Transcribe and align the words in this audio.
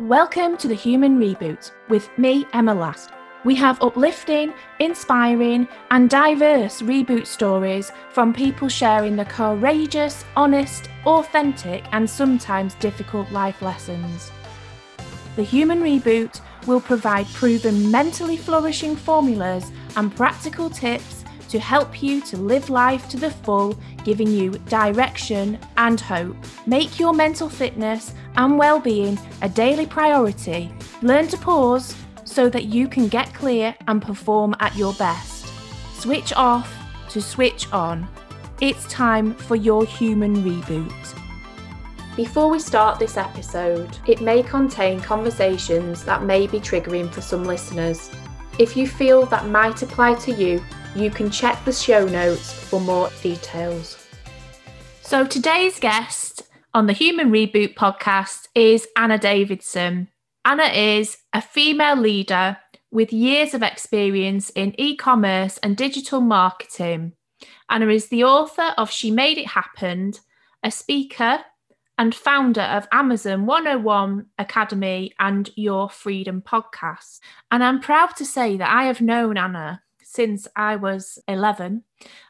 Welcome 0.00 0.56
to 0.56 0.66
the 0.66 0.74
Human 0.74 1.18
Reboot 1.18 1.72
with 1.90 2.08
me, 2.16 2.46
Emma 2.54 2.72
Last. 2.72 3.10
We 3.44 3.54
have 3.56 3.82
uplifting, 3.82 4.54
inspiring, 4.78 5.68
and 5.90 6.08
diverse 6.08 6.80
reboot 6.80 7.26
stories 7.26 7.92
from 8.10 8.32
people 8.32 8.70
sharing 8.70 9.14
the 9.14 9.26
courageous, 9.26 10.24
honest, 10.36 10.88
authentic, 11.04 11.84
and 11.92 12.08
sometimes 12.08 12.76
difficult 12.76 13.30
life 13.30 13.60
lessons. 13.60 14.32
The 15.36 15.42
Human 15.42 15.82
Reboot 15.82 16.40
will 16.66 16.80
provide 16.80 17.26
proven 17.34 17.90
mentally 17.90 18.38
flourishing 18.38 18.96
formulas 18.96 19.70
and 19.96 20.16
practical 20.16 20.70
tips 20.70 21.19
to 21.50 21.58
help 21.58 22.02
you 22.02 22.20
to 22.22 22.36
live 22.36 22.70
life 22.70 23.08
to 23.10 23.16
the 23.16 23.30
full, 23.30 23.78
giving 24.04 24.28
you 24.28 24.52
direction 24.68 25.58
and 25.76 26.00
hope. 26.00 26.36
Make 26.66 26.98
your 26.98 27.12
mental 27.12 27.48
fitness 27.48 28.14
and 28.36 28.58
well-being 28.58 29.18
a 29.42 29.48
daily 29.48 29.86
priority. 29.86 30.72
Learn 31.02 31.28
to 31.28 31.36
pause 31.36 31.94
so 32.24 32.48
that 32.48 32.66
you 32.66 32.86
can 32.88 33.08
get 33.08 33.34
clear 33.34 33.74
and 33.88 34.00
perform 34.00 34.54
at 34.60 34.76
your 34.76 34.94
best. 34.94 35.46
Switch 35.94 36.32
off 36.34 36.72
to 37.10 37.20
switch 37.20 37.70
on. 37.72 38.08
It's 38.60 38.86
time 38.86 39.34
for 39.34 39.56
your 39.56 39.84
human 39.84 40.36
reboot. 40.44 41.16
Before 42.14 42.48
we 42.48 42.60
start 42.60 42.98
this 42.98 43.16
episode, 43.16 43.98
it 44.06 44.20
may 44.20 44.42
contain 44.42 45.00
conversations 45.00 46.04
that 46.04 46.22
may 46.22 46.46
be 46.46 46.60
triggering 46.60 47.10
for 47.10 47.20
some 47.20 47.44
listeners. 47.44 48.10
If 48.58 48.76
you 48.76 48.86
feel 48.86 49.26
that 49.26 49.46
might 49.46 49.82
apply 49.82 50.14
to 50.14 50.32
you, 50.32 50.62
you 50.94 51.10
can 51.10 51.30
check 51.30 51.64
the 51.64 51.72
show 51.72 52.06
notes 52.06 52.52
for 52.52 52.80
more 52.80 53.10
details. 53.22 54.06
So, 55.02 55.26
today's 55.26 55.78
guest 55.78 56.42
on 56.74 56.86
the 56.86 56.92
Human 56.92 57.30
Reboot 57.30 57.74
podcast 57.74 58.48
is 58.54 58.86
Anna 58.96 59.18
Davidson. 59.18 60.08
Anna 60.44 60.64
is 60.64 61.16
a 61.32 61.42
female 61.42 61.96
leader 61.96 62.56
with 62.90 63.12
years 63.12 63.54
of 63.54 63.62
experience 63.62 64.50
in 64.50 64.74
e 64.78 64.96
commerce 64.96 65.58
and 65.58 65.76
digital 65.76 66.20
marketing. 66.20 67.12
Anna 67.68 67.88
is 67.88 68.08
the 68.08 68.24
author 68.24 68.74
of 68.76 68.90
She 68.90 69.10
Made 69.10 69.38
It 69.38 69.48
Happen, 69.48 70.12
a 70.62 70.70
speaker, 70.70 71.40
and 71.98 72.14
founder 72.14 72.62
of 72.62 72.88
Amazon 72.92 73.46
101 73.46 74.26
Academy 74.38 75.12
and 75.20 75.50
Your 75.54 75.88
Freedom 75.88 76.42
podcast. 76.42 77.20
And 77.50 77.62
I'm 77.62 77.80
proud 77.80 78.16
to 78.16 78.24
say 78.24 78.56
that 78.56 78.74
I 78.74 78.84
have 78.84 79.00
known 79.00 79.36
Anna 79.36 79.82
since 80.12 80.48
I 80.56 80.76
was 80.76 81.18
11, 81.28 81.84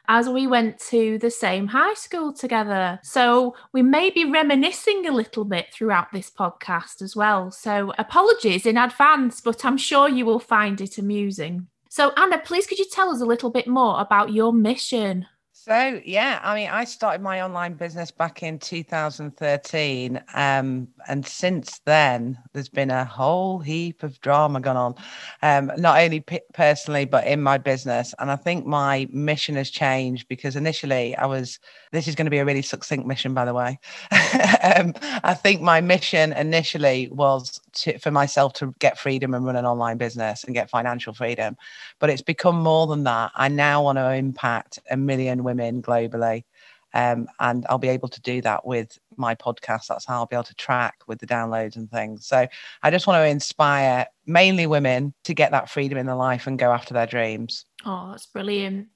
as 0.07 0.29
we 0.29 0.45
went 0.45 0.79
to 0.89 1.17
the 1.17 1.31
same 1.31 1.67
high 1.67 1.95
school 1.95 2.31
together. 2.31 2.99
So 3.03 3.55
we 3.73 3.81
may 3.81 4.11
be 4.11 4.29
reminiscing 4.29 5.07
a 5.07 5.11
little 5.11 5.45
bit 5.45 5.67
throughout 5.73 6.11
this 6.11 6.29
podcast 6.29 7.01
as 7.01 7.15
well. 7.15 7.49
So 7.49 7.91
apologies 7.97 8.65
in 8.65 8.77
advance, 8.77 9.41
but 9.41 9.65
I'm 9.65 9.77
sure 9.77 10.07
you 10.07 10.25
will 10.25 10.39
find 10.39 10.79
it 10.79 10.97
amusing. 10.97 11.67
So, 11.89 12.13
Anna, 12.15 12.37
please 12.37 12.67
could 12.67 12.79
you 12.79 12.85
tell 12.89 13.09
us 13.09 13.19
a 13.19 13.25
little 13.25 13.49
bit 13.49 13.67
more 13.67 13.99
about 13.99 14.31
your 14.31 14.53
mission? 14.53 15.25
So 15.63 16.01
yeah, 16.03 16.39
I 16.41 16.55
mean, 16.55 16.69
I 16.71 16.85
started 16.85 17.21
my 17.21 17.43
online 17.43 17.75
business 17.75 18.09
back 18.09 18.41
in 18.41 18.57
2013, 18.57 20.19
um, 20.33 20.87
and 21.07 21.23
since 21.23 21.81
then, 21.85 22.39
there's 22.53 22.67
been 22.67 22.89
a 22.89 23.05
whole 23.05 23.59
heap 23.59 24.01
of 24.01 24.19
drama 24.21 24.59
going 24.59 24.75
on, 24.75 24.95
um, 25.43 25.71
not 25.77 25.99
only 26.01 26.21
p- 26.21 26.39
personally 26.55 27.05
but 27.05 27.27
in 27.27 27.43
my 27.43 27.59
business. 27.59 28.15
And 28.17 28.31
I 28.31 28.37
think 28.37 28.65
my 28.65 29.07
mission 29.11 29.53
has 29.53 29.69
changed 29.69 30.27
because 30.27 30.55
initially 30.55 31.15
I 31.15 31.27
was. 31.27 31.59
This 31.91 32.07
is 32.07 32.15
going 32.15 32.25
to 32.25 32.31
be 32.31 32.37
a 32.39 32.45
really 32.45 32.61
succinct 32.61 33.05
mission, 33.05 33.33
by 33.35 33.43
the 33.45 33.53
way. 33.53 33.77
um, 34.63 34.93
I 35.23 35.33
think 35.35 35.61
my 35.61 35.81
mission 35.81 36.31
initially 36.33 37.09
was 37.11 37.59
to, 37.73 37.99
for 37.99 38.11
myself 38.11 38.53
to 38.53 38.73
get 38.79 38.97
freedom 38.97 39.33
and 39.33 39.45
run 39.45 39.57
an 39.57 39.65
online 39.65 39.97
business 39.97 40.43
and 40.45 40.55
get 40.55 40.69
financial 40.69 41.13
freedom, 41.13 41.57
but 41.99 42.09
it's 42.09 42.21
become 42.21 42.55
more 42.55 42.87
than 42.87 43.03
that. 43.03 43.31
I 43.35 43.49
now 43.49 43.83
want 43.83 43.97
to 43.97 44.09
impact 44.13 44.79
a 44.89 44.95
million 44.95 45.43
women 45.43 45.50
globally. 45.57 46.43
Um, 46.93 47.27
and 47.39 47.65
I'll 47.69 47.77
be 47.77 47.87
able 47.87 48.09
to 48.09 48.21
do 48.21 48.41
that 48.41 48.65
with 48.65 48.97
my 49.15 49.35
podcast. 49.35 49.87
That's 49.87 50.05
how 50.05 50.15
I'll 50.15 50.25
be 50.25 50.35
able 50.35 50.43
to 50.43 50.55
track 50.55 50.95
with 51.07 51.19
the 51.19 51.27
downloads 51.27 51.75
and 51.75 51.89
things. 51.89 52.25
So 52.25 52.47
I 52.83 52.91
just 52.91 53.07
want 53.07 53.21
to 53.21 53.27
inspire 53.27 54.07
mainly 54.25 54.67
women 54.67 55.13
to 55.23 55.33
get 55.33 55.51
that 55.51 55.69
freedom 55.69 55.97
in 55.97 56.05
their 56.05 56.15
life 56.15 56.47
and 56.47 56.59
go 56.59 56.71
after 56.71 56.93
their 56.93 57.07
dreams. 57.07 57.65
Oh, 57.85 58.11
that's 58.11 58.25
brilliant. 58.25 58.87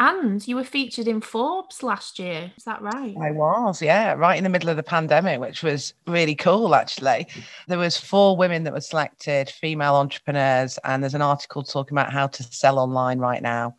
And 0.00 0.46
you 0.46 0.54
were 0.54 0.64
featured 0.64 1.08
in 1.08 1.20
Forbes 1.20 1.82
last 1.82 2.20
year. 2.20 2.52
Is 2.56 2.62
that 2.64 2.80
right? 2.80 3.16
I 3.20 3.32
was, 3.32 3.82
yeah, 3.82 4.12
right 4.12 4.38
in 4.38 4.44
the 4.44 4.50
middle 4.50 4.68
of 4.68 4.76
the 4.76 4.82
pandemic, 4.84 5.40
which 5.40 5.64
was 5.64 5.92
really 6.06 6.36
cool 6.36 6.76
actually. 6.76 7.26
There 7.66 7.78
was 7.78 7.96
four 7.96 8.36
women 8.36 8.62
that 8.62 8.72
were 8.72 8.80
selected, 8.80 9.50
female 9.50 9.96
entrepreneurs, 9.96 10.78
and 10.84 11.02
there's 11.02 11.14
an 11.14 11.22
article 11.22 11.64
talking 11.64 11.98
about 11.98 12.12
how 12.12 12.28
to 12.28 12.42
sell 12.44 12.78
online 12.78 13.18
right 13.18 13.42
now 13.42 13.74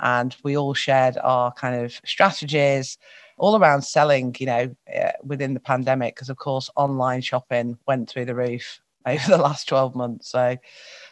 and 0.00 0.36
we 0.42 0.56
all 0.56 0.74
shared 0.74 1.16
our 1.22 1.52
kind 1.52 1.84
of 1.84 2.00
strategies 2.04 2.98
all 3.38 3.56
around 3.56 3.82
selling 3.82 4.34
you 4.38 4.46
know 4.46 4.74
uh, 4.96 5.12
within 5.22 5.54
the 5.54 5.60
pandemic 5.60 6.14
because 6.14 6.28
of 6.28 6.36
course 6.36 6.70
online 6.76 7.20
shopping 7.20 7.78
went 7.86 8.08
through 8.08 8.24
the 8.24 8.34
roof 8.34 8.80
over 9.06 9.30
the 9.30 9.38
last 9.38 9.68
12 9.68 9.94
months. 9.94 10.30
So 10.30 10.56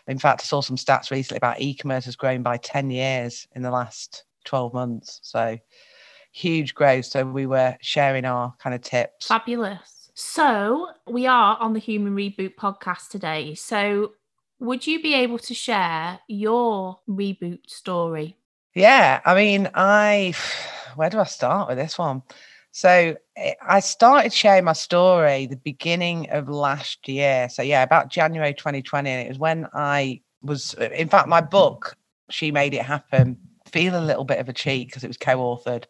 in 0.06 0.18
fact 0.18 0.42
i 0.42 0.44
saw 0.44 0.60
some 0.60 0.76
stats 0.76 1.10
recently 1.10 1.38
about 1.38 1.60
e-commerce 1.60 2.04
has 2.04 2.16
grown 2.16 2.42
by 2.42 2.58
10 2.58 2.90
years 2.90 3.46
in 3.54 3.62
the 3.62 3.70
last 3.70 4.24
12 4.44 4.74
months. 4.74 5.20
So 5.22 5.58
huge 6.32 6.74
growth. 6.74 7.06
So 7.06 7.24
we 7.24 7.46
were 7.46 7.76
sharing 7.80 8.24
our 8.24 8.54
kind 8.58 8.74
of 8.74 8.82
tips. 8.82 9.28
Fabulous. 9.28 10.10
So 10.14 10.88
we 11.06 11.26
are 11.26 11.56
on 11.58 11.72
the 11.72 11.78
human 11.78 12.14
reboot 12.14 12.54
podcast 12.56 13.08
today. 13.08 13.54
So 13.54 14.12
would 14.58 14.86
you 14.86 15.02
be 15.02 15.14
able 15.14 15.38
to 15.38 15.54
share 15.54 16.20
your 16.28 17.00
reboot 17.08 17.68
story 17.68 18.36
yeah, 18.76 19.20
I 19.24 19.34
mean, 19.34 19.70
I 19.74 20.34
where 20.96 21.10
do 21.10 21.18
I 21.18 21.24
start 21.24 21.68
with 21.68 21.78
this 21.78 21.98
one? 21.98 22.22
So 22.72 23.16
eh, 23.36 23.54
I 23.66 23.80
started 23.80 24.32
sharing 24.32 24.64
my 24.64 24.74
story 24.74 25.46
the 25.46 25.56
beginning 25.56 26.28
of 26.30 26.48
last 26.48 27.08
year. 27.08 27.48
So 27.48 27.62
yeah, 27.62 27.82
about 27.82 28.10
January 28.10 28.52
2020, 28.52 29.08
and 29.08 29.26
it 29.26 29.28
was 29.30 29.38
when 29.38 29.66
I 29.72 30.20
was, 30.42 30.74
eh, 30.78 30.88
in 30.88 31.08
fact, 31.08 31.26
my 31.26 31.40
book, 31.40 31.96
She 32.30 32.52
Made 32.52 32.74
It 32.74 32.82
Happen, 32.82 33.38
feel 33.72 33.98
a 33.98 34.04
little 34.04 34.24
bit 34.24 34.38
of 34.38 34.48
a 34.48 34.52
cheat 34.52 34.88
because 34.88 35.04
it 35.04 35.08
was 35.08 35.16
co-authored. 35.16 35.84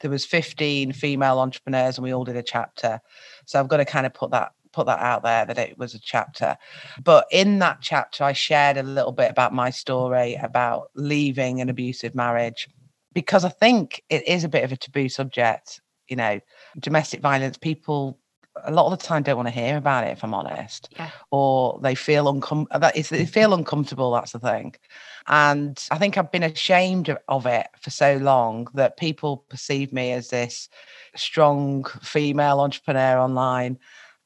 There 0.00 0.10
was 0.10 0.24
15 0.24 0.92
female 0.92 1.40
entrepreneurs, 1.40 1.98
and 1.98 2.04
we 2.04 2.14
all 2.14 2.24
did 2.24 2.36
a 2.36 2.42
chapter. 2.44 3.00
So 3.44 3.58
I've 3.58 3.68
got 3.68 3.78
to 3.78 3.84
kind 3.84 4.06
of 4.06 4.14
put 4.14 4.30
that 4.30 4.52
put 4.72 4.86
that 4.86 5.00
out 5.00 5.22
there 5.22 5.44
that 5.44 5.58
it 5.58 5.78
was 5.78 5.94
a 5.94 5.98
chapter. 5.98 6.56
But 7.02 7.26
in 7.30 7.58
that 7.60 7.78
chapter, 7.80 8.24
I 8.24 8.32
shared 8.32 8.76
a 8.76 8.82
little 8.82 9.12
bit 9.12 9.30
about 9.30 9.54
my 9.54 9.70
story 9.70 10.34
about 10.34 10.90
leaving 10.94 11.60
an 11.60 11.68
abusive 11.68 12.14
marriage 12.14 12.68
because 13.12 13.44
I 13.44 13.48
think 13.48 14.02
it 14.08 14.26
is 14.28 14.44
a 14.44 14.48
bit 14.48 14.64
of 14.64 14.72
a 14.72 14.76
taboo 14.76 15.08
subject. 15.08 15.80
You 16.08 16.16
know, 16.16 16.40
domestic 16.80 17.20
violence, 17.20 17.56
people 17.56 18.18
a 18.64 18.70
lot 18.70 18.92
of 18.92 18.98
the 18.98 19.04
time 19.04 19.22
don't 19.22 19.36
want 19.36 19.48
to 19.48 19.54
hear 19.54 19.76
about 19.76 20.04
it 20.04 20.10
if 20.10 20.24
i'm 20.24 20.34
honest 20.34 20.92
yeah. 20.96 21.10
or 21.30 21.78
they 21.82 21.94
feel 21.94 22.28
uncomfortable 22.28 22.76
uh, 22.76 22.78
that 22.78 22.96
is 22.96 23.08
they 23.08 23.24
feel 23.24 23.54
uncomfortable 23.54 24.10
that's 24.10 24.32
the 24.32 24.38
thing 24.38 24.74
and 25.28 25.86
i 25.90 25.98
think 25.98 26.18
i've 26.18 26.32
been 26.32 26.42
ashamed 26.42 27.08
of, 27.08 27.18
of 27.28 27.46
it 27.46 27.68
for 27.80 27.90
so 27.90 28.16
long 28.16 28.66
that 28.74 28.96
people 28.96 29.38
perceive 29.48 29.92
me 29.92 30.12
as 30.12 30.28
this 30.28 30.68
strong 31.14 31.84
female 32.02 32.60
entrepreneur 32.60 33.18
online 33.18 33.78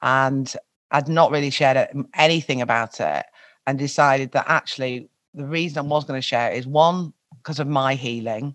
and 0.04 0.54
I'd 0.92 1.09
not 1.09 1.32
really 1.32 1.50
shared 1.50 1.88
anything 2.15 2.60
about 2.60 3.00
it 3.00 3.25
and 3.66 3.78
decided 3.78 4.31
that 4.32 4.44
actually 4.47 5.09
the 5.32 5.47
reason 5.47 5.78
I 5.78 5.88
was 5.88 6.04
going 6.04 6.19
to 6.19 6.26
share 6.26 6.53
it 6.53 6.59
is 6.59 6.66
one, 6.66 7.12
because 7.38 7.59
of 7.59 7.66
my 7.66 7.94
healing, 7.94 8.54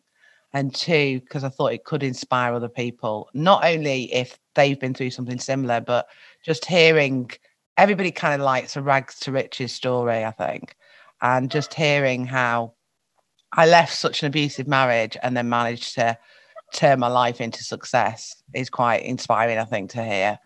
and 0.54 0.74
two, 0.74 1.20
because 1.22 1.44
I 1.44 1.50
thought 1.50 1.74
it 1.74 1.84
could 1.84 2.04
inspire 2.04 2.54
other 2.54 2.70
people, 2.70 3.30
not 3.34 3.66
only 3.66 4.14
if 4.14 4.40
they've 4.56 4.80
been 4.80 4.94
through 4.94 5.10
something 5.10 5.40
similar, 5.40 5.82
but 5.82 6.08
just 6.46 6.66
hearing 6.66 7.30
everybody 7.78 8.12
kind 8.12 8.40
of 8.40 8.46
likes 8.46 8.76
a 8.76 8.82
rags 8.82 9.20
to 9.22 9.32
riches 9.32 9.72
story, 9.72 10.24
I 10.24 10.32
think, 10.32 10.76
and 11.22 11.52
just 11.52 11.74
hearing 11.74 12.26
how 12.26 12.74
I 13.54 13.68
left 13.68 13.94
such 13.94 14.22
an 14.22 14.28
abusive 14.28 14.68
marriage 14.68 15.18
and 15.24 15.36
then 15.36 15.50
managed 15.50 15.96
to 15.96 16.18
turn 16.74 17.00
my 17.00 17.08
life 17.08 17.42
into 17.42 17.64
success 17.64 18.42
is 18.54 18.70
quite 18.70 19.04
inspiring, 19.04 19.58
I 19.58 19.66
think, 19.66 19.90
to 19.92 20.04
hear. 20.04 20.40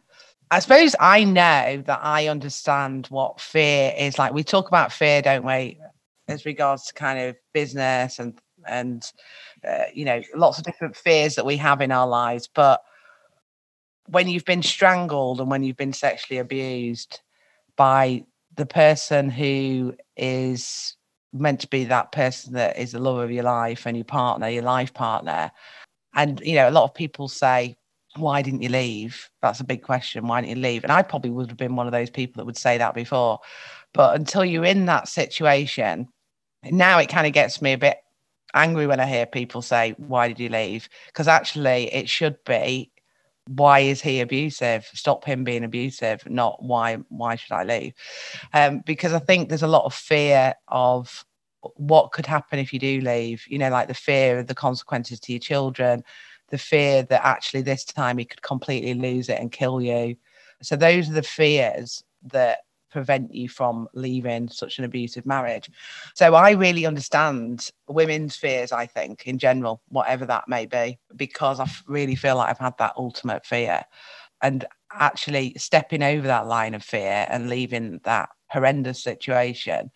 I 0.51 0.59
suppose 0.59 0.95
I 0.99 1.23
know 1.23 1.83
that 1.85 1.99
I 2.03 2.27
understand 2.27 3.07
what 3.07 3.41
fear 3.41 3.93
is 3.97 4.19
like. 4.19 4.33
We 4.33 4.43
talk 4.43 4.67
about 4.67 4.91
fear, 4.91 5.21
don't 5.21 5.45
we, 5.45 5.79
as 6.27 6.45
regards 6.45 6.85
to 6.87 6.93
kind 6.93 7.19
of 7.19 7.35
business 7.53 8.19
and 8.19 8.39
and 8.65 9.03
uh, 9.67 9.85
you 9.93 10.05
know 10.05 10.21
lots 10.35 10.57
of 10.57 10.63
different 10.63 10.95
fears 10.95 11.35
that 11.35 11.45
we 11.45 11.57
have 11.57 11.81
in 11.81 11.91
our 11.91 12.07
lives. 12.07 12.47
But 12.53 12.81
when 14.07 14.27
you've 14.27 14.45
been 14.45 14.63
strangled 14.63 15.39
and 15.39 15.49
when 15.49 15.63
you've 15.63 15.77
been 15.77 15.93
sexually 15.93 16.39
abused 16.39 17.21
by 17.75 18.23
the 18.55 18.65
person 18.65 19.29
who 19.29 19.95
is 20.17 20.95
meant 21.33 21.61
to 21.61 21.67
be 21.67 21.85
that 21.85 22.11
person 22.11 22.53
that 22.53 22.77
is 22.77 22.91
the 22.91 22.99
love 22.99 23.17
of 23.17 23.31
your 23.31 23.43
life 23.43 23.87
and 23.87 23.97
your 23.97 24.03
partner, 24.05 24.47
your 24.49 24.63
life 24.63 24.93
partner, 24.93 25.51
and 26.15 26.41
you 26.41 26.55
know 26.55 26.69
a 26.69 26.71
lot 26.71 26.83
of 26.83 26.93
people 26.93 27.27
say 27.27 27.75
why 28.15 28.41
didn't 28.41 28.61
you 28.61 28.69
leave? 28.69 29.29
That's 29.41 29.59
a 29.59 29.65
big 29.65 29.81
question. 29.81 30.27
Why 30.27 30.41
didn't 30.41 30.57
you 30.57 30.63
leave? 30.63 30.83
And 30.83 30.91
I 30.91 31.01
probably 31.01 31.31
would 31.31 31.49
have 31.49 31.57
been 31.57 31.75
one 31.75 31.87
of 31.87 31.91
those 31.91 32.09
people 32.09 32.39
that 32.39 32.45
would 32.45 32.57
say 32.57 32.77
that 32.77 32.93
before. 32.93 33.39
But 33.93 34.15
until 34.15 34.45
you're 34.45 34.65
in 34.65 34.85
that 34.85 35.07
situation, 35.07 36.07
now 36.63 36.99
it 36.99 37.09
kind 37.09 37.27
of 37.27 37.33
gets 37.33 37.61
me 37.61 37.73
a 37.73 37.77
bit 37.77 37.97
angry 38.53 38.87
when 38.87 38.99
I 38.99 39.05
hear 39.05 39.25
people 39.25 39.61
say, 39.61 39.95
Why 39.97 40.27
did 40.27 40.39
you 40.39 40.49
leave? 40.49 40.89
Because 41.07 41.27
actually, 41.27 41.93
it 41.93 42.09
should 42.09 42.37
be, 42.45 42.91
Why 43.47 43.79
is 43.79 44.01
he 44.01 44.21
abusive? 44.21 44.85
Stop 44.93 45.25
him 45.25 45.43
being 45.43 45.63
abusive, 45.63 46.27
not 46.29 46.61
why 46.63 46.97
why 47.09 47.35
should 47.35 47.53
I 47.53 47.63
leave? 47.63 47.93
Um, 48.53 48.81
because 48.85 49.13
I 49.13 49.19
think 49.19 49.49
there's 49.49 49.63
a 49.63 49.67
lot 49.67 49.85
of 49.85 49.93
fear 49.93 50.53
of 50.67 51.25
what 51.75 52.11
could 52.11 52.25
happen 52.25 52.59
if 52.59 52.73
you 52.73 52.79
do 52.79 53.01
leave, 53.01 53.45
you 53.47 53.57
know, 53.57 53.69
like 53.69 53.87
the 53.87 53.93
fear 53.93 54.39
of 54.39 54.47
the 54.47 54.55
consequences 54.55 55.19
to 55.21 55.31
your 55.31 55.39
children, 55.39 56.03
the 56.49 56.57
fear 56.57 57.03
that 57.03 57.25
actually 57.25 57.61
this 57.61 57.83
time 57.83 58.17
he 58.17 58.25
could 58.25 58.41
completely 58.41 58.93
lose 58.93 59.29
it 59.29 59.39
and 59.39 59.51
kill 59.51 59.81
you. 59.81 60.15
So 60.61 60.75
those 60.75 61.09
are 61.09 61.13
the 61.13 61.23
fears 61.23 62.03
that 62.31 62.59
prevent 62.91 63.33
you 63.33 63.49
from 63.49 63.87
leaving 63.95 64.47
such 64.47 64.77
an 64.77 64.85
abusive 64.85 65.25
marriage. 65.25 65.69
So 66.13 66.35
I 66.35 66.51
really 66.51 66.85
understand 66.85 67.71
women's 67.87 68.35
fears, 68.35 68.71
I 68.71 68.85
think, 68.85 69.25
in 69.25 69.39
general, 69.39 69.81
whatever 69.89 70.25
that 70.27 70.47
may 70.47 70.67
be, 70.67 70.99
because 71.15 71.59
I 71.59 71.67
really 71.87 72.15
feel 72.15 72.37
like 72.37 72.49
I've 72.49 72.59
had 72.59 72.77
that 72.77 72.93
ultimate 72.95 73.45
fear. 73.45 73.83
And 74.41 74.65
actually 74.91 75.55
stepping 75.57 76.03
over 76.03 76.27
that 76.27 76.47
line 76.47 76.75
of 76.75 76.83
fear 76.83 77.25
and 77.29 77.49
leaving 77.49 77.99
that 78.03 78.29
horrendous 78.49 79.01
situation 79.01 79.89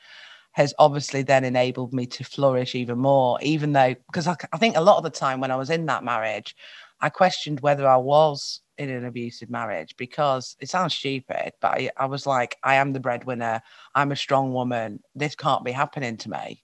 has 0.57 0.73
obviously 0.79 1.21
then 1.21 1.43
enabled 1.43 1.93
me 1.93 2.07
to 2.07 2.23
flourish 2.23 2.73
even 2.73 2.97
more, 2.97 3.37
even 3.43 3.73
though, 3.73 3.93
because 4.07 4.25
I, 4.25 4.35
I, 4.51 4.57
think 4.57 4.75
a 4.75 4.81
lot 4.81 4.97
of 4.97 5.03
the 5.03 5.11
time 5.11 5.39
when 5.39 5.51
I 5.51 5.55
was 5.55 5.69
in 5.69 5.85
that 5.85 6.03
marriage, 6.03 6.55
I 6.99 7.09
questioned 7.09 7.59
whether 7.59 7.87
I 7.87 7.97
was 7.97 8.61
in 8.79 8.89
an 8.89 9.05
abusive 9.05 9.51
marriage 9.51 9.93
because 9.97 10.55
it 10.59 10.67
sounds 10.67 10.95
stupid, 10.95 11.51
but 11.61 11.67
I, 11.67 11.91
I 11.95 12.07
was 12.07 12.25
like, 12.25 12.57
I 12.63 12.73
am 12.73 12.91
the 12.91 12.99
breadwinner. 12.99 13.61
I'm 13.93 14.11
a 14.11 14.15
strong 14.15 14.51
woman. 14.51 14.99
This 15.13 15.35
can't 15.35 15.63
be 15.63 15.71
happening 15.71 16.17
to 16.17 16.29
me. 16.31 16.63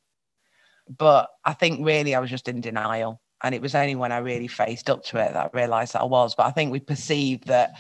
But 0.90 1.30
I 1.46 1.54
think 1.54 1.86
really 1.86 2.16
I 2.16 2.20
was 2.20 2.32
just 2.32 2.48
in 2.48 2.62
denial. 2.62 3.22
And 3.44 3.54
it 3.54 3.62
was 3.62 3.76
only 3.76 3.94
when 3.94 4.12
I 4.12 4.18
really 4.18 4.48
faced 4.48 4.90
up 4.90 5.04
to 5.06 5.20
it 5.20 5.34
that 5.34 5.52
I 5.54 5.56
realized 5.56 5.94
that 5.94 6.02
I 6.02 6.06
was. 6.06 6.34
But 6.34 6.48
I 6.48 6.52
think 6.52 6.72
we 6.72 6.80
perceive 6.80 7.46
that 7.46 7.76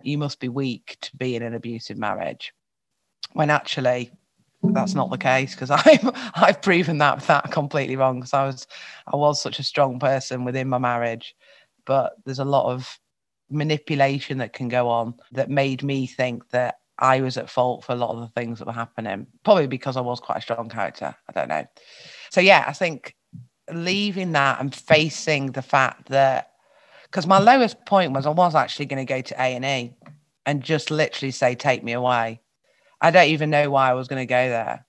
you 0.00 0.16
must 0.16 0.38
be 0.38 0.48
weak 0.48 0.96
to 1.00 1.16
be 1.16 1.34
in 1.34 1.42
an 1.42 1.54
abusive 1.54 1.98
marriage 1.98 2.52
when 3.32 3.50
actually 3.50 4.12
that's 4.62 4.94
not 4.94 5.10
the 5.10 5.18
case 5.18 5.54
because 5.54 5.70
I've 5.86 6.10
I've 6.34 6.62
proven 6.62 6.98
that 6.98 7.22
that 7.26 7.50
completely 7.50 7.96
wrong 7.96 8.20
because 8.20 8.34
I 8.34 8.46
was 8.46 8.66
I 9.06 9.16
was 9.16 9.40
such 9.40 9.58
a 9.58 9.64
strong 9.64 9.98
person 9.98 10.44
within 10.44 10.68
my 10.68 10.78
marriage, 10.78 11.34
but 11.84 12.14
there's 12.24 12.38
a 12.38 12.44
lot 12.44 12.72
of 12.72 12.98
manipulation 13.50 14.38
that 14.38 14.52
can 14.52 14.68
go 14.68 14.88
on 14.88 15.14
that 15.32 15.50
made 15.50 15.82
me 15.82 16.06
think 16.06 16.48
that 16.50 16.78
I 16.98 17.20
was 17.20 17.36
at 17.36 17.50
fault 17.50 17.84
for 17.84 17.92
a 17.92 17.96
lot 17.96 18.10
of 18.10 18.20
the 18.20 18.40
things 18.40 18.58
that 18.58 18.66
were 18.66 18.72
happening. 18.72 19.26
Probably 19.44 19.66
because 19.66 19.96
I 19.96 20.00
was 20.00 20.20
quite 20.20 20.38
a 20.38 20.42
strong 20.42 20.68
character. 20.68 21.14
I 21.28 21.32
don't 21.32 21.48
know. 21.48 21.64
So 22.30 22.40
yeah, 22.40 22.64
I 22.66 22.72
think 22.72 23.14
leaving 23.72 24.32
that 24.32 24.60
and 24.60 24.74
facing 24.74 25.52
the 25.52 25.62
fact 25.62 26.08
that 26.08 26.52
because 27.04 27.26
my 27.26 27.38
lowest 27.38 27.84
point 27.86 28.12
was 28.12 28.26
I 28.26 28.30
was 28.30 28.54
actually 28.54 28.86
going 28.86 29.04
to 29.04 29.12
go 29.12 29.20
to 29.20 29.34
A 29.34 29.54
and 29.54 29.64
E 29.64 29.94
and 30.44 30.62
just 30.62 30.90
literally 30.90 31.30
say 31.30 31.54
take 31.54 31.82
me 31.82 31.92
away 31.92 32.40
I 33.00 33.10
don't 33.10 33.28
even 33.28 33.50
know 33.50 33.70
why 33.70 33.90
I 33.90 33.94
was 33.94 34.08
going 34.08 34.22
to 34.22 34.26
go 34.26 34.48
there. 34.48 34.86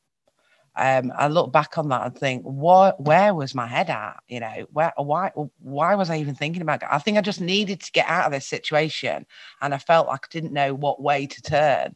Um, 0.80 1.12
I 1.18 1.28
look 1.28 1.52
back 1.52 1.78
on 1.80 1.90
that 1.90 2.06
and 2.06 2.16
think, 2.16 2.44
what? 2.44 3.02
Where 3.02 3.34
was 3.34 3.56
my 3.56 3.66
head 3.66 3.90
at? 3.90 4.18
You 4.28 4.40
know, 4.42 4.68
where? 4.72 4.94
Why? 4.96 5.32
Why 5.60 5.96
was 5.96 6.12
I 6.12 6.18
even 6.18 6.36
thinking 6.36 6.62
about 6.62 6.84
it? 6.84 6.90
I 6.92 7.00
think 7.00 7.18
I 7.18 7.22
just 7.22 7.42
needed 7.42 7.82
to 7.82 7.92
get 7.92 8.08
out 8.08 8.28
of 8.28 8.32
this 8.32 8.46
situation, 8.46 9.26
and 9.60 9.74
I 9.74 9.80
felt 9.80 10.08
like 10.08 10.26
I 10.26 10.28
didn't 10.32 10.54
know 10.54 10.76
what 10.76 11.02
way 11.02 11.26
to 11.26 11.42
turn. 11.42 11.96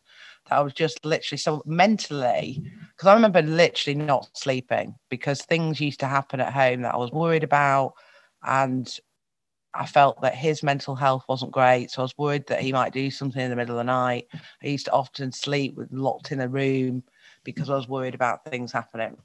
That 0.50 0.58
I 0.58 0.62
was 0.62 0.74
just 0.74 1.06
literally 1.06 1.38
so 1.38 1.62
mentally, 1.68 2.64
because 2.90 3.08
I 3.08 3.14
remember 3.14 3.44
literally 3.44 4.00
not 4.00 4.30
sleeping 4.34 4.96
because 5.10 5.44
things 5.44 5.80
used 5.80 6.00
to 6.00 6.08
happen 6.08 6.40
at 6.40 6.52
home 6.52 6.82
that 6.82 6.96
I 6.96 6.98
was 6.98 7.12
worried 7.12 7.44
about, 7.44 7.94
and 8.42 8.92
I 9.74 9.86
felt 9.86 10.22
that 10.22 10.36
his 10.36 10.64
mental 10.64 10.96
health 10.96 11.24
wasn't 11.28 11.52
great. 11.52 11.92
So 11.92 12.02
I 12.02 12.04
was 12.04 12.18
worried 12.18 12.48
that 12.48 12.62
he 12.62 12.74
might 12.74 12.94
do 12.94 13.10
something 13.10 13.42
in 13.42 13.50
the 13.50 13.56
middle 13.56 13.76
of 13.76 13.86
the 13.86 13.92
night. 13.92 14.28
I 14.34 14.68
used 14.68 14.86
to 14.86 14.92
often 14.92 15.32
sleep 15.32 15.76
with 15.76 15.92
locked 15.92 16.32
in 16.32 16.42
a 16.42 16.48
room 16.48 17.04
because 17.44 17.70
I 17.70 17.76
was 17.76 17.88
worried 17.88 18.16
about 18.16 18.44
things 18.46 18.72
happening. 18.72 19.18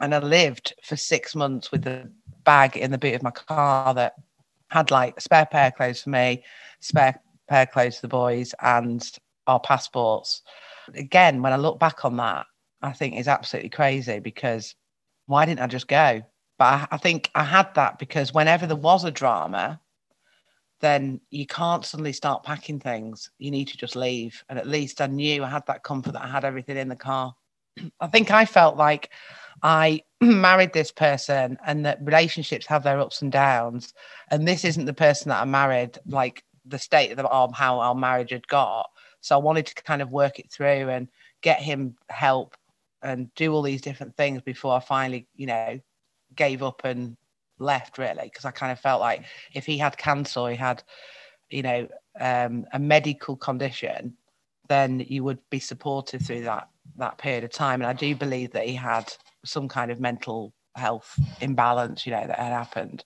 And 0.00 0.14
I 0.14 0.18
lived 0.18 0.74
for 0.82 0.96
six 0.96 1.34
months 1.34 1.70
with 1.70 1.86
a 1.86 2.10
bag 2.44 2.76
in 2.76 2.90
the 2.90 2.98
boot 2.98 3.14
of 3.14 3.22
my 3.22 3.30
car 3.30 3.94
that 3.94 4.14
had 4.70 4.90
like 4.90 5.16
a 5.16 5.20
spare 5.20 5.46
pair 5.46 5.68
of 5.68 5.74
clothes 5.74 6.02
for 6.02 6.10
me, 6.10 6.44
spare 6.80 7.20
pair 7.48 7.62
of 7.62 7.70
clothes 7.70 7.96
for 7.96 8.02
the 8.02 8.08
boys, 8.08 8.54
and 8.60 9.08
our 9.46 9.60
passports. 9.60 10.42
Again, 10.94 11.42
when 11.42 11.52
I 11.52 11.56
look 11.56 11.78
back 11.78 12.04
on 12.04 12.16
that, 12.16 12.46
I 12.82 12.92
think 12.92 13.14
it's 13.14 13.28
absolutely 13.28 13.70
crazy 13.70 14.18
because 14.18 14.74
why 15.26 15.46
didn't 15.46 15.60
I 15.60 15.66
just 15.66 15.88
go? 15.88 16.22
But 16.58 16.64
I, 16.64 16.88
I 16.92 16.96
think 16.96 17.30
I 17.34 17.44
had 17.44 17.74
that 17.74 17.98
because 17.98 18.34
whenever 18.34 18.66
there 18.66 18.76
was 18.76 19.04
a 19.04 19.10
drama, 19.10 19.80
then 20.80 21.20
you 21.30 21.46
can't 21.46 21.84
suddenly 21.84 22.12
start 22.12 22.42
packing 22.42 22.78
things. 22.78 23.30
You 23.38 23.50
need 23.50 23.68
to 23.68 23.76
just 23.76 23.96
leave. 23.96 24.44
And 24.48 24.58
at 24.58 24.66
least 24.66 25.00
I 25.00 25.06
knew 25.06 25.42
I 25.42 25.48
had 25.48 25.66
that 25.66 25.82
comfort 25.82 26.12
that 26.12 26.24
I 26.24 26.28
had 26.28 26.44
everything 26.44 26.76
in 26.76 26.88
the 26.88 26.96
car. 26.96 27.34
I 28.00 28.06
think 28.08 28.30
I 28.30 28.44
felt 28.44 28.76
like 28.76 29.10
I 29.62 30.02
married 30.20 30.72
this 30.72 30.92
person 30.92 31.58
and 31.66 31.86
that 31.86 31.98
relationships 32.02 32.66
have 32.66 32.82
their 32.82 33.00
ups 33.00 33.22
and 33.22 33.32
downs. 33.32 33.94
And 34.30 34.46
this 34.46 34.64
isn't 34.64 34.84
the 34.84 34.94
person 34.94 35.30
that 35.30 35.40
I 35.40 35.44
married, 35.44 35.98
like 36.06 36.44
the 36.66 36.78
state 36.78 37.10
of, 37.10 37.16
the, 37.16 37.24
of 37.24 37.54
how 37.54 37.80
our 37.80 37.94
marriage 37.94 38.30
had 38.30 38.46
got. 38.48 38.90
So 39.20 39.34
I 39.34 39.42
wanted 39.42 39.66
to 39.66 39.82
kind 39.82 40.02
of 40.02 40.10
work 40.10 40.38
it 40.38 40.50
through 40.50 40.90
and 40.90 41.08
get 41.42 41.60
him 41.60 41.96
help 42.10 42.54
and 43.02 43.32
do 43.34 43.52
all 43.52 43.62
these 43.62 43.80
different 43.80 44.16
things 44.16 44.42
before 44.42 44.74
I 44.74 44.80
finally, 44.80 45.26
you 45.34 45.46
know, 45.46 45.80
gave 46.36 46.62
up 46.62 46.84
and 46.84 47.16
left 47.58 47.98
really 47.98 48.24
because 48.24 48.44
I 48.44 48.50
kind 48.50 48.72
of 48.72 48.78
felt 48.78 49.00
like 49.00 49.24
if 49.54 49.66
he 49.66 49.78
had 49.78 49.96
cancer, 49.96 50.48
he 50.48 50.56
had, 50.56 50.82
you 51.50 51.62
know, 51.62 51.88
um, 52.20 52.66
a 52.72 52.78
medical 52.78 53.36
condition, 53.36 54.16
then 54.68 55.04
you 55.08 55.24
would 55.24 55.38
be 55.50 55.58
supported 55.60 56.24
through 56.24 56.42
that 56.42 56.68
that 56.96 57.18
period 57.18 57.44
of 57.44 57.50
time. 57.50 57.80
And 57.80 57.88
I 57.88 57.92
do 57.92 58.14
believe 58.14 58.52
that 58.52 58.66
he 58.66 58.74
had 58.74 59.12
some 59.44 59.68
kind 59.68 59.90
of 59.90 60.00
mental 60.00 60.52
health 60.76 61.18
imbalance, 61.40 62.06
you 62.06 62.12
know, 62.12 62.26
that 62.26 62.38
had 62.38 62.52
happened 62.52 63.04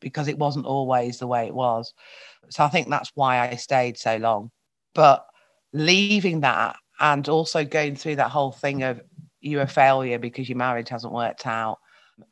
because 0.00 0.28
it 0.28 0.38
wasn't 0.38 0.66
always 0.66 1.18
the 1.18 1.26
way 1.26 1.46
it 1.46 1.54
was. 1.54 1.92
So 2.50 2.64
I 2.64 2.68
think 2.68 2.88
that's 2.88 3.10
why 3.14 3.38
I 3.38 3.56
stayed 3.56 3.98
so 3.98 4.16
long. 4.16 4.50
But 4.94 5.26
leaving 5.72 6.40
that 6.40 6.76
and 7.00 7.28
also 7.28 7.64
going 7.64 7.96
through 7.96 8.16
that 8.16 8.30
whole 8.30 8.52
thing 8.52 8.82
of 8.82 9.00
you're 9.40 9.62
a 9.62 9.66
failure 9.66 10.18
because 10.18 10.48
your 10.48 10.58
marriage 10.58 10.88
hasn't 10.88 11.12
worked 11.12 11.46
out 11.46 11.78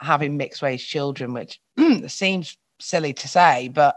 having 0.00 0.36
mixed 0.36 0.62
race 0.62 0.82
children, 0.82 1.32
which 1.32 1.60
seems 2.06 2.56
silly 2.80 3.12
to 3.12 3.28
say, 3.28 3.68
but 3.68 3.96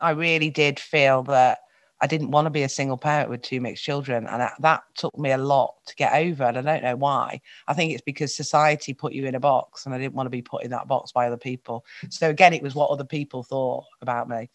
I 0.00 0.10
really 0.10 0.50
did 0.50 0.78
feel 0.78 1.22
that 1.24 1.60
I 2.00 2.06
didn't 2.06 2.30
want 2.30 2.44
to 2.44 2.50
be 2.50 2.62
a 2.62 2.68
single 2.68 2.98
parent 2.98 3.30
with 3.30 3.42
two 3.42 3.60
mixed 3.60 3.82
children. 3.82 4.26
And 4.26 4.40
that, 4.40 4.54
that, 4.60 4.82
took 4.96 5.16
me 5.18 5.30
a 5.32 5.38
lot 5.38 5.74
to 5.86 5.94
get 5.94 6.12
over. 6.14 6.44
And 6.44 6.58
I 6.58 6.62
don't 6.62 6.82
know 6.82 6.96
why. 6.96 7.40
I 7.68 7.74
think 7.74 7.92
it's 7.92 8.02
because 8.02 8.34
society 8.34 8.92
put 8.92 9.12
you 9.12 9.26
in 9.26 9.34
a 9.34 9.40
box 9.40 9.86
and 9.86 9.94
I 9.94 9.98
didn't 9.98 10.14
want 10.14 10.26
to 10.26 10.30
be 10.30 10.42
put 10.42 10.62
in 10.62 10.70
that 10.70 10.88
box 10.88 11.12
by 11.12 11.26
other 11.26 11.36
people. 11.36 11.84
So 12.10 12.28
again, 12.28 12.52
it 12.52 12.62
was 12.62 12.74
what 12.74 12.90
other 12.90 13.04
people 13.04 13.42
thought 13.42 13.84
about 14.02 14.28
me. 14.28 14.50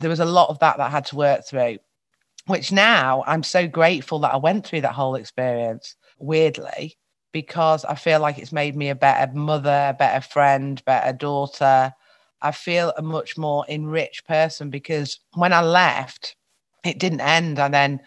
There 0.00 0.10
was 0.10 0.20
a 0.20 0.24
lot 0.24 0.48
of 0.48 0.58
that 0.60 0.78
that 0.78 0.86
I 0.86 0.90
had 0.90 1.06
to 1.06 1.16
work 1.16 1.46
through, 1.46 1.78
which 2.46 2.72
now 2.72 3.24
I'm 3.26 3.42
so 3.42 3.66
grateful 3.68 4.18
that 4.20 4.34
I 4.34 4.38
went 4.38 4.66
through 4.66 4.82
that 4.82 4.92
whole 4.92 5.16
experience, 5.16 5.96
weirdly, 6.18 6.96
because 7.32 7.84
I 7.84 7.94
feel 7.94 8.20
like 8.20 8.38
it's 8.38 8.52
made 8.52 8.76
me 8.76 8.88
a 8.88 8.94
better 8.94 9.32
mother, 9.32 9.94
better 9.98 10.20
friend, 10.20 10.82
better 10.84 11.12
daughter. 11.12 11.94
I 12.42 12.52
feel 12.52 12.92
a 12.96 13.02
much 13.02 13.36
more 13.38 13.64
enriched 13.68 14.26
person 14.26 14.70
because 14.70 15.20
when 15.34 15.52
I 15.52 15.62
left, 15.62 16.36
it 16.84 16.98
didn't 16.98 17.20
end. 17.20 17.58
I 17.58 17.68
then 17.68 18.00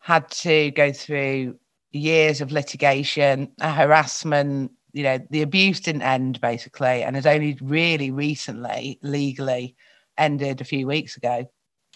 had 0.00 0.30
to 0.30 0.70
go 0.72 0.92
through 0.92 1.58
years 1.92 2.40
of 2.40 2.52
litigation, 2.52 3.52
harassment. 3.60 4.72
You 4.92 5.04
know, 5.04 5.18
the 5.30 5.42
abuse 5.42 5.80
didn't 5.80 6.02
end 6.02 6.40
basically, 6.40 7.02
and 7.02 7.16
has 7.16 7.26
only 7.26 7.58
really 7.62 8.10
recently 8.10 8.98
legally 9.02 9.76
ended 10.18 10.60
a 10.60 10.64
few 10.64 10.86
weeks 10.86 11.16
ago 11.16 11.48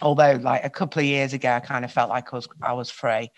although 0.02 0.38
like 0.42 0.64
a 0.64 0.70
couple 0.70 1.00
of 1.00 1.06
years 1.06 1.32
ago 1.32 1.50
i 1.50 1.60
kind 1.60 1.84
of 1.84 1.92
felt 1.92 2.10
like 2.10 2.32
i 2.32 2.36
was 2.36 2.48
i 2.62 2.72
was 2.72 2.90
free. 2.90 3.30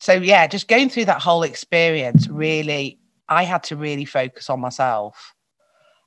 So 0.00 0.12
yeah 0.14 0.46
just 0.46 0.68
going 0.68 0.88
through 0.88 1.06
that 1.06 1.22
whole 1.22 1.42
experience 1.42 2.28
really 2.28 2.98
i 3.28 3.44
had 3.44 3.62
to 3.64 3.76
really 3.76 4.04
focus 4.04 4.50
on 4.50 4.60
myself 4.60 5.34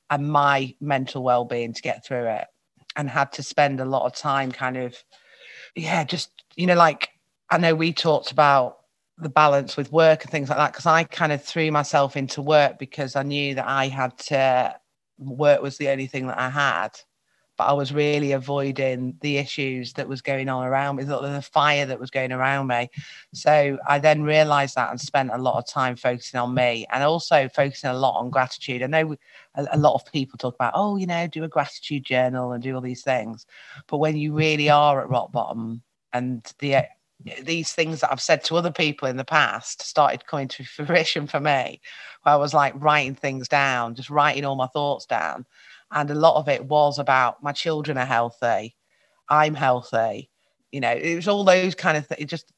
and 0.09 0.29
my 0.29 0.75
mental 0.79 1.23
well-being 1.23 1.73
to 1.73 1.81
get 1.81 2.05
through 2.05 2.27
it 2.27 2.47
and 2.95 3.09
had 3.09 3.31
to 3.33 3.43
spend 3.43 3.79
a 3.79 3.85
lot 3.85 4.05
of 4.05 4.13
time 4.13 4.51
kind 4.51 4.77
of 4.77 4.95
yeah 5.75 6.03
just 6.03 6.29
you 6.55 6.65
know 6.65 6.75
like 6.75 7.09
i 7.49 7.57
know 7.57 7.75
we 7.75 7.93
talked 7.93 8.31
about 8.31 8.77
the 9.17 9.29
balance 9.29 9.77
with 9.77 9.91
work 9.93 10.23
and 10.23 10.31
things 10.31 10.49
like 10.49 10.57
that 10.57 10.73
because 10.73 10.85
i 10.85 11.03
kind 11.03 11.31
of 11.31 11.41
threw 11.41 11.71
myself 11.71 12.17
into 12.17 12.41
work 12.41 12.77
because 12.77 13.15
i 13.15 13.23
knew 13.23 13.55
that 13.55 13.67
i 13.67 13.87
had 13.87 14.17
to 14.17 14.75
work 15.17 15.61
was 15.61 15.77
the 15.77 15.89
only 15.89 16.07
thing 16.07 16.27
that 16.27 16.37
i 16.37 16.49
had 16.49 16.89
but 17.57 17.65
I 17.65 17.73
was 17.73 17.93
really 17.93 18.33
avoiding 18.33 19.17
the 19.21 19.37
issues 19.37 19.93
that 19.93 20.07
was 20.07 20.21
going 20.21 20.49
on 20.49 20.65
around 20.65 20.97
me, 20.97 21.03
the 21.03 21.41
fire 21.41 21.85
that 21.85 21.99
was 21.99 22.11
going 22.11 22.31
around 22.31 22.67
me. 22.67 22.89
So 23.33 23.77
I 23.87 23.99
then 23.99 24.23
realized 24.23 24.75
that 24.75 24.89
and 24.91 24.99
spent 24.99 25.31
a 25.31 25.37
lot 25.37 25.57
of 25.57 25.67
time 25.67 25.95
focusing 25.95 26.39
on 26.39 26.53
me 26.53 26.85
and 26.91 27.03
also 27.03 27.47
focusing 27.47 27.89
a 27.89 27.97
lot 27.97 28.19
on 28.19 28.29
gratitude. 28.29 28.83
I 28.83 28.87
know 28.87 29.15
a, 29.55 29.77
lot 29.77 29.95
of 29.95 30.11
people 30.11 30.37
talk 30.37 30.55
about, 30.55 30.73
oh, 30.75 30.97
you 30.97 31.07
know, 31.07 31.27
do 31.27 31.43
a 31.43 31.49
gratitude 31.49 32.03
journal 32.03 32.51
and 32.51 32.61
do 32.61 32.75
all 32.75 32.81
these 32.81 33.03
things. 33.03 33.45
But 33.87 33.97
when 33.97 34.17
you 34.17 34.33
really 34.33 34.69
are 34.69 35.01
at 35.01 35.09
rock 35.09 35.31
bottom 35.31 35.81
and 36.11 36.45
the 36.59 36.85
these 37.41 37.71
things 37.71 38.01
that 38.01 38.11
I've 38.11 38.21
said 38.21 38.43
to 38.43 38.57
other 38.57 38.73
people 38.73 39.07
in 39.07 39.15
the 39.15 39.23
past 39.23 39.81
started 39.81 40.27
coming 40.27 40.49
to 40.49 40.63
fruition 40.65 41.27
for 41.27 41.39
me, 41.39 41.79
where 42.23 42.33
I 42.33 42.37
was 42.37 42.53
like 42.53 42.73
writing 42.75 43.15
things 43.15 43.47
down, 43.47 43.95
just 43.95 44.09
writing 44.09 44.43
all 44.43 44.57
my 44.57 44.67
thoughts 44.67 45.05
down 45.05 45.45
and 45.95 46.11
a 46.11 46.15
lot 46.15 46.35
of 46.35 46.47
it 46.47 46.65
was 46.65 46.99
about 46.99 47.41
my 47.41 47.51
children 47.51 47.97
are 47.97 48.05
healthy 48.05 48.75
i'm 49.29 49.55
healthy 49.55 50.29
you 50.71 50.79
know 50.79 50.91
it 50.91 51.15
was 51.15 51.27
all 51.27 51.43
those 51.43 51.73
kind 51.73 51.97
of 51.97 52.05
things 52.05 52.29
just 52.29 52.51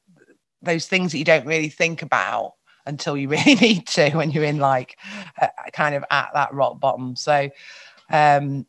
those 0.62 0.86
things 0.86 1.12
that 1.12 1.18
you 1.18 1.24
don't 1.24 1.46
really 1.46 1.68
think 1.68 2.02
about 2.02 2.54
until 2.86 3.16
you 3.16 3.28
really 3.36 3.54
need 3.54 3.86
to 3.86 4.10
when 4.10 4.30
you're 4.30 4.44
in 4.44 4.58
like 4.58 4.98
uh, 5.40 5.48
kind 5.72 5.94
of 5.94 6.04
at 6.10 6.30
that 6.34 6.52
rock 6.52 6.80
bottom. 6.80 7.14
So 7.14 7.48
um 8.10 8.66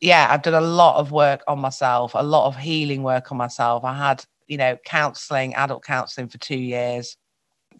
yeah 0.00 0.26
i've 0.30 0.42
done 0.42 0.54
a 0.54 0.60
lot 0.60 0.96
of 0.96 1.12
work 1.12 1.42
on 1.46 1.60
myself 1.60 2.12
a 2.14 2.22
lot 2.22 2.48
of 2.48 2.56
healing 2.56 3.02
work 3.02 3.30
on 3.30 3.38
myself. 3.38 3.84
I 3.84 3.94
had 3.94 4.24
you 4.48 4.56
know 4.56 4.76
counseling 4.84 5.54
adult 5.54 5.84
counseling 5.84 6.28
for 6.28 6.38
2 6.38 6.56
years 6.56 7.16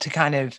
to 0.00 0.08
kind 0.08 0.34
of 0.34 0.58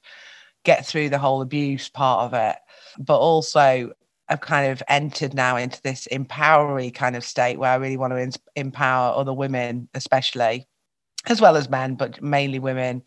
get 0.63 0.85
through 0.85 1.09
the 1.09 1.17
whole 1.17 1.41
abuse 1.41 1.89
part 1.89 2.25
of 2.25 2.33
it 2.33 2.57
but 2.99 3.17
also 3.17 3.91
I've 4.31 4.39
kind 4.39 4.71
of 4.71 4.81
entered 4.87 5.33
now 5.33 5.57
into 5.57 5.81
this 5.81 6.07
empowery 6.09 6.93
kind 6.93 7.17
of 7.17 7.25
state 7.25 7.59
where 7.59 7.69
I 7.69 7.75
really 7.75 7.97
want 7.97 8.13
to 8.13 8.17
in- 8.17 8.31
empower 8.55 9.13
other 9.13 9.33
women, 9.33 9.89
especially 9.93 10.67
as 11.27 11.41
well 11.41 11.57
as 11.57 11.69
men, 11.69 11.95
but 11.95 12.21
mainly 12.21 12.57
women, 12.57 13.03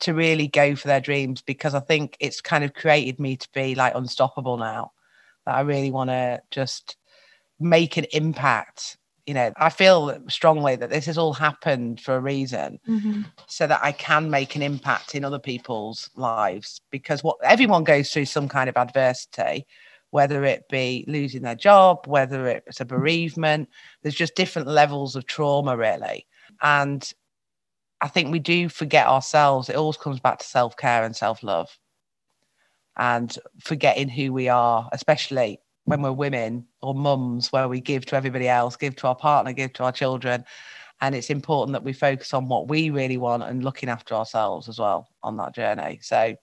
to 0.00 0.14
really 0.14 0.48
go 0.48 0.74
for 0.74 0.88
their 0.88 1.02
dreams 1.02 1.42
because 1.42 1.74
I 1.74 1.80
think 1.80 2.16
it's 2.18 2.40
kind 2.40 2.64
of 2.64 2.72
created 2.72 3.20
me 3.20 3.36
to 3.36 3.48
be 3.52 3.74
like 3.74 3.94
unstoppable 3.94 4.56
now. 4.56 4.92
That 5.44 5.56
I 5.56 5.60
really 5.60 5.90
want 5.90 6.08
to 6.08 6.40
just 6.50 6.96
make 7.60 7.98
an 7.98 8.06
impact. 8.12 8.96
You 9.26 9.34
know, 9.34 9.52
I 9.58 9.68
feel 9.68 10.18
strongly 10.30 10.76
that 10.76 10.88
this 10.88 11.04
has 11.04 11.18
all 11.18 11.34
happened 11.34 12.00
for 12.00 12.16
a 12.16 12.20
reason, 12.20 12.80
mm-hmm. 12.88 13.22
so 13.46 13.66
that 13.66 13.80
I 13.82 13.92
can 13.92 14.30
make 14.30 14.56
an 14.56 14.62
impact 14.62 15.14
in 15.14 15.26
other 15.26 15.38
people's 15.38 16.08
lives. 16.16 16.80
Because 16.90 17.22
what 17.22 17.36
everyone 17.44 17.84
goes 17.84 18.10
through 18.10 18.24
some 18.24 18.48
kind 18.48 18.70
of 18.70 18.78
adversity, 18.78 19.66
whether 20.10 20.44
it 20.44 20.68
be 20.68 21.04
losing 21.06 21.42
their 21.42 21.54
job, 21.54 22.06
whether 22.06 22.46
it's 22.46 22.80
a 22.80 22.84
bereavement. 22.84 23.68
There's 24.02 24.14
just 24.14 24.34
different 24.34 24.68
levels 24.68 25.16
of 25.16 25.26
trauma, 25.26 25.76
really. 25.76 26.26
And 26.62 27.10
I 28.00 28.08
think 28.08 28.30
we 28.30 28.38
do 28.38 28.68
forget 28.68 29.06
ourselves. 29.06 29.68
It 29.68 29.76
always 29.76 29.96
comes 29.96 30.20
back 30.20 30.38
to 30.38 30.46
self 30.46 30.76
care 30.76 31.04
and 31.04 31.14
self 31.14 31.42
love 31.42 31.76
and 32.96 33.38
forgetting 33.60 34.08
who 34.08 34.32
we 34.32 34.48
are, 34.48 34.88
especially 34.92 35.60
when 35.84 36.02
we're 36.02 36.12
women 36.12 36.66
or 36.82 36.94
mums, 36.94 37.50
where 37.52 37.68
we 37.68 37.80
give 37.80 38.04
to 38.06 38.16
everybody 38.16 38.48
else, 38.48 38.76
give 38.76 38.96
to 38.96 39.06
our 39.06 39.16
partner, 39.16 39.52
give 39.52 39.72
to 39.74 39.84
our 39.84 39.92
children. 39.92 40.44
And 41.00 41.14
it's 41.14 41.30
important 41.30 41.72
that 41.74 41.84
we 41.84 41.92
focus 41.92 42.34
on 42.34 42.48
what 42.48 42.68
we 42.68 42.90
really 42.90 43.16
want 43.16 43.44
and 43.44 43.64
looking 43.64 43.88
after 43.88 44.14
ourselves 44.14 44.68
as 44.68 44.78
well 44.80 45.08
on 45.22 45.36
that 45.36 45.54
journey. 45.54 46.00
So 46.02 46.34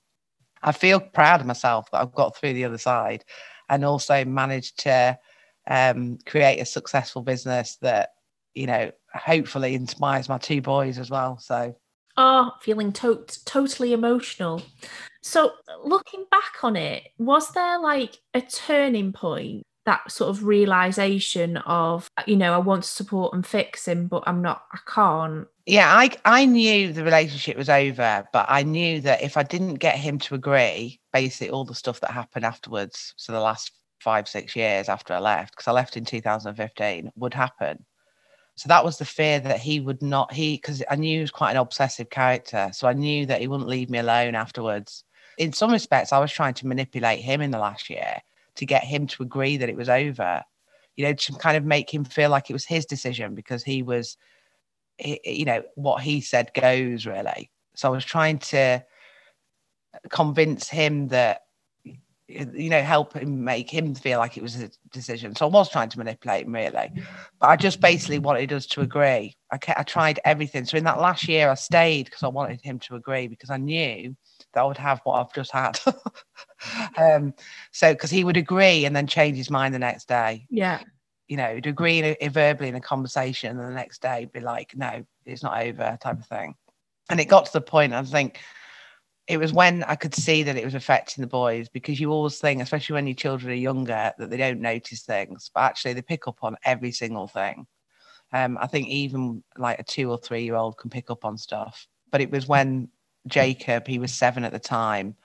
I 0.63 0.71
feel 0.71 0.99
proud 0.99 1.41
of 1.41 1.47
myself 1.47 1.91
that 1.91 2.01
I've 2.01 2.15
got 2.15 2.35
through 2.35 2.53
the 2.53 2.65
other 2.65 2.77
side 2.77 3.25
and 3.69 3.85
also 3.85 4.25
managed 4.25 4.79
to 4.79 5.17
um, 5.67 6.17
create 6.25 6.59
a 6.59 6.65
successful 6.65 7.21
business 7.23 7.77
that 7.81 8.09
you 8.53 8.67
know 8.67 8.91
hopefully 9.13 9.75
inspires 9.75 10.29
my 10.29 10.37
two 10.37 10.61
boys 10.61 10.97
as 10.97 11.09
well. 11.09 11.37
So 11.37 11.75
oh 12.17 12.51
feeling 12.61 12.91
to- 12.93 13.25
totally 13.45 13.93
emotional. 13.93 14.61
So 15.21 15.53
looking 15.83 16.25
back 16.29 16.63
on 16.63 16.75
it 16.75 17.03
was 17.17 17.51
there 17.51 17.79
like 17.79 18.17
a 18.33 18.41
turning 18.41 19.11
point 19.11 19.63
that 19.85 20.11
sort 20.11 20.29
of 20.29 20.45
realization 20.45 21.57
of 21.57 22.09
you 22.25 22.35
know 22.35 22.53
i 22.53 22.57
want 22.57 22.83
to 22.83 22.89
support 22.89 23.33
and 23.33 23.45
fix 23.45 23.87
him 23.87 24.07
but 24.07 24.23
i'm 24.25 24.41
not 24.41 24.63
i 24.73 24.79
can't. 24.87 25.47
Yeah 25.65 25.95
i 25.95 26.11
i 26.25 26.45
knew 26.45 26.91
the 26.91 27.03
relationship 27.03 27.55
was 27.57 27.69
over 27.69 28.27
but 28.33 28.45
i 28.49 28.63
knew 28.63 29.01
that 29.01 29.23
if 29.23 29.37
i 29.37 29.43
didn't 29.43 29.75
get 29.75 29.95
him 29.95 30.19
to 30.19 30.35
agree 30.35 30.99
basically 31.13 31.49
all 31.49 31.65
the 31.65 31.75
stuff 31.75 31.99
that 32.01 32.11
happened 32.11 32.45
afterwards 32.45 33.13
so 33.17 33.31
the 33.31 33.39
last 33.39 33.71
five 33.99 34.27
six 34.27 34.55
years 34.55 34.89
after 34.89 35.13
i 35.13 35.19
left 35.19 35.53
because 35.53 35.67
i 35.67 35.71
left 35.71 35.97
in 35.97 36.05
2015 36.05 37.11
would 37.15 37.33
happen. 37.33 37.85
So 38.57 38.69
that 38.69 38.85
was 38.85 38.97
the 38.97 39.05
fear 39.05 39.41
that 39.41 39.59
he 39.59 39.81
would 39.81 40.01
not 40.01 40.31
he 40.31 40.55
because 40.55 40.81
i 40.89 40.95
knew 40.95 41.17
he 41.17 41.21
was 41.21 41.31
quite 41.31 41.51
an 41.51 41.57
obsessive 41.57 42.09
character 42.09 42.69
so 42.73 42.87
i 42.87 42.93
knew 42.93 43.25
that 43.25 43.41
he 43.41 43.47
wouldn't 43.47 43.69
leave 43.69 43.89
me 43.89 43.99
alone 43.99 44.35
afterwards. 44.35 45.03
In 45.37 45.53
some 45.53 45.71
respects 45.71 46.13
i 46.13 46.19
was 46.19 46.31
trying 46.31 46.53
to 46.55 46.67
manipulate 46.67 47.19
him 47.19 47.41
in 47.41 47.51
the 47.51 47.59
last 47.59 47.89
year 47.89 48.21
to 48.55 48.65
get 48.65 48.83
him 48.83 49.07
to 49.07 49.23
agree 49.23 49.57
that 49.57 49.69
it 49.69 49.75
was 49.75 49.89
over, 49.89 50.43
you 50.95 51.05
know, 51.05 51.13
to 51.13 51.33
kind 51.33 51.57
of 51.57 51.63
make 51.63 51.93
him 51.93 52.03
feel 52.03 52.29
like 52.29 52.49
it 52.49 52.53
was 52.53 52.65
his 52.65 52.85
decision 52.85 53.35
because 53.35 53.63
he 53.63 53.83
was, 53.83 54.17
you 54.99 55.45
know, 55.45 55.63
what 55.75 56.01
he 56.01 56.21
said 56.21 56.51
goes 56.53 57.05
really. 57.05 57.51
So 57.75 57.89
I 57.89 57.91
was 57.91 58.05
trying 58.05 58.39
to 58.39 58.83
convince 60.09 60.69
him 60.69 61.09
that, 61.09 61.41
you 62.27 62.69
know, 62.69 62.81
help 62.81 63.13
him 63.13 63.43
make 63.43 63.69
him 63.69 63.93
feel 63.93 64.17
like 64.17 64.35
it 64.35 64.41
was 64.41 64.61
a 64.61 64.71
decision. 64.91 65.35
So 65.35 65.45
I 65.45 65.49
was 65.49 65.69
trying 65.69 65.89
to 65.89 65.97
manipulate 65.97 66.45
him 66.45 66.55
really, 66.55 66.91
but 67.39 67.49
I 67.49 67.55
just 67.55 67.81
basically 67.81 68.19
wanted 68.19 68.51
us 68.51 68.65
to 68.67 68.81
agree. 68.81 69.35
I, 69.51 69.59
I 69.75 69.83
tried 69.83 70.19
everything. 70.25 70.65
So 70.65 70.77
in 70.77 70.85
that 70.85 70.99
last 70.99 71.27
year, 71.27 71.49
I 71.49 71.55
stayed 71.55 72.05
because 72.05 72.23
I 72.23 72.29
wanted 72.29 72.61
him 72.61 72.79
to 72.79 72.95
agree 72.95 73.27
because 73.27 73.51
I 73.51 73.57
knew 73.57 74.15
that 74.53 74.61
I 74.61 74.63
would 74.63 74.77
have 74.77 75.01
what 75.03 75.19
I've 75.19 75.33
just 75.33 75.51
had. 75.51 75.79
um, 76.97 77.33
so 77.71 77.93
because 77.93 78.09
he 78.09 78.23
would 78.23 78.37
agree 78.37 78.85
and 78.85 78.95
then 78.95 79.07
change 79.07 79.37
his 79.37 79.49
mind 79.49 79.73
the 79.73 79.79
next 79.79 80.07
day. 80.07 80.45
Yeah. 80.49 80.81
You 81.27 81.37
know, 81.37 81.55
he'd 81.55 81.65
agree 81.65 81.99
in 81.99 82.15
a, 82.21 82.27
verbally 82.27 82.69
in 82.69 82.75
a 82.75 82.81
conversation, 82.81 83.57
and 83.57 83.67
the 83.67 83.73
next 83.73 84.01
day 84.01 84.29
be 84.31 84.41
like, 84.41 84.75
"No, 84.75 85.03
it's 85.25 85.41
not 85.41 85.59
over," 85.59 85.97
type 85.99 86.19
of 86.19 86.27
thing. 86.27 86.55
And 87.09 87.19
it 87.19 87.25
got 87.25 87.47
to 87.47 87.53
the 87.53 87.61
point. 87.61 87.93
I 87.93 88.03
think 88.03 88.39
it 89.27 89.37
was 89.37 89.51
when 89.51 89.83
I 89.83 89.95
could 89.95 90.13
see 90.13 90.43
that 90.43 90.55
it 90.55 90.65
was 90.65 90.75
affecting 90.75 91.21
the 91.23 91.27
boys 91.27 91.67
because 91.67 91.99
you 91.99 92.11
always 92.11 92.37
think, 92.37 92.61
especially 92.61 92.93
when 92.93 93.07
your 93.07 93.15
children 93.15 93.51
are 93.51 93.55
younger, 93.55 94.13
that 94.17 94.29
they 94.29 94.37
don't 94.37 94.61
notice 94.61 95.01
things, 95.01 95.49
but 95.53 95.61
actually 95.61 95.93
they 95.93 96.03
pick 96.03 96.27
up 96.27 96.43
on 96.43 96.57
every 96.63 96.91
single 96.91 97.27
thing. 97.27 97.65
Um, 98.33 98.57
I 98.59 98.67
think 98.67 98.87
even 98.87 99.43
like 99.57 99.79
a 99.79 99.83
two 99.83 100.11
or 100.11 100.17
three 100.17 100.43
year 100.43 100.55
old 100.55 100.77
can 100.77 100.89
pick 100.89 101.09
up 101.09 101.25
on 101.25 101.37
stuff. 101.37 101.87
But 102.11 102.21
it 102.21 102.29
was 102.29 102.47
when 102.47 102.89
Jacob, 103.27 103.87
he 103.87 103.97
was 103.97 104.13
seven 104.13 104.43
at 104.43 104.51
the 104.51 104.59
time. 104.59 105.15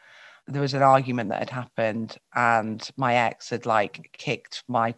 There 0.47 0.63
was 0.63 0.75
an 0.75 0.83
argument 0.83 1.31
that 1.31 1.39
had 1.39 1.51
happened, 1.51 2.17
and 2.35 2.87
my 2.97 3.15
ex 3.15 3.51
had 3.51 3.67
like 3.67 4.11
kicked 4.17 4.65
my. 4.69 4.95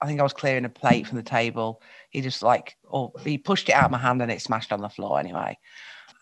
I 0.00 0.06
think 0.06 0.20
I 0.20 0.22
was 0.22 0.32
clearing 0.32 0.64
a 0.64 0.68
plate 0.68 1.06
from 1.08 1.16
the 1.16 1.24
table. 1.24 1.82
He 2.10 2.20
just 2.20 2.42
like, 2.42 2.76
or 2.84 3.12
he 3.24 3.36
pushed 3.36 3.68
it 3.68 3.72
out 3.72 3.86
of 3.86 3.90
my 3.90 3.98
hand 3.98 4.22
and 4.22 4.30
it 4.30 4.40
smashed 4.40 4.72
on 4.72 4.80
the 4.80 4.88
floor 4.88 5.18
anyway. 5.18 5.58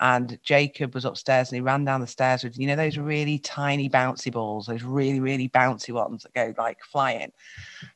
And 0.00 0.38
Jacob 0.42 0.94
was 0.94 1.04
upstairs 1.04 1.50
and 1.50 1.56
he 1.56 1.60
ran 1.60 1.84
down 1.84 2.00
the 2.00 2.06
stairs 2.06 2.42
with, 2.42 2.58
you 2.58 2.66
know, 2.66 2.76
those 2.76 2.96
really 2.96 3.38
tiny 3.38 3.88
bouncy 3.88 4.32
balls, 4.32 4.66
those 4.66 4.82
really, 4.82 5.20
really 5.20 5.48
bouncy 5.48 5.92
ones 5.92 6.22
that 6.22 6.34
go 6.34 6.54
like 6.62 6.78
flying. 6.84 7.32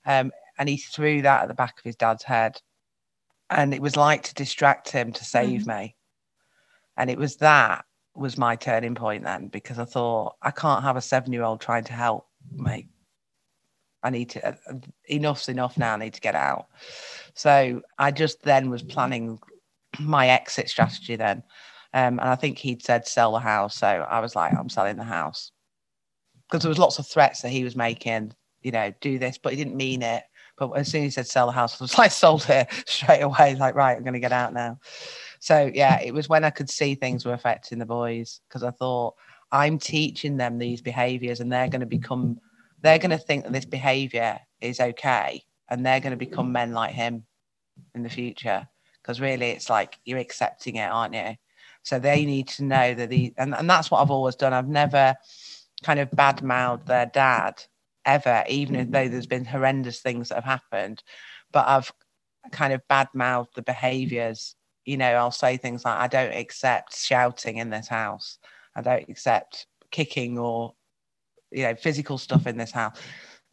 Um, 0.04 0.32
and 0.58 0.68
he 0.68 0.76
threw 0.76 1.22
that 1.22 1.42
at 1.42 1.48
the 1.48 1.54
back 1.54 1.78
of 1.78 1.84
his 1.84 1.96
dad's 1.96 2.24
head. 2.24 2.60
And 3.48 3.74
it 3.74 3.82
was 3.82 3.96
like 3.96 4.22
to 4.24 4.34
distract 4.34 4.90
him 4.90 5.12
to 5.12 5.24
save 5.24 5.62
mm. 5.62 5.78
me. 5.78 5.96
And 6.96 7.10
it 7.10 7.18
was 7.18 7.36
that 7.36 7.84
was 8.20 8.36
my 8.36 8.54
turning 8.54 8.94
point 8.94 9.24
then 9.24 9.48
because 9.48 9.78
I 9.78 9.86
thought 9.86 10.36
I 10.42 10.50
can't 10.50 10.84
have 10.84 10.96
a 10.96 11.00
seven 11.00 11.32
year 11.32 11.42
old 11.42 11.60
trying 11.60 11.84
to 11.84 11.94
help 11.94 12.26
me. 12.52 12.86
I 14.02 14.10
need 14.10 14.30
to, 14.30 14.46
uh, 14.46 14.74
enough's 15.08 15.48
enough 15.48 15.78
now. 15.78 15.94
I 15.94 15.96
need 15.96 16.14
to 16.14 16.20
get 16.20 16.34
out. 16.34 16.66
So 17.34 17.80
I 17.98 18.10
just 18.10 18.42
then 18.42 18.68
was 18.68 18.82
planning 18.82 19.38
my 19.98 20.28
exit 20.28 20.68
strategy 20.68 21.16
then. 21.16 21.42
Um, 21.94 22.18
and 22.20 22.28
I 22.28 22.36
think 22.36 22.58
he'd 22.58 22.82
said 22.82 23.08
sell 23.08 23.32
the 23.32 23.40
house. 23.40 23.76
So 23.76 23.86
I 23.86 24.20
was 24.20 24.36
like, 24.36 24.54
I'm 24.54 24.68
selling 24.68 24.96
the 24.96 25.04
house 25.04 25.50
because 26.46 26.62
there 26.62 26.68
was 26.68 26.78
lots 26.78 26.98
of 26.98 27.06
threats 27.06 27.40
that 27.40 27.50
he 27.50 27.64
was 27.64 27.74
making, 27.74 28.34
you 28.60 28.70
know, 28.70 28.92
do 29.00 29.18
this, 29.18 29.38
but 29.38 29.54
he 29.54 29.58
didn't 29.58 29.76
mean 29.76 30.02
it. 30.02 30.24
But 30.58 30.72
as 30.72 30.88
soon 30.88 31.04
as 31.04 31.06
he 31.06 31.10
said 31.10 31.26
sell 31.26 31.46
the 31.46 31.52
house, 31.52 31.80
I 31.80 31.84
was 31.84 31.98
like, 31.98 32.10
sold 32.10 32.44
it 32.50 32.68
straight 32.86 33.22
away. 33.22 33.54
Like, 33.54 33.74
right, 33.74 33.96
I'm 33.96 34.02
going 34.02 34.12
to 34.12 34.20
get 34.20 34.32
out 34.32 34.52
now. 34.52 34.78
So 35.40 35.70
yeah, 35.74 36.00
it 36.00 36.14
was 36.14 36.28
when 36.28 36.44
I 36.44 36.50
could 36.50 36.70
see 36.70 36.94
things 36.94 37.24
were 37.24 37.32
affecting 37.32 37.78
the 37.78 37.86
boys 37.86 38.40
because 38.48 38.62
I 38.62 38.70
thought 38.70 39.14
I'm 39.50 39.78
teaching 39.78 40.36
them 40.36 40.58
these 40.58 40.80
behaviors 40.80 41.40
and 41.40 41.52
they're 41.52 41.68
going 41.68 41.80
to 41.80 41.86
become, 41.86 42.38
they're 42.82 42.98
going 42.98 43.10
to 43.10 43.18
think 43.18 43.44
that 43.44 43.52
this 43.52 43.64
behavior 43.64 44.38
is 44.60 44.80
okay 44.80 45.42
and 45.68 45.84
they're 45.84 46.00
going 46.00 46.12
to 46.12 46.16
become 46.16 46.48
mm. 46.48 46.52
men 46.52 46.72
like 46.72 46.92
him 46.92 47.24
in 47.94 48.02
the 48.02 48.10
future. 48.10 48.68
Because 49.02 49.20
really, 49.20 49.50
it's 49.50 49.70
like 49.70 49.98
you're 50.04 50.18
accepting 50.18 50.76
it, 50.76 50.90
aren't 50.90 51.14
you? 51.14 51.36
So 51.82 51.98
they 51.98 52.26
need 52.26 52.48
to 52.48 52.64
know 52.64 52.92
that 52.92 53.08
the, 53.08 53.32
and, 53.38 53.54
and 53.54 53.68
that's 53.68 53.90
what 53.90 54.02
I've 54.02 54.10
always 54.10 54.36
done. 54.36 54.52
I've 54.52 54.68
never 54.68 55.16
kind 55.82 55.98
of 55.98 56.10
badmouthed 56.10 56.84
their 56.84 57.06
dad 57.06 57.64
ever, 58.04 58.44
even 58.48 58.76
mm. 58.76 58.92
though 58.92 59.08
there's 59.08 59.26
been 59.26 59.46
horrendous 59.46 60.00
things 60.00 60.28
that 60.28 60.34
have 60.36 60.44
happened. 60.44 61.02
but 61.52 61.66
I've 61.66 61.90
kind 62.52 62.72
of 62.72 62.86
bad 62.88 63.08
mouthed 63.14 63.54
the 63.54 63.62
behaviors. 63.62 64.54
You 64.90 64.96
know, 64.96 65.12
I'll 65.12 65.30
say 65.30 65.56
things 65.56 65.84
like, 65.84 66.00
I 66.00 66.08
don't 66.08 66.34
accept 66.34 66.96
shouting 66.96 67.58
in 67.58 67.70
this 67.70 67.86
house. 67.86 68.40
I 68.74 68.82
don't 68.82 69.08
accept 69.08 69.66
kicking 69.92 70.36
or, 70.36 70.74
you 71.52 71.62
know, 71.62 71.76
physical 71.76 72.18
stuff 72.18 72.48
in 72.48 72.56
this 72.56 72.72
house. 72.72 72.98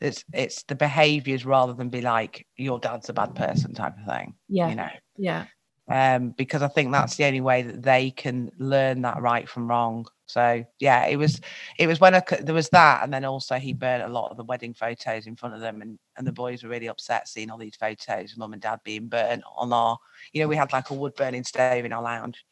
It's 0.02 0.26
it's 0.34 0.64
the 0.64 0.74
behaviors 0.74 1.46
rather 1.46 1.74
than 1.74 1.90
be 1.90 2.02
like 2.02 2.48
your 2.56 2.80
dad's 2.80 3.10
a 3.10 3.14
bad 3.14 3.36
person 3.36 3.76
type 3.76 3.94
of 4.00 4.12
thing. 4.12 4.34
Yeah. 4.50 4.70
You 4.70 4.76
know. 4.78 4.90
Yeah. 5.16 5.46
Um, 5.90 6.32
because 6.32 6.62
I 6.62 6.68
think 6.68 6.92
that's 6.92 7.16
the 7.16 7.24
only 7.26 7.40
way 7.40 7.62
that 7.62 7.82
they 7.82 8.12
can 8.12 8.52
learn 8.58 9.04
that 9.04 9.22
right 9.22 9.48
from 9.48 9.70
wrong. 9.70 10.06
So 10.26 10.66
yeah, 10.80 11.06
it 11.06 11.16
was 11.16 11.40
it 11.80 11.88
was 11.88 12.02
when 12.02 12.14
I 12.14 12.22
there 12.42 12.54
was 12.54 12.68
that, 12.70 13.04
and 13.04 13.14
then 13.14 13.24
also 13.24 13.56
he 13.56 13.72
burnt 13.72 14.04
a 14.04 14.10
lot 14.10 14.30
of 14.30 14.36
the 14.36 14.44
wedding 14.44 14.74
photos 14.74 15.26
in 15.26 15.38
front 15.38 15.56
of 15.56 15.62
them, 15.62 15.82
and 15.82 15.98
and 16.18 16.28
the 16.28 16.34
boys 16.34 16.62
were 16.62 16.70
really 16.70 16.90
upset 16.90 17.30
seeing 17.30 17.50
all 17.50 17.58
these 17.58 17.78
photos, 17.78 18.36
mum 18.36 18.52
and 18.52 18.62
dad 18.62 18.82
being 18.84 19.08
burnt 19.08 19.44
on 19.56 19.72
our, 19.72 19.98
you 20.34 20.42
know, 20.42 20.50
we 20.50 20.58
had 20.58 20.74
like 20.74 20.90
a 20.90 20.94
wood 20.94 21.16
burning 21.16 21.46
stove 21.46 21.86
in 21.86 21.94
our 21.94 22.04
lounge, 22.04 22.46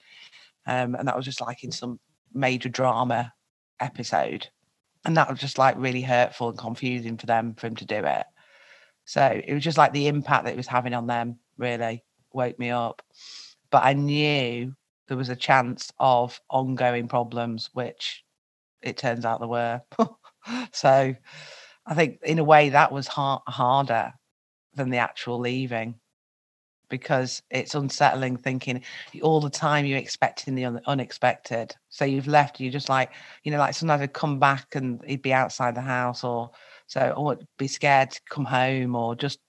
um, 0.66 0.96
and 0.96 1.06
that 1.06 1.18
was 1.18 1.26
just 1.26 1.42
like 1.42 1.66
in 1.66 1.72
some 1.74 2.00
major 2.34 2.70
drama 2.70 3.34
episode, 3.82 4.48
and 5.04 5.18
that 5.18 5.30
was 5.30 5.40
just 5.40 5.58
like 5.58 5.76
really 5.78 6.02
hurtful 6.02 6.50
and 6.50 6.58
confusing 6.58 7.18
for 7.18 7.26
them 7.26 7.54
for 7.56 7.68
him 7.68 7.76
to 7.76 7.86
do 7.86 7.98
it. 7.98 8.26
So 9.04 9.42
it 9.46 9.54
was 9.54 9.64
just 9.64 9.78
like 9.78 9.92
the 9.92 10.08
impact 10.08 10.46
that 10.46 10.54
it 10.54 10.58
was 10.58 10.68
having 10.68 10.94
on 10.94 11.08
them 11.08 11.40
really 11.58 12.05
woke 12.36 12.60
me 12.60 12.70
up. 12.70 13.02
But 13.72 13.84
I 13.84 13.94
knew 13.94 14.76
there 15.08 15.18
was 15.18 15.30
a 15.30 15.36
chance 15.36 15.92
of 16.00 16.40
ongoing 16.50 17.08
problems, 17.08 17.70
which 17.74 18.24
it 18.82 18.98
turns 18.98 19.26
out 19.26 19.40
there 19.40 19.50
were. 19.50 19.82
so 20.72 21.16
I 21.86 21.94
think 21.94 22.20
in 22.24 22.40
a 22.40 22.44
way 22.44 22.70
that 22.70 22.92
was 22.92 23.08
hard, 23.08 23.42
harder 23.48 24.14
than 24.74 24.90
the 24.90 24.98
actual 24.98 25.40
leaving 25.40 25.96
because 26.90 27.42
it's 27.50 27.76
unsettling 27.76 28.38
thinking 28.38 28.82
all 29.22 29.42
the 29.42 29.50
time 29.50 29.86
you're 29.86 29.98
expecting 29.98 30.56
the 30.56 30.66
un- 30.66 30.82
unexpected. 30.86 31.76
So 31.90 32.06
you've 32.06 32.28
left, 32.28 32.60
you're 32.60 32.72
just 32.72 32.90
like, 32.90 33.12
you 33.44 33.52
know, 33.52 33.58
like 33.58 33.74
sometimes 33.74 34.02
I'd 34.02 34.14
come 34.14 34.40
back 34.40 34.76
and 34.76 35.02
he'd 35.06 35.22
be 35.22 35.34
outside 35.34 35.76
the 35.76 35.82
house 35.82 36.24
or 36.24 36.52
so, 36.88 37.14
or 37.18 37.38
be 37.58 37.68
scared 37.68 38.12
to 38.12 38.22
come 38.30 38.46
home 38.46 38.96
or 38.96 39.16
just 39.16 39.40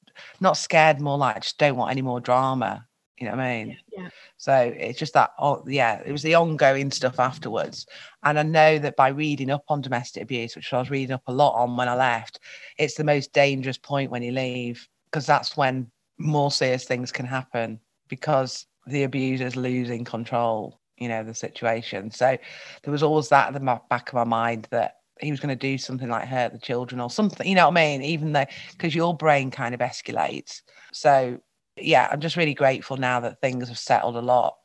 not 0.40 0.56
scared, 0.56 1.00
more 1.00 1.18
like 1.18 1.36
I 1.36 1.40
just 1.40 1.58
don't 1.58 1.76
want 1.76 1.90
any 1.90 2.02
more 2.02 2.20
drama. 2.20 2.86
You 3.18 3.26
know 3.26 3.32
what 3.32 3.40
I 3.40 3.64
mean? 3.64 3.78
Yeah. 3.96 4.08
So 4.36 4.74
it's 4.76 4.98
just 4.98 5.14
that, 5.14 5.30
oh, 5.38 5.64
yeah, 5.66 6.02
it 6.04 6.12
was 6.12 6.22
the 6.22 6.34
ongoing 6.34 6.90
stuff 6.90 7.18
afterwards. 7.18 7.86
And 8.24 8.38
I 8.38 8.42
know 8.42 8.78
that 8.78 8.96
by 8.96 9.08
reading 9.08 9.50
up 9.50 9.64
on 9.68 9.80
domestic 9.80 10.22
abuse, 10.22 10.54
which 10.54 10.72
I 10.72 10.78
was 10.78 10.90
reading 10.90 11.14
up 11.14 11.22
a 11.26 11.32
lot 11.32 11.54
on 11.54 11.76
when 11.76 11.88
I 11.88 11.94
left, 11.94 12.40
it's 12.78 12.94
the 12.94 13.04
most 13.04 13.32
dangerous 13.32 13.78
point 13.78 14.10
when 14.10 14.22
you 14.22 14.32
leave 14.32 14.86
because 15.06 15.24
that's 15.24 15.56
when 15.56 15.90
more 16.18 16.50
serious 16.50 16.84
things 16.84 17.10
can 17.10 17.24
happen 17.24 17.80
because 18.08 18.66
the 18.86 19.04
abuser's 19.04 19.56
losing 19.56 20.04
control, 20.04 20.78
you 20.98 21.08
know, 21.08 21.24
the 21.24 21.34
situation. 21.34 22.10
So 22.10 22.36
there 22.82 22.92
was 22.92 23.02
always 23.02 23.30
that 23.30 23.48
at 23.48 23.54
the 23.54 23.80
back 23.88 24.08
of 24.08 24.14
my 24.14 24.24
mind 24.24 24.68
that 24.70 24.96
he 25.20 25.30
was 25.30 25.40
going 25.40 25.56
to 25.56 25.56
do 25.56 25.78
something 25.78 26.08
like 26.08 26.28
hurt 26.28 26.52
the 26.52 26.58
children 26.58 27.00
or 27.00 27.10
something, 27.10 27.46
you 27.46 27.54
know 27.54 27.68
what 27.68 27.78
I 27.78 27.98
mean? 27.98 28.02
Even 28.02 28.32
though, 28.32 28.46
because 28.72 28.94
your 28.94 29.16
brain 29.16 29.50
kind 29.50 29.74
of 29.74 29.80
escalates. 29.80 30.62
So 30.92 31.40
yeah, 31.76 32.08
I'm 32.10 32.20
just 32.20 32.36
really 32.36 32.54
grateful 32.54 32.96
now 32.96 33.20
that 33.20 33.40
things 33.40 33.68
have 33.68 33.78
settled 33.78 34.16
a 34.16 34.22
lot 34.22 34.56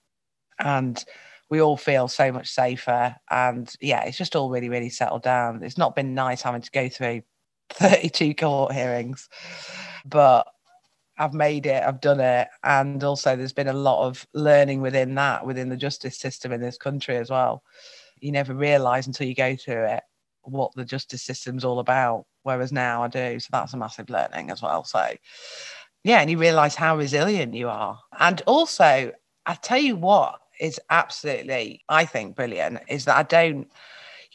and 0.59 1.03
we 1.49 1.61
all 1.61 1.77
feel 1.77 2.07
so 2.07 2.31
much 2.31 2.49
safer. 2.49 3.15
And 3.29 3.73
yeah, 3.81 4.03
it's 4.03 4.17
just 4.17 4.35
all 4.35 4.49
really, 4.49 4.69
really 4.69 4.89
settled 4.89 5.23
down. 5.23 5.63
It's 5.63 5.77
not 5.77 5.95
been 5.95 6.13
nice 6.13 6.41
having 6.41 6.61
to 6.61 6.71
go 6.71 6.87
through 6.87 7.23
32 7.71 8.33
court 8.35 8.73
hearings, 8.73 9.27
but 10.05 10.47
I've 11.17 11.33
made 11.33 11.65
it, 11.65 11.83
I've 11.83 12.01
done 12.01 12.19
it. 12.19 12.47
And 12.63 13.03
also, 13.03 13.35
there's 13.35 13.53
been 13.53 13.67
a 13.67 13.73
lot 13.73 14.07
of 14.07 14.25
learning 14.33 14.81
within 14.81 15.15
that, 15.15 15.45
within 15.45 15.69
the 15.69 15.77
justice 15.77 16.17
system 16.17 16.51
in 16.51 16.61
this 16.61 16.77
country 16.77 17.17
as 17.17 17.29
well. 17.29 17.63
You 18.19 18.31
never 18.31 18.53
realize 18.53 19.07
until 19.07 19.27
you 19.27 19.35
go 19.35 19.55
through 19.55 19.85
it 19.85 20.03
what 20.43 20.73
the 20.75 20.85
justice 20.85 21.21
system's 21.21 21.65
all 21.65 21.79
about. 21.79 22.25
Whereas 22.43 22.71
now 22.71 23.03
I 23.03 23.07
do. 23.07 23.39
So 23.39 23.49
that's 23.51 23.73
a 23.73 23.77
massive 23.77 24.09
learning 24.09 24.49
as 24.49 24.61
well. 24.61 24.83
So, 24.83 25.05
yeah, 26.03 26.21
and 26.21 26.29
you 26.29 26.37
realize 26.37 26.75
how 26.75 26.97
resilient 26.97 27.53
you 27.53 27.69
are. 27.69 27.99
And 28.19 28.41
also, 28.47 29.11
I 29.45 29.55
tell 29.55 29.77
you 29.77 29.95
what 29.95 30.39
is 30.59 30.79
absolutely, 30.89 31.83
I 31.89 32.05
think, 32.05 32.35
brilliant 32.35 32.79
is 32.87 33.05
that 33.05 33.17
I 33.17 33.23
don't, 33.23 33.71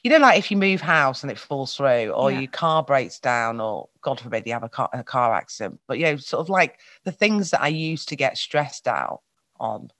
you 0.02 0.10
know, 0.10 0.18
like 0.18 0.38
if 0.38 0.50
you 0.50 0.56
move 0.56 0.80
house 0.80 1.22
and 1.22 1.32
it 1.32 1.38
falls 1.38 1.76
through 1.76 2.10
or 2.10 2.30
yeah. 2.30 2.40
your 2.40 2.50
car 2.50 2.84
breaks 2.84 3.18
down 3.18 3.60
or 3.60 3.88
God 4.02 4.20
forbid 4.20 4.46
you 4.46 4.52
have 4.52 4.62
a 4.62 4.68
car, 4.68 4.88
a 4.92 5.02
car 5.02 5.34
accident, 5.34 5.80
but, 5.88 5.98
you 5.98 6.04
know, 6.04 6.16
sort 6.16 6.40
of 6.40 6.48
like 6.48 6.78
the 7.04 7.12
things 7.12 7.50
that 7.50 7.62
I 7.62 7.68
used 7.68 8.08
to 8.10 8.16
get 8.16 8.38
stressed 8.38 8.86
out 8.86 9.22
on 9.58 9.90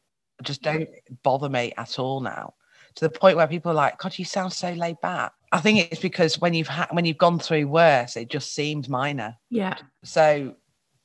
just 0.43 0.63
don't 0.63 0.89
bother 1.23 1.49
me 1.49 1.73
at 1.77 1.99
all 1.99 2.21
now 2.21 2.55
to 2.97 3.05
the 3.05 3.11
point 3.11 3.37
where 3.37 3.47
people 3.47 3.71
are 3.73 3.75
like, 3.75 3.99
God, 3.99 4.19
you 4.19 4.25
sound 4.25 4.53
so 4.53 4.73
laid 4.73 5.01
back. 5.01 5.33
I 5.57 5.61
think 5.61 5.91
it's 5.91 6.01
because 6.01 6.39
when 6.39 6.55
you've 6.55 6.69
had 6.69 6.89
when 6.91 7.05
you've 7.05 7.19
gone 7.19 7.39
through 7.39 7.67
worse, 7.69 8.17
it 8.17 8.29
just 8.29 8.55
seems 8.55 8.89
minor. 8.89 9.37
Yeah. 9.51 9.77
So 10.05 10.55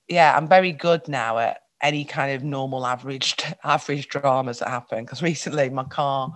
yeah, 0.07 0.35
I'm 0.35 0.47
very 0.47 0.73
good 0.73 1.07
now 1.07 1.37
at 1.37 1.61
any 1.81 2.03
kind 2.03 2.35
of 2.35 2.43
normal 2.43 2.85
average 2.85 3.35
average 3.63 4.09
dramas 4.09 4.59
that 4.59 4.67
happen. 4.67 5.05
Because 5.05 5.21
recently 5.21 5.69
my 5.69 5.85
car 5.85 6.33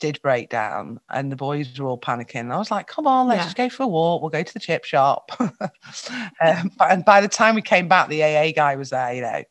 did 0.00 0.20
break 0.20 0.50
down 0.50 1.00
and 1.08 1.32
the 1.32 1.36
boys 1.36 1.78
were 1.78 1.88
all 1.88 1.98
panicking. 1.98 2.52
I 2.52 2.58
was 2.58 2.70
like, 2.70 2.86
come 2.86 3.06
on, 3.06 3.28
let's 3.28 3.38
yeah. 3.38 3.44
just 3.44 3.56
go 3.56 3.68
for 3.70 3.84
a 3.84 3.88
walk. 3.88 4.20
We'll 4.20 4.30
go 4.30 4.42
to 4.42 4.52
the 4.52 4.60
chip 4.60 4.84
shop. 4.84 5.30
um, 5.40 6.70
and 6.80 7.04
by 7.06 7.22
the 7.22 7.28
time 7.28 7.54
we 7.54 7.62
came 7.62 7.88
back, 7.88 8.08
the 8.08 8.22
AA 8.22 8.52
guy 8.52 8.76
was 8.76 8.90
there, 8.90 9.14
you 9.14 9.22
know. 9.22 9.42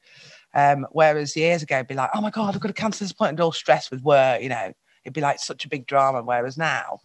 Um, 0.54 0.86
whereas 0.92 1.36
years 1.36 1.64
ago, 1.64 1.78
it'd 1.78 1.88
be 1.88 1.96
like, 1.96 2.12
oh 2.14 2.22
my 2.22 2.30
God, 2.30 2.54
I've 2.54 2.62
got 2.62 2.68
to 2.68 2.74
cancel 2.74 3.04
this 3.04 3.12
appointment, 3.12 3.40
all 3.42 3.52
stressed 3.52 3.90
with 3.90 4.04
work, 4.04 4.44
you 4.44 4.50
know. 4.50 4.72
It'd 5.04 5.14
be 5.14 5.22
like 5.22 5.40
such 5.40 5.66
a 5.66 5.70
big 5.70 5.88
drama. 5.88 6.22
Whereas 6.22 6.58
now, 6.58 7.00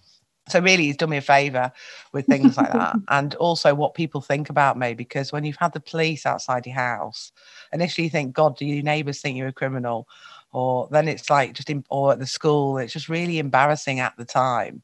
so 0.51 0.61
really, 0.61 0.85
he's 0.85 0.97
done 0.97 1.11
me 1.11 1.17
a 1.17 1.23
favor 1.23 1.73
with 2.13 2.27
things 2.27 2.57
like 2.57 2.73
that, 2.73 2.97
and 3.09 3.35
also 3.37 3.75
what 3.75 3.95
people 3.95 4.21
think 4.21 4.51
about 4.51 4.79
me. 4.79 4.95
Because 4.95 5.33
when 5.33 5.45
you've 5.45 5.57
had 5.57 5.73
the 5.73 5.81
police 5.81 6.27
outside 6.27 6.67
your 6.67 6.75
house, 6.75 7.33
initially 7.73 8.05
you 8.05 8.11
think, 8.11 8.35
God, 8.35 8.57
do 8.57 8.67
your 8.67 8.83
neighbours 8.83 9.21
think 9.21 9.37
you're 9.37 9.49
a 9.49 9.53
criminal? 9.53 10.09
Or 10.53 10.89
then 10.91 11.07
it's 11.09 11.31
like 11.31 11.55
just 11.55 11.71
in, 11.71 11.85
or 11.91 12.13
at 12.13 12.19
the 12.19 12.27
school, 12.27 12.79
it's 12.79 12.93
just 12.93 13.09
really 13.09 13.39
embarrassing 13.39 14.01
at 14.01 14.17
the 14.17 14.25
time. 14.25 14.83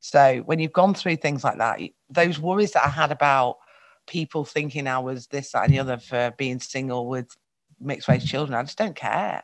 So 0.00 0.38
when 0.46 0.58
you've 0.58 0.72
gone 0.72 0.94
through 0.94 1.16
things 1.16 1.44
like 1.44 1.58
that, 1.58 1.80
those 2.10 2.38
worries 2.38 2.72
that 2.72 2.84
I 2.84 2.88
had 2.88 3.12
about 3.12 3.58
people 4.06 4.44
thinking 4.44 4.86
I 4.86 4.98
was 4.98 5.28
this, 5.28 5.52
that, 5.52 5.64
and 5.64 5.72
the 5.72 5.78
other 5.78 5.96
for 5.96 6.32
being 6.36 6.60
single 6.60 7.08
with 7.08 7.36
mixed 7.80 8.08
race 8.08 8.24
children, 8.24 8.58
I 8.58 8.62
just 8.62 8.78
don't 8.78 8.96
care. 8.96 9.42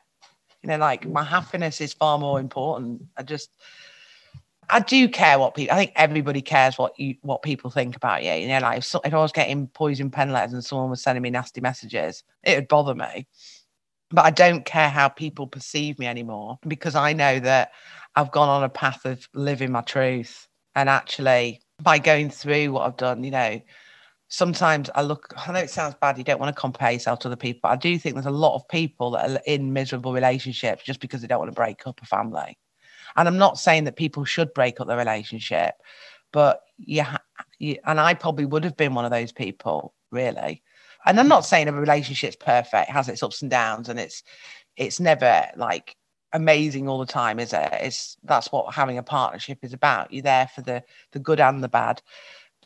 You 0.63 0.71
know, 0.71 0.79
like 0.79 1.07
my 1.07 1.23
happiness 1.23 1.81
is 1.81 1.93
far 1.93 2.19
more 2.19 2.41
important. 2.41 3.03
I 3.17 3.23
just 3.23 3.51
I 4.71 4.81
do 4.81 5.09
care 5.09 5.39
what 5.39 5.55
people. 5.55 5.75
I 5.75 5.79
think 5.79 5.93
everybody 5.97 6.43
cares 6.43 6.79
what 6.79 6.99
you 6.99 7.15
what 7.23 7.43
people 7.43 7.71
think 7.71 7.97
about 7.97 8.23
you. 8.23 8.33
You 8.33 8.49
know, 8.49 8.59
like 8.61 8.79
if, 8.79 8.85
so, 8.85 9.01
if 9.05 9.15
I 9.15 9.19
was 9.19 9.33
getting 9.33 9.67
poison 9.69 10.11
pen 10.11 10.33
letters 10.33 10.53
and 10.53 10.65
someone 10.65 10.91
was 10.91 11.03
sending 11.03 11.23
me 11.23 11.31
nasty 11.31 11.61
messages, 11.61 12.23
it 12.45 12.57
would 12.57 12.69
bother 12.69 12.95
me. 12.95 13.27
But 14.11 14.25
I 14.25 14.31
don't 14.31 14.65
care 14.65 14.89
how 14.89 15.09
people 15.09 15.47
perceive 15.47 15.99
me 15.99 16.07
anymore 16.07 16.59
because 16.67 16.95
I 16.95 17.13
know 17.13 17.41
that 17.41 17.73
I've 18.15 18.33
gone 18.33 18.49
on 18.49 18.65
a 18.65 18.69
path 18.69 19.05
of 19.05 19.27
living 19.35 19.73
my 19.73 19.83
truth. 19.83 20.49
And 20.75 20.89
actually, 20.89 21.61
by 21.83 21.99
going 21.99 22.31
through 22.31 22.73
what 22.73 22.87
I've 22.87 22.97
done, 22.97 23.25
you 23.25 23.31
know, 23.31 23.61
sometimes 24.29 24.91
I 24.95 25.03
look. 25.03 25.33
I 25.37 25.53
know 25.53 25.61
it 25.61 25.71
sounds 25.71 25.95
bad. 26.01 26.19
You 26.19 26.25
don't 26.25 26.41
want 26.41 26.55
to 26.55 26.61
compare 26.61 26.93
yourself 26.93 27.21
to 27.21 27.29
other 27.29 27.37
people, 27.37 27.61
but 27.63 27.71
I 27.71 27.77
do 27.77 27.99
think 27.99 28.15
there's 28.17 28.27
a 28.27 28.31
lot 28.31 28.55
of 28.57 28.69
people 28.69 29.13
that 29.13 29.31
are 29.31 29.41
in 29.47 29.73
miserable 29.73 30.13
relationships 30.13 30.85
just 30.85 31.01
because 31.01 31.23
they 31.23 31.27
don't 31.27 31.39
want 31.39 31.51
to 31.51 31.57
break 31.57 31.87
up 31.87 32.01
a 32.03 32.07
family 32.07 32.59
and 33.19 33.27
I'm 33.27 33.37
not 33.37 33.59
saying 33.59 33.85
that 33.85 33.97
people 33.97 34.25
should 34.25 34.55
break 34.55 34.81
up 34.81 34.87
the 34.87 34.97
relationship, 34.97 35.75
but 36.33 36.63
yeah, 36.79 37.19
and 37.61 38.01
I 38.01 38.15
probably 38.15 38.47
would 38.47 38.65
have 38.65 38.77
been 38.77 38.95
one 38.95 39.05
of 39.05 39.11
those 39.11 39.33
people, 39.33 39.93
really. 40.13 40.63
And 41.05 41.19
I'm 41.19 41.29
not 41.29 41.45
saying 41.45 41.69
a 41.69 41.73
relationship's 41.73 42.37
perfect, 42.37 42.91
has 42.91 43.09
its 43.09 43.23
ups 43.23 43.43
and 43.43 43.51
downs, 43.51 43.89
and 43.89 43.99
it's 43.99 44.23
it's 44.77 45.01
never 45.01 45.47
like 45.57 45.97
amazing 46.33 46.89
all 46.89 47.01
the 47.01 47.07
time, 47.07 47.41
is 47.41 47.53
it? 47.53 47.69
It's 47.73 48.17
that's 48.23 48.53
what 48.53 48.73
having 48.73 48.99
a 48.99 49.03
partnership 49.03 49.59
is 49.63 49.73
about. 49.73 50.13
You're 50.13 50.23
there 50.23 50.49
for 50.55 50.63
the 50.63 50.85
the 51.11 51.19
good 51.19 51.41
and 51.41 51.63
the 51.63 51.69
bad. 51.69 52.01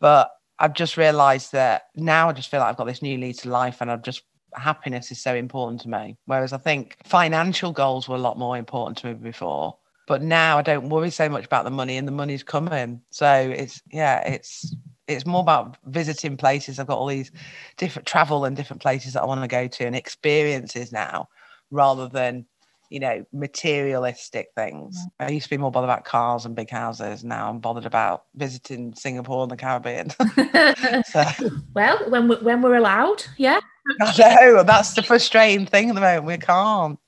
But 0.00 0.30
I've 0.58 0.74
just 0.74 0.98
realized 0.98 1.52
that 1.52 1.84
now 1.96 2.28
I 2.28 2.32
just 2.32 2.50
feel 2.50 2.60
like 2.60 2.68
I've 2.68 2.76
got 2.76 2.86
this 2.86 3.02
new 3.02 3.16
lead 3.16 3.38
to 3.38 3.50
life 3.50 3.80
and 3.80 3.90
I've 3.90 4.02
just 4.02 4.22
happiness 4.54 5.10
is 5.10 5.20
so 5.20 5.34
important 5.34 5.80
to 5.82 5.88
me. 5.88 6.18
Whereas 6.26 6.52
I 6.52 6.58
think 6.58 6.98
financial 7.04 7.72
goals 7.72 8.06
were 8.06 8.16
a 8.16 8.20
lot 8.20 8.38
more 8.38 8.58
important 8.58 8.98
to 8.98 9.06
me 9.06 9.14
before. 9.14 9.78
But 10.12 10.20
now 10.20 10.58
I 10.58 10.62
don't 10.62 10.90
worry 10.90 11.08
so 11.08 11.26
much 11.30 11.46
about 11.46 11.64
the 11.64 11.70
money, 11.70 11.96
and 11.96 12.06
the 12.06 12.12
money's 12.12 12.42
coming. 12.42 13.00
So 13.08 13.32
it's 13.32 13.80
yeah, 13.90 14.20
it's 14.28 14.76
it's 15.08 15.24
more 15.24 15.40
about 15.40 15.78
visiting 15.86 16.36
places. 16.36 16.78
I've 16.78 16.86
got 16.86 16.98
all 16.98 17.06
these 17.06 17.30
different 17.78 18.04
travel 18.04 18.44
and 18.44 18.54
different 18.54 18.82
places 18.82 19.14
that 19.14 19.22
I 19.22 19.24
want 19.24 19.40
to 19.40 19.48
go 19.48 19.66
to 19.68 19.86
and 19.86 19.96
experiences 19.96 20.92
now, 20.92 21.30
rather 21.70 22.08
than 22.10 22.44
you 22.90 23.00
know 23.00 23.24
materialistic 23.32 24.48
things. 24.54 24.98
Mm. 25.18 25.28
I 25.28 25.30
used 25.30 25.44
to 25.44 25.50
be 25.50 25.56
more 25.56 25.70
bothered 25.70 25.88
about 25.88 26.04
cars 26.04 26.44
and 26.44 26.54
big 26.54 26.68
houses. 26.68 27.24
Now 27.24 27.48
I'm 27.48 27.58
bothered 27.58 27.86
about 27.86 28.24
visiting 28.34 28.94
Singapore 28.94 29.44
and 29.44 29.50
the 29.50 29.56
Caribbean. 29.56 30.10
so. 31.06 31.24
Well, 31.72 32.10
when 32.10 32.28
we, 32.28 32.36
when 32.36 32.60
we're 32.60 32.76
allowed, 32.76 33.24
yeah. 33.38 33.60
I 34.02 34.36
know 34.42 34.62
that's 34.62 34.92
the 34.92 35.02
frustrating 35.02 35.64
thing 35.64 35.88
at 35.88 35.94
the 35.94 36.02
moment. 36.02 36.26
We 36.26 36.36
can't. 36.36 36.98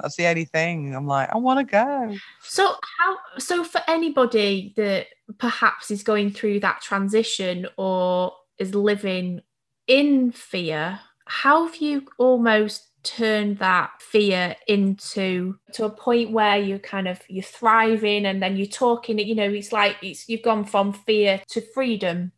That's 0.00 0.16
the 0.16 0.26
only 0.26 0.44
thing. 0.44 0.94
I'm 0.94 1.06
like, 1.06 1.30
I 1.32 1.38
want 1.38 1.60
to 1.60 1.64
go. 1.64 2.16
So 2.42 2.74
how? 2.98 3.18
So 3.38 3.64
for 3.64 3.80
anybody 3.88 4.74
that 4.76 5.06
perhaps 5.38 5.90
is 5.90 6.02
going 6.02 6.30
through 6.30 6.60
that 6.60 6.82
transition 6.82 7.66
or 7.76 8.32
is 8.58 8.74
living 8.74 9.40
in 9.86 10.32
fear, 10.32 11.00
how 11.26 11.66
have 11.66 11.76
you 11.76 12.06
almost 12.18 12.88
turned 13.06 13.58
that 13.58 13.90
fear 14.00 14.56
into 14.66 15.56
to 15.72 15.84
a 15.84 15.90
point 15.90 16.32
where 16.32 16.58
you're 16.58 16.78
kind 16.78 17.06
of 17.06 17.20
you're 17.28 17.42
thriving 17.42 18.26
and 18.26 18.42
then 18.42 18.56
you're 18.56 18.66
talking 18.66 19.20
you 19.20 19.34
know 19.34 19.48
it's 19.48 19.70
like 19.70 19.96
it's 20.02 20.28
you've 20.28 20.42
gone 20.42 20.64
from 20.64 20.92
fear 20.92 21.40
to 21.48 21.60
freedom 21.72 22.32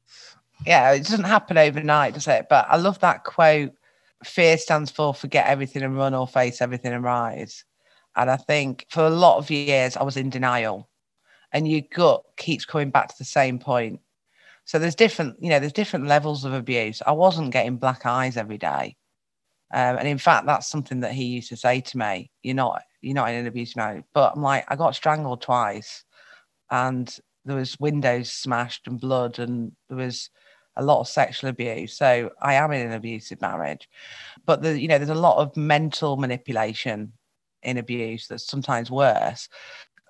yeah 0.67 0.93
it 0.93 1.05
doesn't 1.05 1.25
happen 1.25 1.57
overnight 1.57 2.13
does 2.13 2.29
it 2.29 2.47
but 2.51 2.67
i 2.69 2.77
love 2.77 2.99
that 2.99 3.25
quote 3.25 3.73
fear 4.25 4.59
stands 4.59 4.91
for 4.91 5.15
forget 5.15 5.47
everything 5.47 5.83
and 5.83 5.97
run 5.97 6.15
or 6.15 6.27
face 6.27 6.61
everything 6.61 6.93
and 6.93 7.05
rise. 7.05 7.65
And 8.17 8.31
i 8.31 8.37
think 8.37 8.87
for 8.91 9.07
a 9.07 9.11
lot 9.11 9.39
of 9.39 9.51
years 9.51 9.97
i 9.97 10.03
was 10.03 10.17
in 10.17 10.31
denial. 10.31 10.89
And 11.53 11.67
your 11.67 11.83
gut 11.95 12.23
keeps 12.37 12.67
coming 12.67 12.91
back 12.91 13.09
to 13.09 13.15
the 13.19 13.25
same 13.25 13.59
point. 13.59 14.01
So 14.65 14.79
there's 14.79 14.95
different 14.95 15.37
you 15.41 15.51
know 15.51 15.61
there's 15.61 15.73
different 15.73 16.07
levels 16.07 16.45
of 16.45 16.53
abuse. 16.53 17.03
I 17.07 17.13
wasn't 17.13 17.53
getting 17.53 17.77
black 17.77 18.07
eyes 18.07 18.37
every 18.37 18.59
day. 18.59 18.97
Um, 19.73 19.99
and 19.99 20.09
in 20.09 20.19
fact, 20.19 20.47
that's 20.47 20.67
something 20.67 21.01
that 21.01 21.13
he 21.13 21.25
used 21.25 21.51
to 21.51 21.57
say 21.57 21.81
to 21.81 21.99
me. 21.99 22.31
You're 22.43 22.55
not, 22.55 22.83
you're 23.03 23.15
not 23.15 23.29
in 23.29 23.37
an 23.37 23.47
abusive 23.47 23.77
marriage. 23.77 24.05
But 24.15 24.33
I'm 24.35 24.43
like, 24.43 24.65
I 24.69 24.77
got 24.77 24.95
strangled 24.95 25.43
twice, 25.43 26.05
and 26.71 27.15
there 27.45 27.57
was 27.57 27.79
windows 27.79 28.33
smashed 28.33 28.87
and 28.87 29.01
blood, 29.01 29.39
and 29.39 29.73
there 29.89 29.99
was 29.99 30.31
a 30.79 30.85
lot 30.85 31.01
of 31.01 31.09
sexual 31.09 31.51
abuse. 31.51 31.97
So 31.97 32.31
I 32.41 32.55
am 32.55 32.73
in 32.73 32.87
an 32.87 32.93
abusive 32.93 33.41
marriage. 33.41 33.89
But 34.47 34.63
the, 34.63 34.81
you 34.81 34.89
know, 34.89 34.99
there's 34.99 35.11
a 35.11 35.15
lot 35.15 35.39
of 35.39 35.57
mental 35.57 36.17
manipulation 36.17 37.13
in 37.63 37.77
abuse 37.77 38.27
that's 38.29 38.47
sometimes 38.47 38.91
worse. 38.91 39.49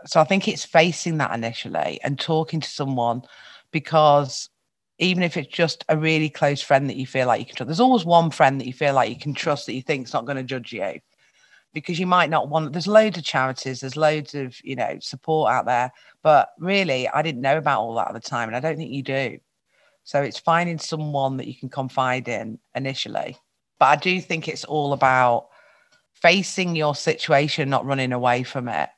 So 0.06 0.20
I 0.20 0.24
think 0.24 0.46
it's 0.46 0.64
facing 0.64 1.18
that 1.18 1.34
initially 1.34 1.98
and 2.04 2.18
talking 2.18 2.60
to 2.60 2.68
someone 2.68 3.22
because 3.72 4.48
even 4.98 5.22
if 5.22 5.36
it's 5.36 5.48
just 5.48 5.84
a 5.88 5.96
really 5.96 6.28
close 6.28 6.60
friend 6.60 6.88
that 6.88 6.96
you 6.96 7.06
feel 7.06 7.26
like 7.26 7.40
you 7.40 7.46
can 7.46 7.56
trust. 7.56 7.68
There's 7.68 7.80
always 7.80 8.04
one 8.04 8.30
friend 8.30 8.60
that 8.60 8.66
you 8.66 8.72
feel 8.72 8.94
like 8.94 9.10
you 9.10 9.18
can 9.18 9.34
trust 9.34 9.66
that 9.66 9.74
you 9.74 9.82
think's 9.82 10.12
not 10.12 10.26
going 10.26 10.36
to 10.36 10.42
judge 10.42 10.72
you 10.72 11.00
because 11.74 11.98
you 11.98 12.06
might 12.06 12.30
not 12.30 12.48
want 12.48 12.72
there's 12.72 12.86
loads 12.86 13.18
of 13.18 13.24
charities 13.24 13.80
there's 13.80 13.96
loads 13.96 14.34
of 14.34 14.56
you 14.64 14.74
know 14.74 14.96
support 15.00 15.52
out 15.52 15.66
there 15.66 15.92
but 16.22 16.48
really 16.58 17.06
i 17.08 17.20
didn't 17.20 17.42
know 17.42 17.58
about 17.58 17.80
all 17.80 17.94
that 17.94 18.08
at 18.08 18.14
the 18.14 18.20
time 18.20 18.48
and 18.48 18.56
i 18.56 18.60
don't 18.60 18.76
think 18.76 18.90
you 18.90 19.02
do 19.02 19.38
so 20.08 20.22
it's 20.22 20.38
finding 20.38 20.78
someone 20.78 21.36
that 21.36 21.46
you 21.46 21.54
can 21.54 21.68
confide 21.68 22.28
in 22.28 22.58
initially. 22.74 23.36
But 23.78 23.86
i 23.86 23.96
do 23.96 24.22
think 24.22 24.48
it's 24.48 24.64
all 24.64 24.94
about 24.94 25.48
facing 26.14 26.74
your 26.74 26.94
situation 26.94 27.68
not 27.68 27.84
running 27.84 28.12
away 28.12 28.42
from 28.42 28.68
it 28.68 28.88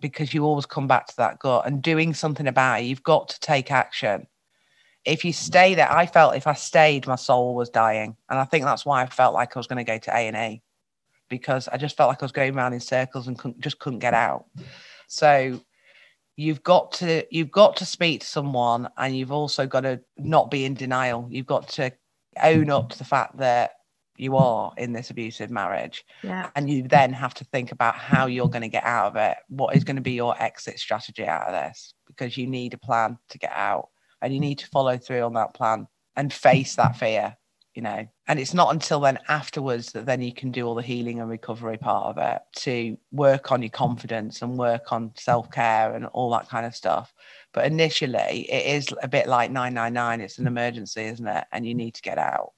because 0.00 0.32
you 0.32 0.44
always 0.44 0.66
come 0.66 0.86
back 0.86 1.08
to 1.08 1.16
that 1.16 1.40
gut 1.40 1.66
and 1.66 1.82
doing 1.82 2.14
something 2.14 2.46
about 2.46 2.80
it. 2.80 2.84
You've 2.84 3.02
got 3.02 3.28
to 3.30 3.40
take 3.40 3.72
action. 3.72 4.28
If 5.04 5.24
you 5.24 5.32
stay 5.32 5.74
there, 5.74 5.90
I 5.90 6.06
felt 6.06 6.36
if 6.36 6.46
I 6.46 6.54
stayed, 6.54 7.08
my 7.08 7.16
soul 7.16 7.56
was 7.56 7.68
dying, 7.68 8.16
and 8.30 8.38
I 8.38 8.44
think 8.44 8.64
that's 8.64 8.86
why 8.86 9.02
I 9.02 9.06
felt 9.06 9.34
like 9.34 9.56
I 9.56 9.58
was 9.58 9.66
going 9.66 9.84
to 9.84 9.92
go 9.92 9.98
to 9.98 10.10
A 10.12 10.28
and 10.28 10.36
E 10.36 10.62
because 11.28 11.66
I 11.66 11.76
just 11.76 11.96
felt 11.96 12.08
like 12.08 12.22
I 12.22 12.24
was 12.24 12.30
going 12.30 12.54
around 12.54 12.72
in 12.72 12.78
circles 12.78 13.26
and 13.26 13.36
couldn't, 13.36 13.60
just 13.60 13.80
couldn't 13.80 13.98
get 13.98 14.14
out. 14.14 14.44
So 15.08 15.60
you've 16.36 16.62
got 16.62 16.92
to 16.92 17.24
you've 17.30 17.50
got 17.50 17.76
to 17.76 17.86
speak 17.86 18.20
to 18.20 18.26
someone, 18.26 18.88
and 18.96 19.16
you've 19.16 19.32
also 19.32 19.66
got 19.66 19.82
to 19.82 20.00
not 20.16 20.50
be 20.50 20.64
in 20.64 20.74
denial. 20.74 21.26
You've 21.30 21.46
got 21.46 21.68
to 21.70 21.92
own 22.42 22.70
up 22.70 22.90
to 22.90 22.98
the 22.98 23.04
fact 23.04 23.38
that 23.38 23.72
you 24.16 24.36
are 24.36 24.72
in 24.76 24.92
this 24.92 25.10
abusive 25.10 25.50
marriage. 25.50 26.04
Yeah. 26.22 26.50
And 26.54 26.70
you 26.70 26.86
then 26.86 27.12
have 27.12 27.34
to 27.34 27.44
think 27.44 27.72
about 27.72 27.96
how 27.96 28.26
you're 28.26 28.48
going 28.48 28.62
to 28.62 28.68
get 28.68 28.84
out 28.84 29.08
of 29.08 29.16
it. 29.16 29.36
What 29.48 29.76
is 29.76 29.84
going 29.84 29.96
to 29.96 30.02
be 30.02 30.12
your 30.12 30.40
exit 30.40 30.78
strategy 30.78 31.26
out 31.26 31.48
of 31.48 31.52
this? 31.52 31.94
Because 32.06 32.36
you 32.36 32.46
need 32.46 32.74
a 32.74 32.78
plan 32.78 33.18
to 33.30 33.38
get 33.38 33.52
out 33.52 33.88
and 34.22 34.32
you 34.32 34.40
need 34.40 34.58
to 34.58 34.68
follow 34.68 34.96
through 34.98 35.22
on 35.22 35.34
that 35.34 35.54
plan 35.54 35.88
and 36.16 36.32
face 36.32 36.76
that 36.76 36.96
fear 36.96 37.36
you 37.74 37.82
know 37.82 38.06
and 38.28 38.38
it's 38.38 38.54
not 38.54 38.72
until 38.72 39.00
then 39.00 39.18
afterwards 39.28 39.92
that 39.92 40.06
then 40.06 40.22
you 40.22 40.32
can 40.32 40.50
do 40.50 40.66
all 40.66 40.74
the 40.74 40.82
healing 40.82 41.20
and 41.20 41.28
recovery 41.28 41.76
part 41.76 42.06
of 42.06 42.18
it 42.18 42.40
to 42.54 42.96
work 43.10 43.50
on 43.52 43.62
your 43.62 43.70
confidence 43.70 44.42
and 44.42 44.56
work 44.56 44.92
on 44.92 45.12
self-care 45.16 45.94
and 45.94 46.06
all 46.06 46.30
that 46.30 46.48
kind 46.48 46.64
of 46.64 46.74
stuff. 46.74 47.12
But 47.52 47.66
initially 47.66 48.50
it 48.50 48.76
is 48.76 48.88
a 49.02 49.08
bit 49.08 49.26
like 49.26 49.50
999 49.50 50.20
it's 50.20 50.38
an 50.38 50.46
emergency 50.46 51.02
isn't 51.02 51.26
it? 51.26 51.44
And 51.52 51.66
you 51.66 51.74
need 51.74 51.94
to 51.94 52.02
get 52.02 52.18
out. 52.18 52.52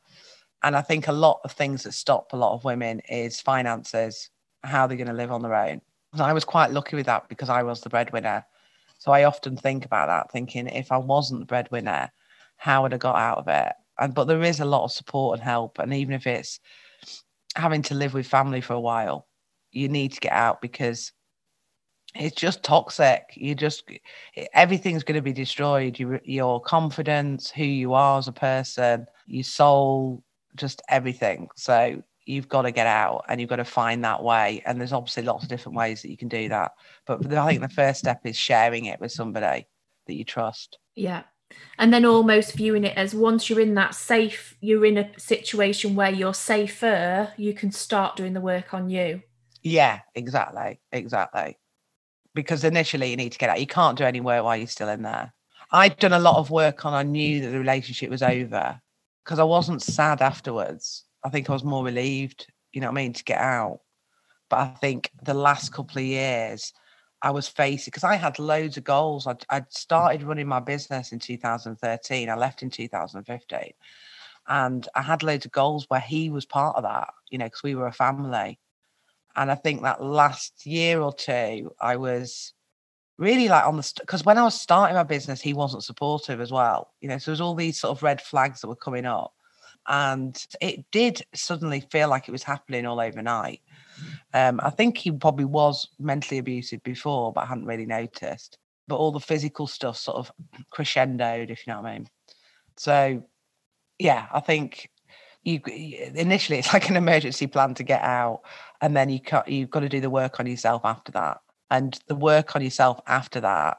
And 0.63 0.77
i 0.77 0.83
think 0.83 1.09
a 1.09 1.13
lot 1.13 1.41
of 1.45 1.53
things 1.53 1.83
that 1.85 1.93
stop 1.93 2.33
a 2.33 2.37
lot 2.37 2.55
of 2.55 2.65
women 2.65 3.01
is 3.09 3.41
finances 3.41 4.31
how 4.63 4.87
they're 4.87 4.97
going 4.97 5.07
to 5.09 5.15
live 5.15 5.33
on 5.33 5.43
their 5.43 5.55
own. 5.55 5.81
And 6.13 6.23
i 6.23 6.33
was 6.33 6.45
quite 6.45 6.73
lucky 6.73 6.97
with 6.97 7.07
that 7.07 7.29
because 7.29 7.49
i 7.49 7.63
was 7.63 7.81
the 7.81 7.91
breadwinner. 7.91 8.45
So 8.99 9.13
I 9.13 9.25
often 9.25 9.57
think 9.57 9.85
about 9.85 10.09
that, 10.09 10.33
thinking 10.33 10.69
if 10.69 10.91
I 10.91 10.97
wasn't 10.97 11.41
the 11.41 11.47
breadwinner, 11.47 12.11
how 12.57 12.83
would 12.83 12.95
I 12.95 12.99
got 12.99 13.17
out 13.17 13.39
of 13.39 13.49
it? 13.49 13.75
And 13.99 14.15
but 14.15 14.25
there 14.25 14.43
is 14.43 14.61
a 14.61 14.65
lot 14.65 14.85
of 14.85 14.93
support 14.93 15.39
and 15.39 15.45
help, 15.45 15.79
and 15.79 15.93
even 15.95 16.15
if 16.15 16.27
it's 16.27 16.61
having 17.55 17.83
to 17.83 17.95
live 17.95 18.15
with 18.15 18.27
family 18.27 18.61
for 18.61 18.75
a 18.75 18.81
while, 18.81 19.27
you 19.73 19.89
need 19.89 20.13
to 20.13 20.21
get 20.21 20.33
out 20.33 20.61
because 20.61 21.13
it's 22.15 22.37
just 22.37 22.63
toxic. 22.63 23.23
You 23.35 23.55
just 23.55 23.85
everything's 24.53 25.03
going 25.03 25.17
to 25.17 25.23
be 25.23 25.33
destroyed. 25.33 25.99
Your 25.99 26.21
your 26.25 26.61
confidence, 26.61 27.51
who 27.51 27.65
you 27.65 27.95
are 27.95 28.19
as 28.19 28.29
a 28.29 28.33
person, 28.33 29.07
your 29.27 29.45
soul, 29.45 30.23
just 30.57 30.83
everything. 30.89 31.49
So 31.57 32.03
you've 32.25 32.49
got 32.49 32.63
to 32.63 32.73
get 32.73 32.87
out 32.87 33.25
and 33.29 33.41
you've 33.41 33.51
got 33.51 33.57
to 33.57 33.65
find 33.65 34.05
that 34.05 34.23
way. 34.23 34.63
And 34.67 34.81
there's 34.81 34.93
obviously 34.93 35.23
lots 35.23 35.45
of 35.45 35.49
different 35.49 35.77
ways 35.77 36.03
that 36.03 36.11
you 36.11 36.17
can 36.17 36.29
do 36.29 36.49
that. 36.49 36.73
But 37.07 37.33
I 37.33 37.49
think 37.49 37.63
the 37.63 37.69
first 37.69 38.01
step 38.01 38.21
is 38.25 38.37
sharing 38.37 38.87
it 38.87 39.01
with 39.01 39.13
somebody 39.13 39.67
that 40.07 40.15
you 40.15 40.25
trust. 40.25 40.79
Yeah. 40.95 41.23
And 41.79 41.93
then 41.93 42.05
almost 42.05 42.55
viewing 42.55 42.85
it 42.85 42.97
as 42.97 43.15
once 43.15 43.49
you're 43.49 43.61
in 43.61 43.75
that 43.75 43.95
safe, 43.95 44.57
you're 44.61 44.87
in 44.87 44.99
a 44.99 45.19
situation 45.19 45.95
where 45.95 46.11
you're 46.11 46.35
safer, 46.35 47.33
you 47.37 47.53
can 47.53 47.71
start 47.71 48.17
doing 48.17 48.33
the 48.33 48.41
work 48.41 48.73
on 48.73 48.89
you. 48.89 49.23
Yeah, 49.63 50.01
exactly. 50.15 50.81
Exactly. 50.93 51.59
Because 52.35 52.65
initially 52.65 53.11
you 53.11 53.17
need 53.17 53.33
to 53.33 53.39
get 53.39 53.51
out. 53.51 53.61
You 53.61 53.67
can't 53.67 53.99
do 53.99 54.05
any 54.05 54.21
work 54.21 54.45
while 54.45 54.57
you're 54.57 54.67
still 54.67 54.89
in 54.89 55.03
there. 55.03 55.33
I'd 55.73 55.99
done 55.99 56.13
a 56.13 56.19
lot 56.19 56.37
of 56.37 56.51
work 56.51 56.85
on, 56.85 56.95
I 56.95 57.03
knew 57.03 57.43
that 57.43 57.51
the 57.51 57.59
relationship 57.59 58.09
was 58.11 58.23
over 58.23 58.81
because 59.25 59.39
I 59.39 59.45
wasn't 59.45 59.83
sad 59.83 60.23
afterwards. 60.23 61.05
I 61.25 61.29
think 61.29 61.51
I 61.51 61.53
was 61.53 61.65
more 61.65 61.85
relieved, 61.85 62.47
you 62.73 62.81
know 62.81 62.87
what 62.87 62.99
I 62.99 63.03
mean, 63.03 63.13
to 63.15 63.25
get 63.25 63.41
out. 63.41 63.81
But 64.49 64.59
I 64.61 64.67
think 64.81 65.11
the 65.25 65.35
last 65.35 65.73
couple 65.73 65.99
of 65.99 66.05
years, 66.05 66.73
I 67.27 67.31
was 67.31 67.49
facing 67.49 67.91
because 67.91 68.05
I 68.05 68.15
had 68.15 68.39
loads 68.39 68.77
of 68.77 68.85
goals. 68.85 69.27
I'd, 69.27 69.45
I'd, 69.51 69.73
started 69.73 70.23
running 70.23 70.47
my 70.47 70.61
business 70.61 71.11
in 71.11 71.19
2013. 71.19 72.29
I 72.29 72.37
left 72.37 72.63
in 72.63 72.71
2015. 72.71 73.73
And 74.47 74.89
I 74.95 75.03
had 75.03 75.25
loads 75.25 75.45
of 75.45 75.51
goals 75.51 75.87
where 75.89 75.99
he 75.99 76.31
was 76.31 76.47
part 76.47 76.77
of 76.77 76.85
that, 76.85 77.13
you 77.29 77.39
know, 77.39 77.47
because 77.47 77.65
we 77.65 77.75
were 77.75 77.89
a 77.89 77.93
family. 77.93 78.61
And 79.35 79.51
I 79.51 79.57
think 79.57 79.83
that 79.83 80.01
last 80.01 80.67
year 80.67 81.01
or 81.01 81.13
two, 81.13 81.75
I 81.81 81.97
was 81.97 82.53
really 83.19 83.49
like 83.49 83.67
on 83.67 83.77
the 83.77 83.93
because 83.99 84.21
st- 84.21 84.27
when 84.27 84.39
I 84.39 84.45
was 84.45 84.61
starting 84.61 84.95
my 84.95 85.03
business, 85.03 85.41
he 85.41 85.53
wasn't 85.53 85.83
supportive 85.83 86.41
as 86.41 86.53
well. 86.53 86.93
You 87.01 87.09
know, 87.09 87.19
so 87.19 87.33
there's 87.33 87.41
all 87.41 87.57
these 87.57 87.81
sort 87.81 87.99
of 87.99 88.05
red 88.05 88.23
flags 88.23 88.61
that 88.61 88.69
were 88.69 88.77
coming 88.77 89.05
up 89.05 89.33
and 89.89 90.47
it 90.61 90.85
did 90.91 91.23
suddenly 91.35 91.81
feel 91.81 92.09
like 92.09 92.29
it 92.29 92.33
was 92.33 92.43
happening 92.43 92.87
all 92.87 93.01
overnight. 93.01 93.61
Um, 94.35 94.61
I 94.63 94.71
think 94.71 94.99
he 94.99 95.11
probably 95.11 95.45
was 95.45 95.89
mentally 95.99 96.39
abusive 96.39 96.83
before, 96.83 97.33
but 97.33 97.43
I 97.43 97.47
hadn't 97.47 97.67
really 97.67 97.87
noticed. 97.87 98.59
But 98.89 98.97
all 98.97 99.13
the 99.13 99.21
physical 99.21 99.67
stuff 99.67 99.97
sort 99.97 100.19
of 100.19 100.33
crescendoed, 100.73 101.51
if 101.51 101.67
you 101.67 101.73
know 101.73 101.81
what 101.81 101.89
I 101.89 101.95
mean. 101.95 102.09
So, 102.77 103.23
yeah, 103.99 104.27
I 104.33 104.41
think 104.41 104.91
you 105.43 105.61
initially 105.67 106.59
it's 106.59 106.73
like 106.73 106.89
an 106.89 106.97
emergency 106.97 107.47
plan 107.47 107.75
to 107.75 107.83
get 107.83 108.03
out, 108.03 108.43
and 108.81 108.97
then 108.97 109.09
you 109.09 109.21
cut, 109.21 109.49
you've 109.49 109.71
got 109.71 109.81
to 109.81 109.89
do 109.89 110.01
the 110.01 110.11
work 110.11 110.39
on 110.41 110.47
yourself 110.47 110.83
after 110.85 111.13
that. 111.13 111.39
And 111.71 111.99
the 112.07 112.15
work 112.15 112.55
on 112.55 112.63
yourself 112.63 113.01
after 113.07 113.41
that 113.41 113.79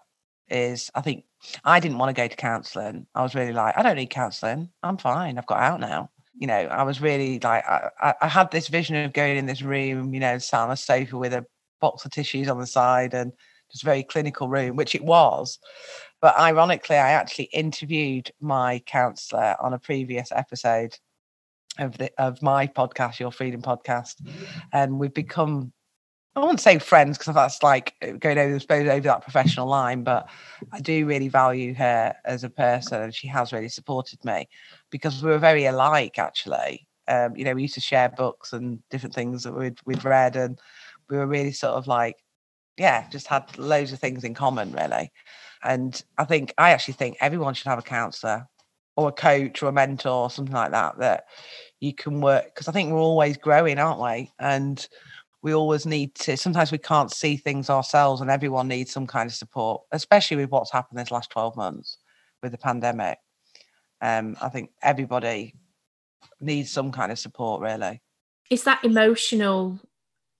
is, 0.50 0.92
I 0.96 1.02
think, 1.02 1.26
I 1.64 1.80
didn't 1.80 2.00
want 2.00 2.16
to 2.16 2.22
go 2.22 2.28
to 2.28 2.36
counselling. 2.36 3.06
I 3.16 3.22
was 3.22 3.36
really 3.36 3.54
like, 3.54 3.78
I 3.78 3.84
don't 3.84 3.96
need 3.96 4.10
counselling. 4.10 4.70
I'm 4.84 4.98
fine. 4.98 5.38
I've 5.38 5.46
got 5.46 5.60
out 5.60 5.80
now. 5.80 6.10
You 6.38 6.48
know, 6.48 6.54
I 6.54 6.84
was 6.84 7.02
really 7.02 7.40
like, 7.40 7.64
I, 7.66 8.14
I 8.22 8.28
had 8.28 8.52
this 8.52 8.68
vision 8.68 8.96
of 8.96 9.14
going 9.14 9.38
in 9.38 9.48
this 9.48 9.62
room, 9.62 10.14
you 10.14 10.20
know, 10.20 10.38
sat 10.38 10.62
on 10.62 10.72
a 10.72 10.78
sofa 10.78 11.18
with 11.18 11.34
a 11.34 11.46
box 11.82 12.06
of 12.06 12.12
tissues 12.12 12.48
on 12.48 12.60
the 12.60 12.68
side 12.68 13.14
and 13.14 13.32
just 13.72 13.84
very 13.84 14.04
clinical 14.04 14.48
room, 14.48 14.76
which 14.76 14.96
it 14.96 15.04
was. 15.04 15.60
But 16.22 16.38
ironically, 16.38 16.96
I 16.96 17.12
actually 17.12 17.46
interviewed 17.46 18.32
my 18.40 18.82
counsellor 18.86 19.56
on 19.60 19.74
a 19.74 19.80
previous 19.80 20.32
episode 20.32 20.98
of 21.80 21.98
the 21.98 22.12
of 22.18 22.42
my 22.42 22.68
podcast, 22.68 23.20
Your 23.20 23.32
Freedom 23.32 23.62
Podcast, 23.62 24.16
and 24.74 25.00
we've 25.00 25.14
become 25.14 25.74
I 26.38 26.40
won't 26.46 26.62
say 26.62 26.78
friends 26.78 27.18
because 27.18 27.34
that's 27.34 27.64
like 27.64 27.96
going 28.20 28.38
over, 28.38 28.60
suppose, 28.60 28.88
over 28.88 29.02
that 29.02 29.24
professional 29.24 29.66
line, 29.66 30.04
but 30.04 30.30
I 30.72 30.80
do 30.80 31.08
really 31.08 31.30
value 31.30 31.74
her 31.74 32.14
as 32.26 32.44
a 32.44 32.50
person 32.50 33.02
and 33.02 33.16
she 33.16 33.28
has 33.28 33.52
really 33.52 33.70
supported 33.70 34.24
me 34.24 34.48
because 34.92 35.24
we 35.24 35.32
were 35.32 35.40
very 35.40 35.66
alike 35.66 36.20
actually. 36.20 36.88
Um, 37.08 37.36
you 37.36 37.44
know, 37.44 37.56
we 37.56 37.64
used 37.64 37.74
to 37.74 37.82
share 37.82 38.10
books 38.10 38.54
and 38.54 38.80
different 38.92 39.16
things 39.16 39.44
that 39.44 39.54
we'd 39.54 39.80
we'd 39.86 40.06
read, 40.06 40.36
and 40.36 40.60
we 41.10 41.18
were 41.18 41.26
really 41.26 41.54
sort 41.54 41.74
of 41.74 41.88
like, 41.88 42.18
yeah, 42.78 43.10
just 43.10 43.28
had 43.28 43.58
loads 43.58 43.92
of 43.92 44.00
things 44.00 44.24
in 44.24 44.34
common, 44.36 44.74
really. 44.74 45.12
And 45.64 46.04
I 46.20 46.26
think 46.26 46.54
I 46.60 46.72
actually 46.72 46.96
think 46.96 47.18
everyone 47.20 47.56
should 47.56 47.68
have 47.68 47.80
a 47.80 47.84
counsellor 47.84 48.48
or 48.96 49.10
a 49.10 49.14
coach 49.14 49.64
or 49.64 49.70
a 49.70 49.72
mentor 49.72 50.24
or 50.24 50.30
something 50.30 50.54
like 50.54 50.72
that 50.72 51.00
that 51.00 51.26
you 51.80 51.94
can 51.94 52.20
work 52.20 52.46
because 52.46 52.68
I 52.68 52.72
think 52.74 52.92
we're 52.92 53.00
always 53.00 53.38
growing, 53.38 53.80
aren't 53.80 54.02
we? 54.02 54.32
And 54.40 54.86
we 55.44 55.54
always 55.54 55.86
need 55.86 56.16
to 56.16 56.36
sometimes 56.36 56.72
we 56.72 56.78
can't 56.78 57.12
see 57.12 57.38
things 57.38 57.70
ourselves 57.70 58.22
and 58.22 58.30
everyone 58.30 58.68
needs 58.68 58.92
some 58.92 59.08
kind 59.08 59.30
of 59.30 59.36
support, 59.36 59.84
especially 59.92 60.38
with 60.38 60.50
what's 60.50 60.72
happened 60.72 61.00
this 61.00 61.12
last 61.12 61.30
12 61.30 61.56
months 61.56 61.98
with 62.42 62.52
the 62.52 62.58
pandemic. 62.58 63.20
Um, 64.02 64.38
I 64.42 64.50
think 64.50 64.72
everybody 64.82 65.56
needs 66.40 66.72
some 66.72 66.92
kind 66.92 67.12
of 67.12 67.20
support 67.20 67.62
really. 67.62 68.02
Is 68.50 68.64
that 68.64 68.84
emotional 68.84 69.80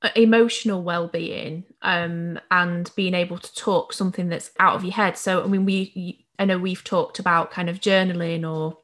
uh, 0.04 0.10
emotional 0.16 0.84
well-being 0.84 1.64
um, 1.82 2.40
and 2.52 2.92
being 2.96 3.16
able 3.16 3.40
to 3.40 3.56
talk 3.56 3.94
something 3.94 4.30
that's 4.30 4.52
out 4.60 4.76
of 4.76 4.84
your 4.84 4.94
head 4.94 5.18
so 5.18 5.44
i 5.44 5.48
mean 5.48 5.66
we 5.66 6.24
i 6.38 6.46
know 6.46 6.60
we've 6.60 6.84
talked 6.84 7.18
about 7.18 7.50
kind 7.50 7.68
of 7.68 7.80
journaling 7.80 8.48
or 8.48 8.78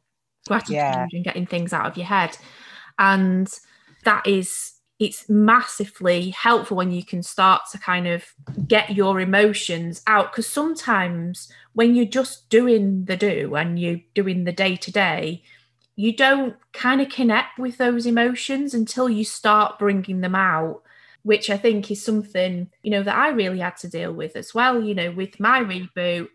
gratitude 0.47 0.73
yeah. 0.73 1.05
and 1.11 1.23
getting 1.23 1.45
things 1.45 1.71
out 1.71 1.85
of 1.85 1.95
your 1.97 2.07
head 2.07 2.35
and 2.97 3.59
that 4.05 4.25
is 4.25 4.73
it's 4.99 5.27
massively 5.27 6.29
helpful 6.29 6.77
when 6.77 6.91
you 6.91 7.03
can 7.03 7.23
start 7.23 7.63
to 7.71 7.77
kind 7.77 8.07
of 8.07 8.25
get 8.67 8.91
your 8.91 9.19
emotions 9.19 10.01
out 10.07 10.31
because 10.31 10.47
sometimes 10.47 11.51
when 11.73 11.95
you're 11.95 12.05
just 12.05 12.47
doing 12.49 13.05
the 13.05 13.17
do 13.17 13.55
and 13.55 13.79
you're 13.79 13.99
doing 14.13 14.43
the 14.43 14.51
day 14.51 14.75
to 14.75 14.91
day 14.91 15.43
you 15.95 16.15
don't 16.15 16.55
kind 16.71 17.01
of 17.01 17.09
connect 17.09 17.59
with 17.59 17.77
those 17.77 18.05
emotions 18.05 18.73
until 18.73 19.09
you 19.09 19.23
start 19.25 19.77
bringing 19.77 20.21
them 20.21 20.35
out 20.35 20.83
which 21.23 21.49
I 21.49 21.57
think 21.57 21.89
is 21.89 22.03
something, 22.03 22.69
you 22.83 22.91
know, 22.91 23.01
that 23.01 23.15
I 23.15 23.29
really 23.29 23.59
had 23.59 23.77
to 23.77 23.89
deal 23.89 24.13
with 24.13 24.35
as 24.35 24.53
well, 24.53 24.81
you 24.81 24.93
know, 24.93 25.11
with 25.11 25.39
my 25.39 25.61
reboot. 25.61 26.27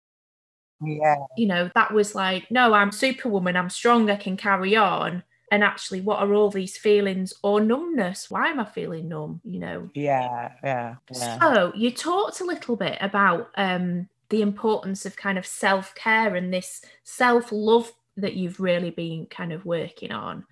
Yeah. 0.81 1.17
You 1.37 1.47
know, 1.47 1.71
that 1.75 1.93
was 1.93 2.15
like, 2.15 2.51
no, 2.51 2.73
I'm 2.73 2.91
superwoman, 2.91 3.57
I'm 3.57 3.71
strong, 3.71 4.11
I 4.11 4.17
can 4.17 4.37
carry 4.37 4.77
on. 4.77 5.23
And 5.51 5.65
actually, 5.65 6.01
what 6.01 6.19
are 6.21 6.33
all 6.35 6.51
these 6.51 6.77
feelings 6.77 7.33
or 7.43 7.61
numbness? 7.61 8.31
Why 8.31 8.49
am 8.49 8.61
I 8.61 8.65
feeling 8.65 9.09
numb? 9.09 9.41
You 9.45 9.61
know? 9.61 9.91
Yeah, 9.95 10.53
yeah. 10.63 10.97
yeah. 11.13 11.39
So 11.39 11.73
you 11.75 11.91
talked 11.91 12.41
a 12.41 12.45
little 12.45 12.77
bit 12.77 12.99
about 13.01 13.51
um 13.57 14.09
the 14.31 14.43
importance 14.43 15.07
of 15.07 15.17
kind 15.17 15.39
of 15.39 15.47
self-care 15.47 16.37
and 16.37 16.53
this 16.53 16.83
self-love 17.03 17.91
that 18.19 18.35
you've 18.35 18.61
really 18.61 18.91
been 18.91 19.25
kind 19.27 19.53
of 19.53 19.65
working 19.65 20.13
on. 20.13 20.45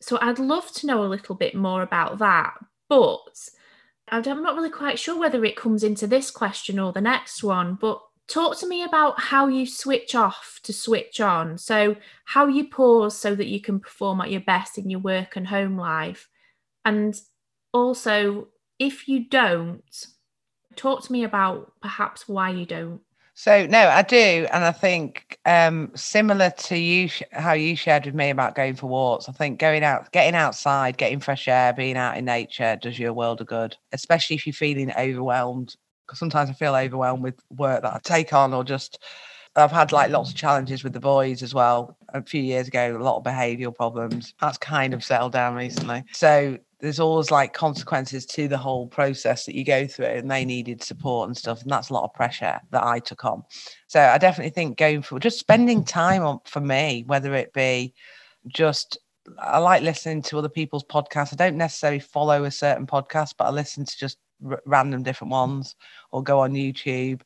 So 0.00 0.18
I'd 0.20 0.40
love 0.40 0.72
to 0.72 0.86
know 0.86 1.04
a 1.04 1.06
little 1.06 1.36
bit 1.36 1.54
more 1.54 1.82
about 1.82 2.18
that. 2.18 2.54
But 2.88 3.48
I'm 4.08 4.42
not 4.42 4.56
really 4.56 4.70
quite 4.70 4.98
sure 4.98 5.18
whether 5.18 5.44
it 5.44 5.54
comes 5.54 5.84
into 5.84 6.06
this 6.08 6.30
question 6.30 6.80
or 6.80 6.92
the 6.92 7.00
next 7.00 7.44
one, 7.44 7.78
but 7.80 8.02
talk 8.30 8.58
to 8.58 8.66
me 8.66 8.84
about 8.84 9.20
how 9.20 9.48
you 9.48 9.66
switch 9.66 10.14
off 10.14 10.60
to 10.62 10.72
switch 10.72 11.20
on. 11.20 11.58
So, 11.58 11.96
how 12.24 12.46
you 12.46 12.68
pause 12.68 13.18
so 13.18 13.34
that 13.34 13.48
you 13.48 13.60
can 13.60 13.80
perform 13.80 14.20
at 14.20 14.30
your 14.30 14.40
best 14.40 14.78
in 14.78 14.88
your 14.88 15.00
work 15.00 15.36
and 15.36 15.48
home 15.48 15.76
life. 15.76 16.28
And 16.84 17.20
also, 17.72 18.48
if 18.78 19.08
you 19.08 19.28
don't, 19.28 20.06
talk 20.76 21.02
to 21.04 21.12
me 21.12 21.24
about 21.24 21.72
perhaps 21.82 22.28
why 22.28 22.50
you 22.50 22.64
don't. 22.64 23.00
So 23.34 23.64
no, 23.66 23.88
I 23.88 24.02
do, 24.02 24.46
and 24.52 24.64
I 24.64 24.72
think 24.72 25.38
um, 25.46 25.92
similar 25.94 26.50
to 26.50 26.76
you, 26.76 27.08
how 27.32 27.54
you 27.54 27.74
shared 27.74 28.04
with 28.04 28.14
me 28.14 28.28
about 28.28 28.54
going 28.54 28.74
for 28.74 28.86
walks. 28.86 29.30
I 29.30 29.32
think 29.32 29.58
going 29.58 29.82
out, 29.82 30.12
getting 30.12 30.34
outside, 30.34 30.98
getting 30.98 31.20
fresh 31.20 31.48
air, 31.48 31.72
being 31.72 31.96
out 31.96 32.18
in 32.18 32.26
nature 32.26 32.78
does 32.82 32.98
you 32.98 33.08
a 33.08 33.14
world 33.14 33.40
of 33.40 33.46
good, 33.46 33.76
especially 33.92 34.36
if 34.36 34.46
you're 34.46 34.52
feeling 34.52 34.92
overwhelmed. 34.92 35.74
Sometimes 36.14 36.50
I 36.50 36.52
feel 36.54 36.74
overwhelmed 36.74 37.22
with 37.22 37.40
work 37.50 37.82
that 37.82 37.94
I 37.94 38.00
take 38.02 38.32
on, 38.32 38.54
or 38.54 38.64
just 38.64 38.98
I've 39.56 39.72
had 39.72 39.92
like 39.92 40.10
lots 40.10 40.30
of 40.30 40.36
challenges 40.36 40.84
with 40.84 40.92
the 40.92 41.00
boys 41.00 41.42
as 41.42 41.54
well. 41.54 41.96
A 42.14 42.22
few 42.22 42.42
years 42.42 42.68
ago, 42.68 42.96
a 42.96 43.02
lot 43.02 43.16
of 43.16 43.24
behavioural 43.24 43.74
problems. 43.74 44.34
That's 44.40 44.58
kind 44.58 44.94
of 44.94 45.04
settled 45.04 45.32
down 45.32 45.54
recently. 45.54 46.04
So 46.12 46.58
there's 46.80 47.00
always 47.00 47.30
like 47.30 47.52
consequences 47.52 48.24
to 48.26 48.48
the 48.48 48.58
whole 48.58 48.86
process 48.86 49.44
that 49.44 49.54
you 49.54 49.64
go 49.64 49.86
through 49.86 50.06
and 50.06 50.30
they 50.30 50.44
needed 50.44 50.82
support 50.82 51.28
and 51.28 51.36
stuff 51.36 51.62
and 51.62 51.70
that's 51.70 51.90
a 51.90 51.92
lot 51.92 52.04
of 52.04 52.14
pressure 52.14 52.58
that 52.70 52.82
i 52.84 52.98
took 52.98 53.24
on 53.24 53.42
so 53.86 54.00
i 54.00 54.18
definitely 54.18 54.50
think 54.50 54.78
going 54.78 55.02
for 55.02 55.18
just 55.18 55.38
spending 55.38 55.84
time 55.84 56.22
on 56.22 56.40
for 56.44 56.60
me 56.60 57.04
whether 57.06 57.34
it 57.34 57.52
be 57.52 57.92
just 58.48 58.98
i 59.38 59.58
like 59.58 59.82
listening 59.82 60.22
to 60.22 60.38
other 60.38 60.48
people's 60.48 60.84
podcasts 60.84 61.32
i 61.32 61.36
don't 61.36 61.56
necessarily 61.56 62.00
follow 62.00 62.44
a 62.44 62.50
certain 62.50 62.86
podcast 62.86 63.34
but 63.36 63.44
i 63.44 63.50
listen 63.50 63.84
to 63.84 63.98
just 63.98 64.18
r- 64.48 64.62
random 64.66 65.02
different 65.02 65.30
ones 65.30 65.74
or 66.12 66.22
go 66.22 66.40
on 66.40 66.52
youtube 66.52 67.20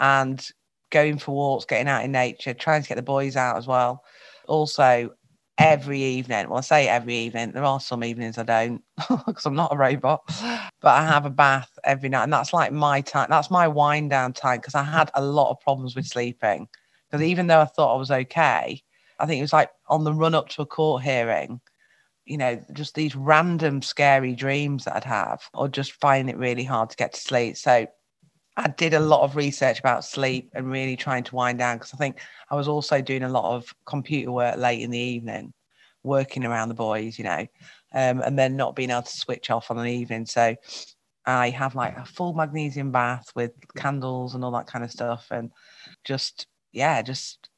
and 0.00 0.48
going 0.90 1.18
for 1.18 1.34
walks 1.34 1.64
getting 1.64 1.88
out 1.88 2.04
in 2.04 2.12
nature 2.12 2.54
trying 2.54 2.82
to 2.82 2.88
get 2.88 2.96
the 2.96 3.02
boys 3.02 3.36
out 3.36 3.56
as 3.56 3.66
well 3.66 4.02
also 4.46 5.10
every 5.58 6.00
evening. 6.00 6.48
Well, 6.48 6.58
I 6.58 6.62
say 6.62 6.88
every 6.88 7.14
evening. 7.16 7.52
There 7.52 7.64
are 7.64 7.80
some 7.80 8.04
evenings 8.04 8.38
I 8.38 8.44
don't 8.44 8.82
because 9.26 9.44
I'm 9.44 9.54
not 9.54 9.72
a 9.72 9.76
robot, 9.76 10.22
but 10.28 10.88
I 10.88 11.04
have 11.04 11.26
a 11.26 11.30
bath 11.30 11.70
every 11.84 12.08
night. 12.08 12.24
And 12.24 12.32
that's 12.32 12.52
like 12.52 12.72
my 12.72 13.00
time. 13.00 13.26
That's 13.28 13.50
my 13.50 13.68
wind 13.68 14.10
down 14.10 14.32
time 14.32 14.58
because 14.58 14.74
I 14.74 14.84
had 14.84 15.10
a 15.14 15.22
lot 15.22 15.50
of 15.50 15.60
problems 15.60 15.96
with 15.96 16.06
sleeping. 16.06 16.68
Because 17.10 17.26
even 17.26 17.46
though 17.46 17.60
I 17.60 17.64
thought 17.64 17.94
I 17.94 17.98
was 17.98 18.10
okay, 18.10 18.82
I 19.18 19.26
think 19.26 19.38
it 19.38 19.42
was 19.42 19.52
like 19.52 19.70
on 19.88 20.04
the 20.04 20.12
run 20.12 20.34
up 20.34 20.48
to 20.50 20.62
a 20.62 20.66
court 20.66 21.02
hearing, 21.02 21.60
you 22.28 22.36
know, 22.36 22.62
just 22.72 22.94
these 22.94 23.16
random 23.16 23.80
scary 23.82 24.34
dreams 24.34 24.84
that 24.84 24.96
I'd 24.96 25.04
have, 25.04 25.42
or 25.54 25.68
just 25.68 25.92
find 25.92 26.28
it 26.28 26.36
really 26.36 26.64
hard 26.64 26.90
to 26.90 26.96
get 26.96 27.14
to 27.14 27.20
sleep. 27.20 27.56
So 27.56 27.86
I 28.56 28.68
did 28.68 28.92
a 28.92 29.00
lot 29.00 29.22
of 29.22 29.36
research 29.36 29.78
about 29.78 30.04
sleep 30.04 30.50
and 30.54 30.70
really 30.70 30.96
trying 30.96 31.24
to 31.24 31.34
wind 31.34 31.58
down 31.58 31.78
because 31.78 31.94
I 31.94 31.96
think 31.96 32.20
I 32.50 32.56
was 32.56 32.68
also 32.68 33.00
doing 33.00 33.22
a 33.22 33.28
lot 33.28 33.54
of 33.54 33.72
computer 33.86 34.32
work 34.32 34.56
late 34.56 34.82
in 34.82 34.90
the 34.90 34.98
evening, 34.98 35.52
working 36.02 36.44
around 36.44 36.68
the 36.68 36.74
boys, 36.74 37.18
you 37.18 37.24
know, 37.24 37.46
um, 37.94 38.20
and 38.20 38.38
then 38.38 38.56
not 38.56 38.76
being 38.76 38.90
able 38.90 39.02
to 39.02 39.16
switch 39.16 39.50
off 39.50 39.70
on 39.70 39.78
an 39.78 39.86
evening. 39.86 40.26
So 40.26 40.56
I 41.24 41.50
have 41.50 41.74
like 41.74 41.96
a 41.96 42.04
full 42.04 42.34
magnesium 42.34 42.90
bath 42.90 43.30
with 43.34 43.52
candles 43.76 44.34
and 44.34 44.44
all 44.44 44.52
that 44.52 44.66
kind 44.66 44.84
of 44.84 44.90
stuff. 44.90 45.28
And 45.30 45.50
just, 46.04 46.46
yeah, 46.72 47.00
just 47.00 47.48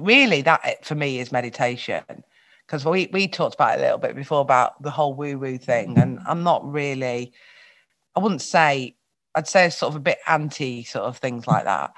really 0.00 0.42
that 0.42 0.84
for 0.84 0.96
me 0.96 1.20
is 1.20 1.30
meditation. 1.30 2.02
Because 2.66 2.84
we, 2.84 3.08
we 3.12 3.28
talked 3.28 3.54
about 3.54 3.78
it 3.78 3.80
a 3.80 3.84
little 3.84 3.98
bit 3.98 4.16
before 4.16 4.40
about 4.40 4.82
the 4.82 4.90
whole 4.90 5.14
woo 5.14 5.38
woo 5.38 5.58
thing. 5.58 5.98
And 5.98 6.18
mm. 6.18 6.22
I'm 6.26 6.42
not 6.42 6.68
really, 6.70 7.32
I 8.14 8.20
wouldn't 8.20 8.42
say 8.42 8.96
I'd 9.36 9.46
say 9.46 9.68
sort 9.68 9.92
of 9.92 9.96
a 9.96 10.00
bit 10.00 10.18
anti 10.26 10.82
sort 10.82 11.04
of 11.04 11.18
things 11.18 11.46
like 11.46 11.64
that. 11.64 11.92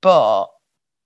But 0.00 0.46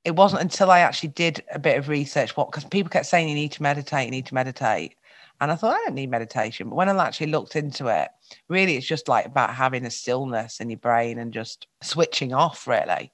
it 0.05 0.14
wasn't 0.14 0.42
until 0.42 0.70
I 0.70 0.81
actually 0.81 1.09
did 1.11 1.42
a 1.53 1.59
bit 1.59 1.79
of 1.79 1.88
research 1.88 2.37
what 2.37 2.51
because 2.51 2.64
people 2.64 2.90
kept 2.90 3.07
saying 3.07 3.29
you 3.29 3.35
need 3.35 3.53
to 3.53 3.62
meditate, 3.62 4.05
you 4.07 4.11
need 4.11 4.27
to 4.27 4.35
meditate. 4.35 4.94
And 5.40 5.51
I 5.51 5.55
thought 5.55 5.75
I 5.75 5.85
don't 5.85 5.94
need 5.94 6.11
meditation. 6.11 6.68
But 6.68 6.77
when 6.77 6.88
I 6.90 7.07
actually 7.07 7.29
looked 7.29 7.57
into 7.57 7.87
it, 7.87 8.09
really 8.49 8.77
it's 8.77 8.87
just 8.87 9.09
like 9.09 9.25
about 9.25 9.55
having 9.55 9.87
a 9.87 9.90
stillness 9.90 10.61
in 10.61 10.68
your 10.68 10.79
brain 10.79 11.18
and 11.18 11.33
just 11.33 11.66
switching 11.83 12.35
off, 12.35 12.68
really. 12.68 13.11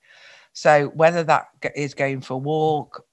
So 0.53 0.89
whether 0.89 1.23
that 1.23 1.47
is 1.77 1.95
going 1.95 2.23
for 2.23 2.35
a 2.35 2.39
walk, 2.39 3.05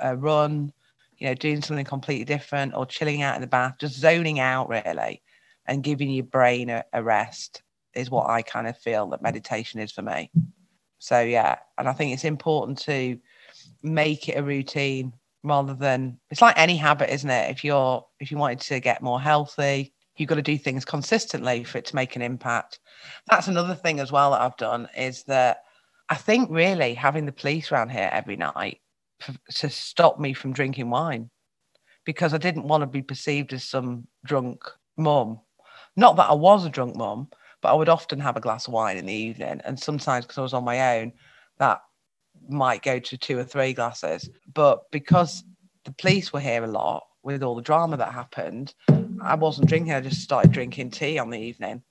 a 0.00 0.16
run, 0.16 0.72
you 1.18 1.26
know, 1.26 1.34
doing 1.34 1.60
something 1.60 1.84
completely 1.84 2.24
different 2.24 2.74
or 2.74 2.86
chilling 2.86 3.22
out 3.22 3.34
in 3.34 3.40
the 3.40 3.46
bath, 3.46 3.74
just 3.78 3.98
zoning 3.98 4.40
out 4.40 4.68
really 4.68 5.22
and 5.66 5.84
giving 5.84 6.10
your 6.10 6.24
brain 6.24 6.70
a, 6.70 6.84
a 6.92 7.02
rest 7.02 7.62
is 7.94 8.10
what 8.10 8.28
I 8.28 8.42
kind 8.42 8.66
of 8.66 8.78
feel 8.78 9.08
that 9.08 9.22
meditation 9.22 9.80
is 9.80 9.92
for 9.92 10.02
me. 10.02 10.30
So 10.98 11.20
yeah, 11.20 11.58
and 11.76 11.88
I 11.88 11.92
think 11.92 12.12
it's 12.12 12.24
important 12.24 12.78
to 12.80 13.18
make 13.82 14.28
it 14.28 14.38
a 14.38 14.42
routine 14.42 15.12
rather 15.42 15.74
than 15.74 16.18
it's 16.30 16.42
like 16.42 16.58
any 16.58 16.76
habit, 16.76 17.10
isn't 17.10 17.30
it? 17.30 17.50
If 17.50 17.64
you're 17.64 18.04
if 18.20 18.30
you 18.30 18.38
wanted 18.38 18.60
to 18.60 18.80
get 18.80 19.02
more 19.02 19.20
healthy, 19.20 19.92
you've 20.16 20.28
got 20.28 20.36
to 20.36 20.42
do 20.42 20.58
things 20.58 20.84
consistently 20.84 21.64
for 21.64 21.78
it 21.78 21.86
to 21.86 21.96
make 21.96 22.16
an 22.16 22.22
impact. 22.22 22.80
That's 23.28 23.48
another 23.48 23.74
thing 23.74 24.00
as 24.00 24.12
well 24.12 24.32
that 24.32 24.40
I've 24.40 24.56
done 24.56 24.88
is 24.96 25.24
that 25.24 25.62
I 26.08 26.16
think 26.16 26.50
really 26.50 26.94
having 26.94 27.26
the 27.26 27.32
police 27.32 27.70
around 27.70 27.90
here 27.90 28.08
every 28.12 28.36
night 28.36 28.80
to 29.54 29.70
stop 29.70 30.18
me 30.18 30.32
from 30.32 30.52
drinking 30.52 30.90
wine 30.90 31.30
because 32.04 32.32
I 32.32 32.38
didn't 32.38 32.68
want 32.68 32.82
to 32.82 32.86
be 32.86 33.02
perceived 33.02 33.52
as 33.52 33.64
some 33.64 34.06
drunk 34.24 34.62
mum. 34.96 35.40
Not 35.96 36.16
that 36.16 36.30
I 36.30 36.34
was 36.34 36.64
a 36.64 36.70
drunk 36.70 36.96
mum, 36.96 37.28
but 37.60 37.70
I 37.70 37.74
would 37.74 37.88
often 37.88 38.20
have 38.20 38.36
a 38.36 38.40
glass 38.40 38.66
of 38.66 38.72
wine 38.72 38.96
in 38.96 39.06
the 39.06 39.12
evening. 39.12 39.60
And 39.64 39.78
sometimes, 39.78 40.24
because 40.24 40.38
I 40.38 40.42
was 40.42 40.54
on 40.54 40.64
my 40.64 40.98
own, 40.98 41.12
that 41.58 41.82
might 42.48 42.82
go 42.82 42.98
to 42.98 43.18
two 43.18 43.38
or 43.38 43.44
three 43.44 43.72
glasses. 43.72 44.30
But 44.54 44.90
because 44.90 45.44
the 45.84 45.92
police 45.92 46.32
were 46.32 46.40
here 46.40 46.64
a 46.64 46.68
lot 46.68 47.04
with 47.22 47.42
all 47.42 47.56
the 47.56 47.62
drama 47.62 47.96
that 47.96 48.12
happened, 48.12 48.74
I 49.20 49.34
wasn't 49.34 49.68
drinking. 49.68 49.92
I 49.92 50.00
just 50.00 50.22
started 50.22 50.52
drinking 50.52 50.92
tea 50.92 51.18
on 51.18 51.30
the 51.30 51.38
evening. 51.38 51.82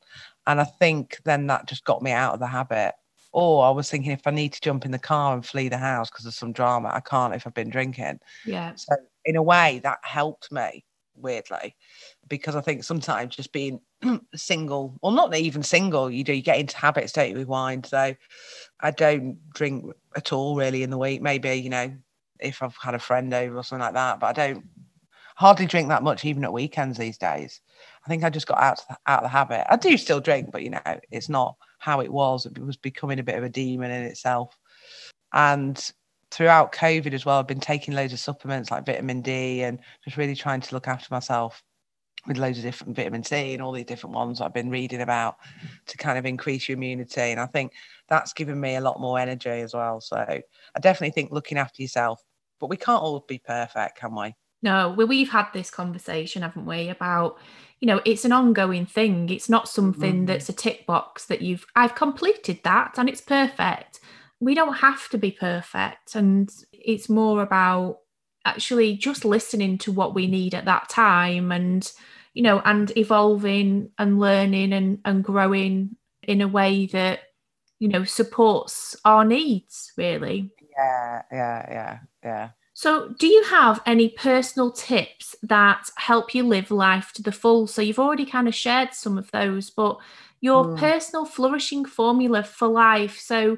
And 0.45 0.61
I 0.61 0.63
think 0.63 1.19
then 1.25 1.47
that 1.47 1.67
just 1.67 1.83
got 1.83 2.01
me 2.01 2.11
out 2.11 2.33
of 2.33 2.39
the 2.39 2.47
habit. 2.47 2.95
Or 3.31 3.65
I 3.65 3.69
was 3.69 3.89
thinking 3.89 4.11
if 4.11 4.25
I 4.25 4.31
need 4.31 4.53
to 4.53 4.61
jump 4.61 4.85
in 4.85 4.91
the 4.91 4.99
car 4.99 5.33
and 5.33 5.45
flee 5.45 5.69
the 5.69 5.77
house 5.77 6.09
because 6.09 6.25
of 6.25 6.33
some 6.33 6.53
drama, 6.53 6.89
I 6.93 7.01
can't 7.01 7.35
if 7.35 7.45
I've 7.45 7.53
been 7.53 7.69
drinking. 7.69 8.19
Yeah. 8.45 8.73
So 8.75 8.95
in 9.25 9.35
a 9.35 9.43
way, 9.43 9.79
that 9.83 9.99
helped 10.01 10.51
me 10.51 10.83
weirdly, 11.15 11.75
because 12.27 12.55
I 12.55 12.61
think 12.61 12.83
sometimes 12.83 13.35
just 13.35 13.51
being 13.51 13.79
single, 14.35 14.97
or 15.01 15.11
not 15.11 15.35
even 15.35 15.63
single, 15.63 16.09
you 16.09 16.23
do 16.23 16.33
you 16.33 16.41
get 16.41 16.59
into 16.59 16.77
habits, 16.77 17.11
don't 17.11 17.31
you, 17.31 17.37
with 17.37 17.47
wine. 17.47 17.83
So 17.83 18.15
I 18.79 18.91
don't 18.91 19.37
drink 19.53 19.85
at 20.15 20.31
all 20.31 20.55
really 20.55 20.83
in 20.83 20.89
the 20.89 20.97
week. 20.97 21.21
Maybe, 21.21 21.55
you 21.55 21.69
know, 21.69 21.93
if 22.39 22.61
I've 22.61 22.75
had 22.79 22.95
a 22.95 22.99
friend 22.99 23.33
over 23.33 23.57
or 23.57 23.63
something 23.63 23.83
like 23.83 23.95
that, 23.95 24.19
but 24.19 24.27
I 24.37 24.47
don't 24.47 24.65
hardly 25.35 25.65
drink 25.65 25.89
that 25.89 26.03
much 26.03 26.25
even 26.25 26.43
at 26.43 26.53
weekends 26.53 26.97
these 26.97 27.17
days. 27.17 27.61
I 28.07 28.09
think 28.09 28.23
I 28.23 28.29
just 28.29 28.47
got 28.47 28.59
out 28.59 28.79
out 29.05 29.19
of 29.19 29.23
the 29.23 29.27
habit. 29.27 29.65
I 29.69 29.75
do 29.75 29.97
still 29.97 30.21
drink, 30.21 30.49
but 30.49 30.63
you 30.63 30.69
know, 30.69 30.79
it's 31.11 31.27
not 31.27 31.57
how 31.79 31.99
it 31.99 32.11
was. 32.11 32.45
It 32.45 32.57
was 32.57 32.77
becoming 32.77 33.19
a 33.19 33.23
bit 33.23 33.35
of 33.35 33.43
a 33.43 33.49
demon 33.49 33.91
in 33.91 34.03
itself. 34.03 34.57
And 35.33 35.77
throughout 36.31 36.71
COVID 36.71 37.11
as 37.11 37.25
well, 37.25 37.37
I've 37.37 37.47
been 37.47 37.59
taking 37.59 37.93
loads 37.93 38.13
of 38.13 38.19
supplements 38.19 38.71
like 38.71 38.85
vitamin 38.85 39.21
D 39.21 39.63
and 39.63 39.79
just 40.05 40.15
really 40.15 40.35
trying 40.35 40.61
to 40.61 40.73
look 40.73 40.87
after 40.87 41.07
myself 41.11 41.61
with 42.27 42.37
loads 42.37 42.57
of 42.57 42.63
different 42.63 42.95
vitamin 42.95 43.25
C 43.25 43.51
and 43.51 43.61
all 43.61 43.73
these 43.73 43.83
different 43.83 44.15
ones 44.15 44.39
I've 44.39 44.53
been 44.53 44.69
reading 44.69 45.01
about 45.01 45.35
to 45.87 45.97
kind 45.97 46.17
of 46.17 46.25
increase 46.25 46.69
your 46.69 46.77
immunity. 46.77 47.19
And 47.19 47.41
I 47.41 47.45
think 47.47 47.73
that's 48.07 48.31
given 48.31 48.57
me 48.57 48.75
a 48.77 48.81
lot 48.81 49.01
more 49.01 49.19
energy 49.19 49.49
as 49.49 49.73
well. 49.73 49.99
So 49.99 50.15
I 50.15 50.79
definitely 50.79 51.11
think 51.11 51.33
looking 51.33 51.57
after 51.57 51.81
yourself, 51.81 52.21
but 52.61 52.69
we 52.69 52.77
can't 52.77 53.03
all 53.03 53.25
be 53.27 53.39
perfect, 53.39 53.97
can 53.99 54.15
we? 54.15 54.33
No, 54.63 54.95
we've 54.97 55.29
had 55.29 55.49
this 55.53 55.69
conversation, 55.69 56.41
haven't 56.41 56.65
we, 56.65 56.89
about 56.89 57.37
you 57.79 57.87
know 57.87 58.01
it's 58.05 58.25
an 58.25 58.31
ongoing 58.31 58.85
thing. 58.85 59.29
It's 59.29 59.49
not 59.49 59.69
something 59.69 60.23
mm. 60.23 60.27
that's 60.27 60.49
a 60.49 60.53
tick 60.53 60.85
box 60.85 61.25
that 61.25 61.41
you've 61.41 61.65
I've 61.75 61.95
completed 61.95 62.59
that 62.63 62.95
and 62.97 63.07
it's 63.09 63.21
perfect. 63.21 63.99
We 64.39 64.53
don't 64.53 64.75
have 64.75 65.09
to 65.09 65.17
be 65.17 65.31
perfect, 65.31 66.15
and 66.15 66.49
it's 66.71 67.09
more 67.09 67.41
about 67.41 67.99
actually 68.45 68.95
just 68.95 69.25
listening 69.25 69.77
to 69.77 69.91
what 69.91 70.15
we 70.15 70.25
need 70.25 70.55
at 70.55 70.65
that 70.65 70.87
time 70.87 71.51
and 71.51 71.91
you 72.33 72.41
know 72.41 72.61
and 72.63 72.95
evolving 72.97 73.89
and 73.97 74.19
learning 74.19 74.71
and, 74.71 74.99
and 75.03 75.23
growing 75.23 75.95
in 76.23 76.41
a 76.41 76.47
way 76.47 76.85
that 76.85 77.19
you 77.79 77.89
know 77.89 78.03
supports 78.05 78.95
our 79.03 79.25
needs 79.25 79.91
really 79.97 80.49
yeah 80.77 81.21
yeah 81.31 81.65
yeah 81.69 81.99
yeah 82.23 82.49
so 82.77 83.09
do 83.17 83.25
you 83.25 83.43
have 83.45 83.81
any 83.87 84.09
personal 84.09 84.69
tips 84.69 85.35
that 85.41 85.89
help 85.95 86.35
you 86.35 86.43
live 86.43 86.69
life 86.69 87.11
to 87.13 87.23
the 87.23 87.31
full? 87.31 87.65
So 87.65 87.81
you've 87.81 87.97
already 87.97 88.23
kind 88.23 88.47
of 88.47 88.53
shared 88.53 88.93
some 88.93 89.17
of 89.17 89.31
those 89.31 89.71
but 89.71 89.97
your 90.41 90.63
mm. 90.63 90.77
personal 90.77 91.25
flourishing 91.25 91.85
formula 91.85 92.43
for 92.43 92.67
life. 92.67 93.17
So 93.17 93.57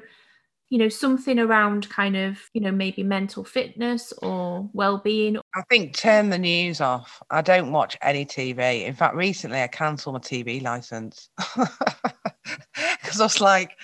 you 0.70 0.78
know 0.78 0.88
something 0.88 1.38
around 1.38 1.90
kind 1.90 2.16
of 2.16 2.38
you 2.54 2.62
know 2.62 2.72
maybe 2.72 3.02
mental 3.02 3.44
fitness 3.44 4.14
or 4.22 4.70
well-being. 4.72 5.36
I 5.54 5.64
think 5.68 5.94
turn 5.94 6.30
the 6.30 6.38
news 6.38 6.80
off. 6.80 7.22
I 7.28 7.42
don't 7.42 7.72
watch 7.72 7.98
any 8.00 8.24
tv 8.24 8.86
in 8.86 8.94
fact 8.94 9.16
recently 9.16 9.60
i 9.60 9.66
cancelled 9.66 10.14
my 10.14 10.20
tv 10.20 10.62
license 10.62 11.28
because 11.56 13.20
i 13.20 13.24
was 13.24 13.40
like 13.40 13.76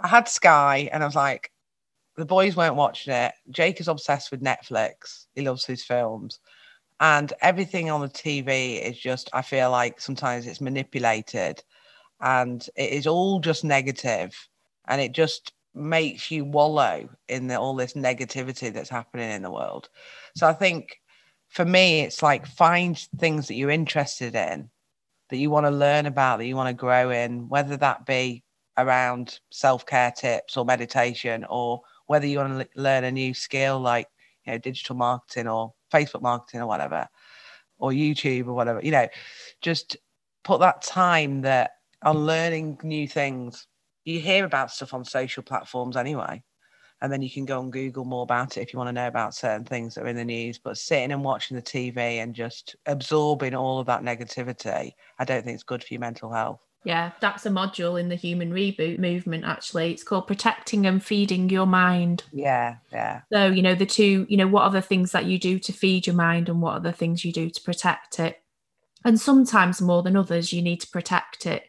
i 0.00 0.08
had 0.08 0.28
sky 0.28 0.90
and 0.92 1.02
i 1.02 1.06
was 1.06 1.14
like 1.14 1.50
the 2.16 2.24
boys 2.24 2.56
weren't 2.56 2.76
watching 2.76 3.12
it. 3.12 3.32
Jake 3.50 3.80
is 3.80 3.88
obsessed 3.88 4.30
with 4.30 4.42
netflix. 4.42 5.26
He 5.34 5.42
loves 5.42 5.64
his 5.64 5.84
films. 5.84 6.40
And 7.00 7.32
everything 7.40 7.90
on 7.90 8.00
the 8.00 8.08
tv 8.08 8.80
is 8.80 8.98
just 8.98 9.28
i 9.32 9.42
feel 9.42 9.70
like 9.70 10.00
sometimes 10.00 10.46
it's 10.46 10.60
manipulated. 10.60 11.62
And 12.20 12.66
it 12.76 12.90
is 12.90 13.06
all 13.06 13.40
just 13.40 13.64
negative. 13.64 14.32
And 14.86 15.00
it 15.00 15.12
just 15.12 15.52
makes 15.74 16.30
you 16.30 16.44
wallow 16.44 17.08
in 17.28 17.48
the, 17.48 17.58
all 17.58 17.74
this 17.74 17.94
negativity 17.94 18.72
that's 18.72 18.88
happening 18.88 19.30
in 19.30 19.42
the 19.42 19.50
world. 19.50 19.88
So 20.36 20.46
I 20.46 20.52
think 20.52 21.00
for 21.48 21.64
me, 21.64 22.00
it's 22.00 22.22
like 22.22 22.46
find 22.46 22.98
things 23.18 23.48
that 23.48 23.54
you're 23.54 23.70
interested 23.70 24.34
in, 24.34 24.70
that 25.30 25.36
you 25.36 25.50
want 25.50 25.66
to 25.66 25.70
learn 25.70 26.06
about, 26.06 26.38
that 26.38 26.46
you 26.46 26.56
want 26.56 26.68
to 26.68 26.80
grow 26.80 27.10
in, 27.10 27.48
whether 27.48 27.76
that 27.76 28.06
be 28.06 28.44
around 28.76 29.38
self 29.50 29.86
care 29.86 30.12
tips 30.12 30.56
or 30.56 30.64
meditation, 30.64 31.44
or 31.48 31.80
whether 32.06 32.26
you 32.26 32.38
want 32.38 32.60
to 32.60 32.80
learn 32.80 33.04
a 33.04 33.10
new 33.10 33.34
skill 33.34 33.80
like 33.80 34.08
you 34.44 34.52
know 34.52 34.58
digital 34.58 34.96
marketing 34.96 35.48
or 35.48 35.72
Facebook 35.92 36.22
marketing 36.22 36.60
or 36.60 36.66
whatever, 36.66 37.08
or 37.78 37.90
YouTube 37.90 38.46
or 38.46 38.54
whatever. 38.54 38.80
You 38.82 38.92
know, 38.92 39.08
just 39.60 39.96
put 40.44 40.60
that 40.60 40.82
time 40.82 41.42
that 41.42 41.72
on 42.02 42.26
learning 42.26 42.78
new 42.82 43.08
things 43.08 43.66
you 44.04 44.20
hear 44.20 44.44
about 44.44 44.70
stuff 44.70 44.94
on 44.94 45.04
social 45.04 45.42
platforms 45.42 45.96
anyway 45.96 46.42
and 47.00 47.12
then 47.12 47.22
you 47.22 47.30
can 47.30 47.44
go 47.44 47.60
and 47.60 47.72
google 47.72 48.04
more 48.04 48.22
about 48.22 48.56
it 48.56 48.60
if 48.60 48.72
you 48.72 48.78
want 48.78 48.88
to 48.88 48.92
know 48.92 49.08
about 49.08 49.34
certain 49.34 49.64
things 49.64 49.94
that 49.94 50.04
are 50.04 50.08
in 50.08 50.16
the 50.16 50.24
news 50.24 50.58
but 50.58 50.78
sitting 50.78 51.12
and 51.12 51.24
watching 51.24 51.56
the 51.56 51.62
tv 51.62 51.96
and 51.96 52.34
just 52.34 52.76
absorbing 52.86 53.54
all 53.54 53.78
of 53.78 53.86
that 53.86 54.02
negativity 54.02 54.92
i 55.18 55.24
don't 55.24 55.44
think 55.44 55.54
it's 55.54 55.64
good 55.64 55.82
for 55.82 55.94
your 55.94 56.00
mental 56.00 56.30
health 56.30 56.60
yeah 56.84 57.12
that's 57.20 57.46
a 57.46 57.50
module 57.50 57.98
in 57.98 58.08
the 58.08 58.14
human 58.14 58.52
reboot 58.52 58.98
movement 58.98 59.44
actually. 59.44 59.92
It's 59.92 60.02
called 60.02 60.26
protecting 60.26 60.86
and 60.86 61.02
feeding 61.02 61.48
your 61.48 61.66
mind. 61.66 62.24
Yeah 62.32 62.76
yeah. 62.92 63.22
So 63.32 63.46
you 63.46 63.62
know 63.62 63.74
the 63.74 63.86
two 63.86 64.26
you 64.28 64.36
know 64.36 64.46
what 64.46 64.62
are 64.62 64.70
the 64.70 64.82
things 64.82 65.12
that 65.12 65.24
you 65.24 65.38
do 65.38 65.58
to 65.58 65.72
feed 65.72 66.06
your 66.06 66.16
mind 66.16 66.48
and 66.48 66.60
what 66.60 66.74
are 66.74 66.80
the 66.80 66.92
things 66.92 67.24
you 67.24 67.32
do 67.32 67.50
to 67.50 67.60
protect 67.62 68.20
it? 68.20 68.42
And 69.04 69.20
sometimes 69.20 69.82
more 69.82 70.02
than 70.02 70.16
others 70.16 70.52
you 70.52 70.62
need 70.62 70.80
to 70.80 70.88
protect 70.88 71.46
it. 71.46 71.64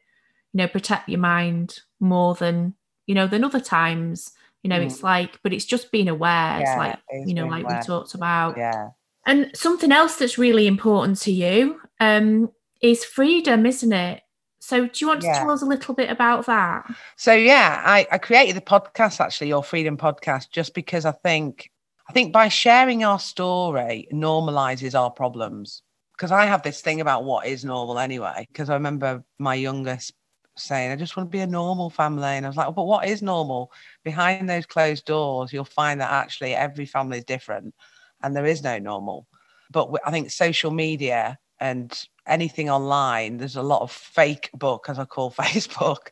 You 0.53 0.59
know 0.59 0.67
protect 0.67 1.09
your 1.09 1.19
mind 1.19 1.79
more 1.99 2.35
than 2.35 2.75
you 3.07 3.15
know 3.15 3.27
than 3.27 3.43
other 3.43 3.61
times. 3.61 4.33
You 4.63 4.69
know 4.69 4.79
mm. 4.79 4.85
it's 4.85 5.01
like 5.01 5.39
but 5.43 5.53
it's 5.53 5.65
just 5.65 5.91
being 5.91 6.09
aware. 6.09 6.59
Yeah, 6.59 6.59
it's 6.59 6.77
like 6.77 7.27
you 7.27 7.33
know 7.33 7.47
like 7.47 7.63
aware. 7.63 7.77
we 7.77 7.85
talked 7.85 8.15
about. 8.15 8.57
Yeah. 8.57 8.89
And 9.27 9.49
something 9.55 9.91
else 9.91 10.17
that's 10.17 10.37
really 10.37 10.67
important 10.67 11.19
to 11.21 11.31
you 11.31 11.79
um 11.99 12.51
is 12.81 13.05
freedom 13.05 13.65
isn't 13.65 13.93
it 13.93 14.21
so 14.65 14.87
do 14.87 14.91
you 14.97 15.07
want 15.07 15.21
to 15.21 15.27
yeah. 15.27 15.39
tell 15.39 15.51
us 15.51 15.61
a 15.61 15.65
little 15.65 15.93
bit 15.93 16.09
about 16.09 16.45
that 16.45 16.85
so 17.15 17.33
yeah 17.33 17.81
I, 17.85 18.07
I 18.11 18.17
created 18.17 18.55
the 18.55 18.61
podcast 18.61 19.19
actually 19.19 19.49
your 19.49 19.63
freedom 19.63 19.97
podcast 19.97 20.49
just 20.51 20.73
because 20.73 21.05
i 21.05 21.11
think 21.11 21.71
i 22.09 22.13
think 22.13 22.33
by 22.33 22.47
sharing 22.47 23.03
our 23.03 23.19
story 23.19 24.07
normalizes 24.11 24.99
our 24.99 25.11
problems 25.11 25.83
because 26.13 26.31
i 26.31 26.45
have 26.45 26.63
this 26.63 26.81
thing 26.81 27.01
about 27.01 27.23
what 27.23 27.45
is 27.45 27.63
normal 27.63 27.99
anyway 27.99 28.47
because 28.51 28.69
i 28.69 28.73
remember 28.73 29.23
my 29.39 29.55
youngest 29.55 30.13
saying, 30.57 30.91
I 30.91 30.95
just 30.95 31.17
want 31.17 31.29
to 31.29 31.31
be 31.31 31.41
a 31.41 31.47
normal 31.47 31.89
family. 31.89 32.27
And 32.27 32.45
I 32.45 32.49
was 32.49 32.57
like, 32.57 32.73
but 32.73 32.85
what 32.85 33.07
is 33.07 33.21
normal? 33.21 33.71
Behind 34.03 34.49
those 34.49 34.65
closed 34.65 35.05
doors, 35.05 35.51
you'll 35.51 35.65
find 35.65 35.99
that 36.01 36.11
actually 36.11 36.55
every 36.55 36.85
family 36.85 37.17
is 37.17 37.25
different 37.25 37.75
and 38.23 38.35
there 38.35 38.45
is 38.45 38.63
no 38.63 38.79
normal. 38.79 39.27
But 39.71 39.89
I 40.05 40.11
think 40.11 40.31
social 40.31 40.71
media 40.71 41.37
and 41.59 41.91
anything 42.27 42.69
online, 42.69 43.37
there's 43.37 43.55
a 43.55 43.63
lot 43.63 43.81
of 43.81 43.91
fake 43.91 44.49
book, 44.53 44.85
as 44.89 44.99
I 44.99 45.05
call 45.05 45.31
Facebook, 45.39 46.07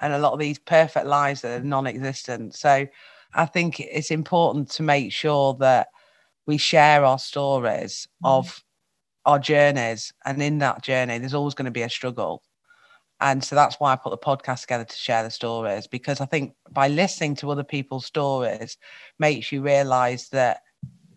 and 0.00 0.12
a 0.12 0.18
lot 0.18 0.32
of 0.32 0.38
these 0.38 0.58
perfect 0.58 1.06
lives 1.06 1.42
that 1.42 1.60
are 1.60 1.64
non 1.64 1.86
existent. 1.86 2.54
So 2.54 2.86
I 3.34 3.46
think 3.46 3.80
it's 3.80 4.10
important 4.10 4.70
to 4.72 4.82
make 4.82 5.12
sure 5.12 5.54
that 5.54 5.88
we 6.46 6.56
share 6.56 7.04
our 7.04 7.18
stories 7.18 8.08
mm. 8.24 8.28
of 8.28 8.64
our 9.26 9.38
journeys. 9.38 10.12
And 10.24 10.42
in 10.42 10.58
that 10.58 10.82
journey, 10.82 11.18
there's 11.18 11.34
always 11.34 11.54
going 11.54 11.66
to 11.66 11.70
be 11.70 11.82
a 11.82 11.90
struggle 11.90 12.42
and 13.20 13.42
so 13.42 13.56
that's 13.56 13.76
why 13.80 13.92
I 13.92 13.96
put 13.96 14.10
the 14.10 14.18
podcast 14.18 14.62
together 14.62 14.84
to 14.84 14.96
share 14.96 15.22
the 15.22 15.30
stories 15.30 15.86
because 15.86 16.20
I 16.20 16.26
think 16.26 16.54
by 16.70 16.88
listening 16.88 17.34
to 17.36 17.50
other 17.50 17.64
people's 17.64 18.06
stories 18.06 18.76
makes 19.18 19.50
you 19.50 19.60
realize 19.60 20.28
that 20.28 20.62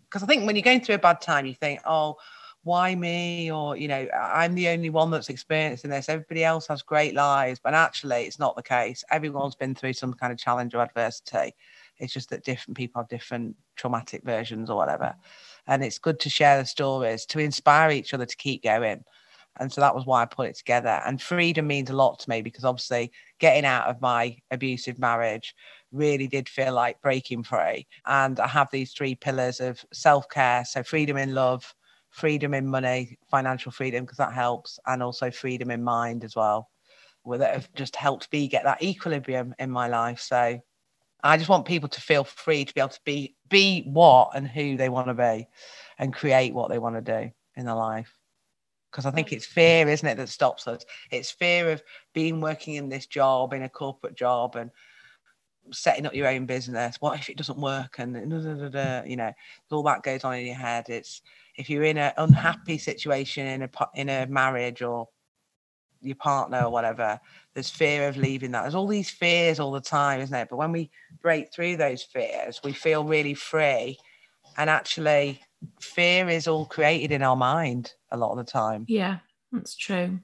because 0.08 0.22
I 0.22 0.26
think 0.26 0.44
when 0.44 0.56
you're 0.56 0.64
going 0.64 0.80
through 0.80 0.96
a 0.96 0.98
bad 0.98 1.20
time, 1.20 1.46
you 1.46 1.54
think, 1.54 1.80
oh, 1.86 2.16
why 2.64 2.94
me? 2.94 3.50
Or, 3.50 3.76
you 3.76 3.88
know, 3.88 4.06
I'm 4.14 4.54
the 4.54 4.68
only 4.68 4.90
one 4.90 5.10
that's 5.10 5.28
experiencing 5.28 5.90
this. 5.90 6.08
Everybody 6.08 6.44
else 6.44 6.66
has 6.68 6.82
great 6.82 7.14
lives. 7.14 7.60
But 7.62 7.74
actually, 7.74 8.22
it's 8.24 8.38
not 8.38 8.56
the 8.56 8.62
case. 8.62 9.04
Everyone's 9.10 9.54
been 9.56 9.74
through 9.74 9.94
some 9.94 10.14
kind 10.14 10.32
of 10.32 10.38
challenge 10.38 10.74
or 10.74 10.82
adversity. 10.82 11.54
It's 11.98 12.12
just 12.12 12.30
that 12.30 12.44
different 12.44 12.76
people 12.76 13.00
have 13.02 13.08
different 13.08 13.56
traumatic 13.76 14.22
versions 14.24 14.70
or 14.70 14.76
whatever. 14.76 15.14
And 15.66 15.84
it's 15.84 15.98
good 15.98 16.20
to 16.20 16.30
share 16.30 16.58
the 16.58 16.66
stories 16.66 17.26
to 17.26 17.38
inspire 17.38 17.90
each 17.90 18.14
other 18.14 18.26
to 18.26 18.36
keep 18.36 18.62
going. 18.62 19.04
And 19.58 19.70
so 19.70 19.80
that 19.82 19.94
was 19.94 20.06
why 20.06 20.22
I 20.22 20.26
put 20.26 20.48
it 20.48 20.56
together. 20.56 21.00
And 21.04 21.20
freedom 21.20 21.66
means 21.66 21.90
a 21.90 21.94
lot 21.96 22.18
to 22.20 22.30
me 22.30 22.40
because 22.40 22.64
obviously 22.64 23.12
getting 23.38 23.64
out 23.66 23.86
of 23.86 24.00
my 24.00 24.38
abusive 24.50 24.98
marriage 24.98 25.54
really 25.92 26.26
did 26.26 26.48
feel 26.48 26.72
like 26.72 27.02
breaking 27.02 27.42
free. 27.42 27.86
And 28.06 28.40
I 28.40 28.46
have 28.46 28.68
these 28.72 28.92
three 28.92 29.14
pillars 29.14 29.60
of 29.60 29.84
self 29.92 30.28
care. 30.30 30.64
So 30.64 30.82
freedom 30.82 31.18
in 31.18 31.34
love, 31.34 31.74
freedom 32.12 32.54
in 32.54 32.66
money, 32.66 33.18
financial 33.28 33.72
freedom, 33.72 34.04
because 34.04 34.18
that 34.18 34.32
helps, 34.32 34.78
and 34.86 35.02
also 35.02 35.30
freedom 35.30 35.70
in 35.70 35.82
mind 35.82 36.24
as 36.24 36.36
well. 36.36 36.70
That 37.26 37.54
have 37.54 37.72
just 37.74 37.94
helped 37.96 38.32
me 38.32 38.48
get 38.48 38.64
that 38.64 38.82
equilibrium 38.82 39.54
in 39.58 39.70
my 39.70 39.88
life. 39.88 40.20
So 40.20 40.60
I 41.22 41.36
just 41.36 41.48
want 41.48 41.66
people 41.66 41.88
to 41.88 42.00
feel 42.00 42.24
free 42.24 42.64
to 42.64 42.74
be 42.74 42.80
able 42.80 42.90
to 42.90 43.00
be 43.04 43.36
be 43.48 43.82
what 43.86 44.30
and 44.34 44.48
who 44.48 44.76
they 44.76 44.88
want 44.88 45.08
to 45.08 45.14
be 45.14 45.46
and 45.98 46.12
create 46.12 46.52
what 46.52 46.68
they 46.68 46.78
want 46.78 46.96
to 46.96 47.20
do 47.20 47.30
in 47.56 47.66
their 47.66 47.74
life 47.74 48.12
because 48.92 49.06
I 49.06 49.10
think 49.10 49.32
it's 49.32 49.46
fear, 49.46 49.88
isn't 49.88 50.06
it, 50.06 50.18
that 50.18 50.28
stops 50.28 50.68
us? 50.68 50.84
It's 51.10 51.30
fear 51.30 51.72
of 51.72 51.82
being 52.12 52.42
working 52.42 52.74
in 52.74 52.90
this 52.90 53.06
job, 53.06 53.54
in 53.54 53.62
a 53.62 53.68
corporate 53.68 54.14
job, 54.14 54.54
and 54.54 54.70
setting 55.72 56.04
up 56.04 56.14
your 56.14 56.28
own 56.28 56.44
business. 56.44 56.96
What 57.00 57.18
if 57.18 57.30
it 57.30 57.38
doesn't 57.38 57.58
work? 57.58 57.98
And 57.98 58.14
you 58.14 59.16
know, 59.16 59.32
all 59.70 59.82
that 59.84 60.02
goes 60.02 60.24
on 60.24 60.34
in 60.34 60.46
your 60.46 60.56
head. 60.56 60.90
It's 60.90 61.22
if 61.56 61.68
you're 61.68 61.84
in 61.84 61.98
an 61.98 62.12
unhappy 62.16 62.78
situation 62.78 63.46
in 63.46 63.62
a 63.62 63.70
in 63.94 64.08
a 64.08 64.26
marriage 64.26 64.82
or 64.82 65.08
your 66.00 66.16
partner 66.16 66.64
or 66.64 66.70
whatever, 66.70 67.20
there's 67.54 67.70
fear 67.70 68.08
of 68.08 68.16
leaving 68.16 68.50
that. 68.52 68.62
There's 68.62 68.74
all 68.74 68.88
these 68.88 69.10
fears 69.10 69.60
all 69.60 69.72
the 69.72 69.80
time, 69.80 70.20
isn't 70.20 70.34
it? 70.34 70.48
But 70.50 70.56
when 70.56 70.72
we 70.72 70.90
break 71.20 71.52
through 71.52 71.76
those 71.76 72.02
fears, 72.02 72.60
we 72.64 72.72
feel 72.72 73.04
really 73.04 73.34
free. 73.34 73.98
And 74.56 74.68
actually, 74.68 75.40
fear 75.80 76.28
is 76.28 76.48
all 76.48 76.66
created 76.66 77.12
in 77.12 77.22
our 77.22 77.36
mind 77.36 77.92
a 78.10 78.16
lot 78.16 78.32
of 78.32 78.38
the 78.38 78.50
time. 78.50 78.84
Yeah, 78.88 79.18
that's 79.52 79.76
true. 79.76 80.18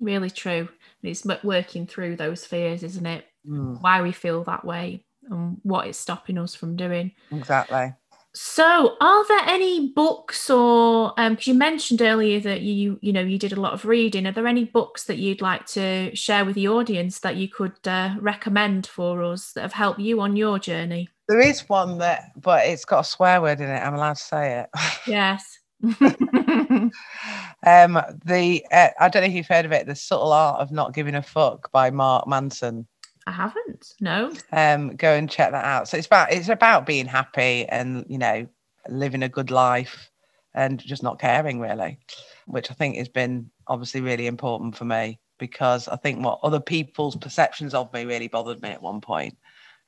Really 0.00 0.30
true. 0.30 0.68
It's 1.02 1.24
working 1.42 1.86
through 1.86 2.16
those 2.16 2.44
fears, 2.44 2.82
isn't 2.82 3.06
it? 3.06 3.24
Mm. 3.46 3.80
Why 3.80 4.02
we 4.02 4.12
feel 4.12 4.44
that 4.44 4.64
way 4.64 5.04
and 5.30 5.58
what 5.62 5.86
it's 5.86 5.98
stopping 5.98 6.38
us 6.38 6.54
from 6.54 6.76
doing. 6.76 7.12
Exactly. 7.32 7.92
So, 8.34 8.96
are 9.00 9.26
there 9.26 9.42
any 9.46 9.88
books 9.88 10.50
or 10.50 11.12
because 11.16 11.30
um, 11.30 11.36
you 11.40 11.54
mentioned 11.54 12.02
earlier 12.02 12.40
that 12.40 12.60
you 12.60 12.98
you 13.00 13.12
know 13.12 13.20
you 13.20 13.38
did 13.38 13.52
a 13.52 13.60
lot 13.60 13.72
of 13.72 13.84
reading? 13.84 14.26
Are 14.26 14.32
there 14.32 14.46
any 14.46 14.64
books 14.64 15.04
that 15.04 15.18
you'd 15.18 15.40
like 15.40 15.66
to 15.68 16.14
share 16.14 16.44
with 16.44 16.54
the 16.54 16.68
audience 16.68 17.20
that 17.20 17.36
you 17.36 17.48
could 17.48 17.76
uh, 17.86 18.14
recommend 18.20 18.86
for 18.86 19.22
us 19.22 19.52
that 19.52 19.62
have 19.62 19.72
helped 19.72 20.00
you 20.00 20.20
on 20.20 20.36
your 20.36 20.58
journey? 20.58 21.08
There 21.26 21.40
is 21.40 21.68
one 21.68 21.98
that, 21.98 22.32
but 22.40 22.66
it's 22.66 22.84
got 22.84 23.00
a 23.00 23.04
swear 23.04 23.40
word 23.40 23.60
in 23.60 23.68
it. 23.68 23.78
I'm 23.78 23.94
allowed 23.94 24.16
to 24.16 24.22
say 24.22 24.60
it. 24.60 24.70
Yes. 25.06 25.58
um, 25.82 26.92
the 28.24 28.64
uh, 28.72 28.88
I 29.00 29.08
don't 29.08 29.22
know 29.22 29.28
if 29.28 29.34
you've 29.34 29.46
heard 29.46 29.64
of 29.64 29.72
it. 29.72 29.86
The 29.86 29.94
subtle 29.94 30.32
art 30.32 30.60
of 30.60 30.70
not 30.70 30.94
giving 30.94 31.14
a 31.14 31.22
fuck 31.22 31.72
by 31.72 31.90
Mark 31.90 32.28
Manson. 32.28 32.86
I 33.28 33.30
haven't. 33.30 33.94
No. 34.00 34.32
Um, 34.52 34.96
go 34.96 35.12
and 35.12 35.30
check 35.30 35.50
that 35.50 35.64
out. 35.64 35.86
So 35.86 35.98
it's 35.98 36.06
about 36.06 36.32
it's 36.32 36.48
about 36.48 36.86
being 36.86 37.04
happy 37.04 37.66
and 37.66 38.06
you 38.08 38.16
know 38.16 38.48
living 38.88 39.22
a 39.22 39.28
good 39.28 39.50
life 39.50 40.10
and 40.54 40.80
just 40.80 41.02
not 41.02 41.20
caring 41.20 41.60
really, 41.60 41.98
which 42.46 42.70
I 42.70 42.74
think 42.74 42.96
has 42.96 43.10
been 43.10 43.50
obviously 43.66 44.00
really 44.00 44.26
important 44.26 44.76
for 44.76 44.86
me 44.86 45.20
because 45.38 45.88
I 45.88 45.96
think 45.96 46.24
what 46.24 46.40
other 46.42 46.58
people's 46.58 47.16
perceptions 47.16 47.74
of 47.74 47.92
me 47.92 48.06
really 48.06 48.28
bothered 48.28 48.62
me 48.62 48.70
at 48.70 48.80
one 48.80 49.02
point, 49.02 49.36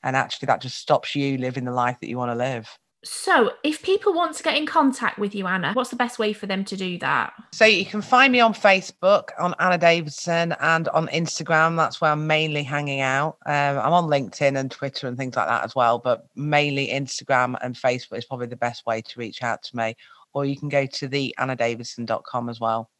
and 0.03 0.17
actually 0.17 0.47
that 0.47 0.61
just 0.61 0.77
stops 0.77 1.15
you 1.17 1.39
living 1.39 1.65
the 1.65 1.73
life 1.73 1.97
that 2.03 2.11
you 2.11 2.19
want 2.19 2.33
to 2.33 2.37
live. 2.37 2.69
So, 3.03 3.53
if 3.65 3.83
people 3.83 4.13
want 4.13 4.37
to 4.37 4.43
get 4.43 4.57
in 4.57 4.67
contact 4.67 5.19
with 5.19 5.35
you, 5.35 5.47
Anna, 5.47 5.73
what's 5.73 5.89
the 5.89 5.97
best 5.97 6.19
way 6.19 6.35
for 6.35 6.47
them 6.47 6.67
to 6.67 6.77
do 6.77 6.99
that? 6.99 7.33
So, 7.53 7.65
you 7.65 7.87
can 7.87 8.03
find 8.03 8.31
me 8.31 8.41
on 8.41 8.53
Facebook, 8.53 9.31
on 9.39 9.55
Anna 9.59 9.79
Davidson, 9.79 10.55
and 10.61 10.87
on 10.89 11.09
Instagram. 11.09 11.77
That's 11.77 12.01
where 12.01 12.13
I'm 12.13 12.27
mainly 12.27 12.63
hanging 12.63 13.01
out. 13.01 13.39
Um, 13.47 13.79
I'm 13.79 13.93
on 13.93 14.11
LinkedIn 14.11 14.59
and 14.59 14.71
Twitter 14.71 15.07
and 15.07 15.17
things 15.17 15.35
like 15.35 15.49
that 15.49 15.65
as 15.65 15.75
well, 15.75 15.99
but 15.99 16.27
mainly 16.37 16.89
Instagram 16.89 17.57
and 17.63 17.75
Facebook 17.75 18.19
is 18.19 18.27
probably 18.27 18.49
the 18.49 18.57
best 18.57 18.85
way 18.85 19.01
to 19.01 19.19
reach 19.19 19.43
out 19.43 19.63
to 19.63 19.77
me. 19.77 19.97
Or 20.35 20.45
you 20.45 20.59
can 20.59 20.69
go 20.69 20.85
to 20.85 21.09
the 21.09 21.35
annadavidson.com 21.39 22.51
as 22.51 22.61
well. 22.61 22.91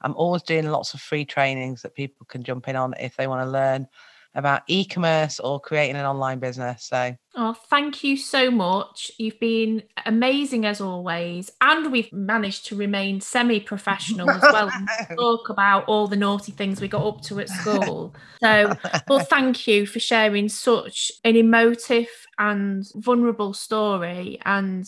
I'm 0.00 0.14
always 0.16 0.42
doing 0.42 0.70
lots 0.70 0.94
of 0.94 1.00
free 1.00 1.26
trainings 1.26 1.82
that 1.82 1.94
people 1.94 2.26
can 2.26 2.42
jump 2.42 2.66
in 2.68 2.76
on 2.76 2.94
if 2.98 3.16
they 3.16 3.26
want 3.26 3.46
to 3.46 3.50
learn 3.50 3.86
about 4.34 4.62
e-commerce 4.68 5.40
or 5.40 5.60
creating 5.60 5.96
an 5.96 6.06
online 6.06 6.38
business. 6.38 6.84
So 6.84 7.14
Oh, 7.36 7.54
thank 7.54 8.02
you 8.02 8.16
so 8.16 8.50
much. 8.50 9.10
You've 9.16 9.38
been 9.38 9.84
amazing 10.04 10.66
as 10.66 10.80
always. 10.80 11.50
And 11.60 11.92
we've 11.92 12.12
managed 12.12 12.66
to 12.66 12.76
remain 12.76 13.20
semi-professional 13.20 14.28
as 14.28 14.42
well 14.42 14.68
and 14.74 14.88
talk 15.16 15.48
about 15.48 15.84
all 15.86 16.08
the 16.08 16.16
naughty 16.16 16.50
things 16.50 16.80
we 16.80 16.88
got 16.88 17.06
up 17.06 17.22
to 17.22 17.38
at 17.38 17.48
school. 17.48 18.14
So 18.42 18.76
well, 19.08 19.20
thank 19.20 19.68
you 19.68 19.86
for 19.86 20.00
sharing 20.00 20.48
such 20.48 21.12
an 21.22 21.36
emotive 21.36 22.08
and 22.38 22.84
vulnerable 22.96 23.54
story. 23.54 24.40
And 24.44 24.84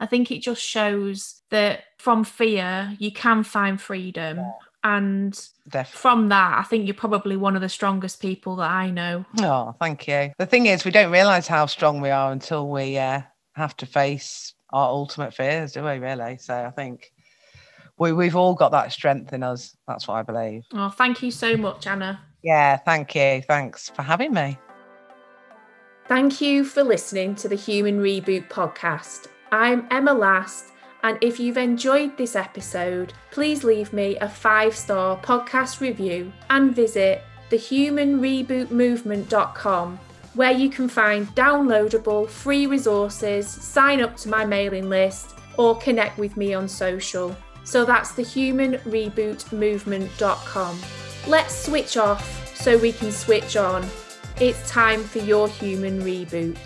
I 0.00 0.06
think 0.06 0.32
it 0.32 0.42
just 0.42 0.62
shows 0.62 1.42
that 1.50 1.84
from 1.98 2.24
fear 2.24 2.96
you 2.98 3.12
can 3.12 3.44
find 3.44 3.80
freedom. 3.80 4.38
Yeah 4.38 4.50
and 4.84 5.32
Definitely. 5.68 5.98
from 5.98 6.28
that, 6.28 6.58
I 6.58 6.62
think 6.62 6.86
you're 6.86 6.94
probably 6.94 7.36
one 7.36 7.56
of 7.56 7.62
the 7.62 7.68
strongest 7.68 8.20
people 8.20 8.56
that 8.56 8.70
I 8.70 8.90
know. 8.90 9.24
Oh, 9.40 9.74
thank 9.80 10.06
you. 10.06 10.32
The 10.38 10.46
thing 10.46 10.66
is, 10.66 10.84
we 10.84 10.90
don't 10.90 11.10
realize 11.10 11.48
how 11.48 11.64
strong 11.66 12.02
we 12.02 12.10
are 12.10 12.30
until 12.30 12.68
we 12.68 12.98
uh, 12.98 13.22
have 13.54 13.76
to 13.78 13.86
face 13.86 14.52
our 14.70 14.88
ultimate 14.88 15.32
fears, 15.32 15.72
do 15.72 15.82
we, 15.82 15.98
really? 15.98 16.36
So 16.36 16.54
I 16.54 16.70
think 16.70 17.12
we, 17.98 18.12
we've 18.12 18.36
all 18.36 18.54
got 18.54 18.72
that 18.72 18.92
strength 18.92 19.32
in 19.32 19.42
us. 19.42 19.74
That's 19.88 20.06
what 20.06 20.16
I 20.16 20.22
believe. 20.22 20.64
Oh, 20.74 20.90
thank 20.90 21.22
you 21.22 21.30
so 21.30 21.56
much, 21.56 21.86
Anna. 21.86 22.20
Yeah, 22.42 22.76
thank 22.76 23.14
you. 23.14 23.40
Thanks 23.40 23.88
for 23.88 24.02
having 24.02 24.34
me. 24.34 24.58
Thank 26.08 26.42
you 26.42 26.64
for 26.64 26.84
listening 26.84 27.34
to 27.36 27.48
the 27.48 27.54
Human 27.54 28.00
Reboot 28.00 28.50
podcast. 28.50 29.28
I'm 29.50 29.86
Emma 29.90 30.12
Last 30.12 30.73
and 31.04 31.16
if 31.20 31.38
you've 31.38 31.58
enjoyed 31.58 32.16
this 32.16 32.34
episode, 32.34 33.12
please 33.30 33.62
leave 33.62 33.92
me 33.92 34.16
a 34.16 34.28
five 34.28 34.74
star 34.74 35.18
podcast 35.18 35.80
review 35.80 36.32
and 36.48 36.74
visit 36.74 37.22
thehumanrebootmovement.com 37.50 39.98
where 40.32 40.52
you 40.52 40.70
can 40.70 40.88
find 40.88 41.28
downloadable 41.36 42.26
free 42.28 42.66
resources, 42.66 43.46
sign 43.46 44.00
up 44.00 44.16
to 44.16 44.30
my 44.30 44.46
mailing 44.46 44.88
list, 44.88 45.34
or 45.58 45.78
connect 45.78 46.18
with 46.18 46.36
me 46.36 46.52
on 46.54 46.66
social. 46.66 47.36
So 47.64 47.84
that's 47.84 48.12
thehumanrebootmovement.com. 48.12 50.80
Let's 51.28 51.66
switch 51.66 51.98
off 51.98 52.56
so 52.56 52.78
we 52.78 52.92
can 52.92 53.12
switch 53.12 53.56
on. 53.56 53.86
It's 54.40 54.68
time 54.68 55.04
for 55.04 55.20
your 55.20 55.48
human 55.48 56.02
reboot. 56.02 56.58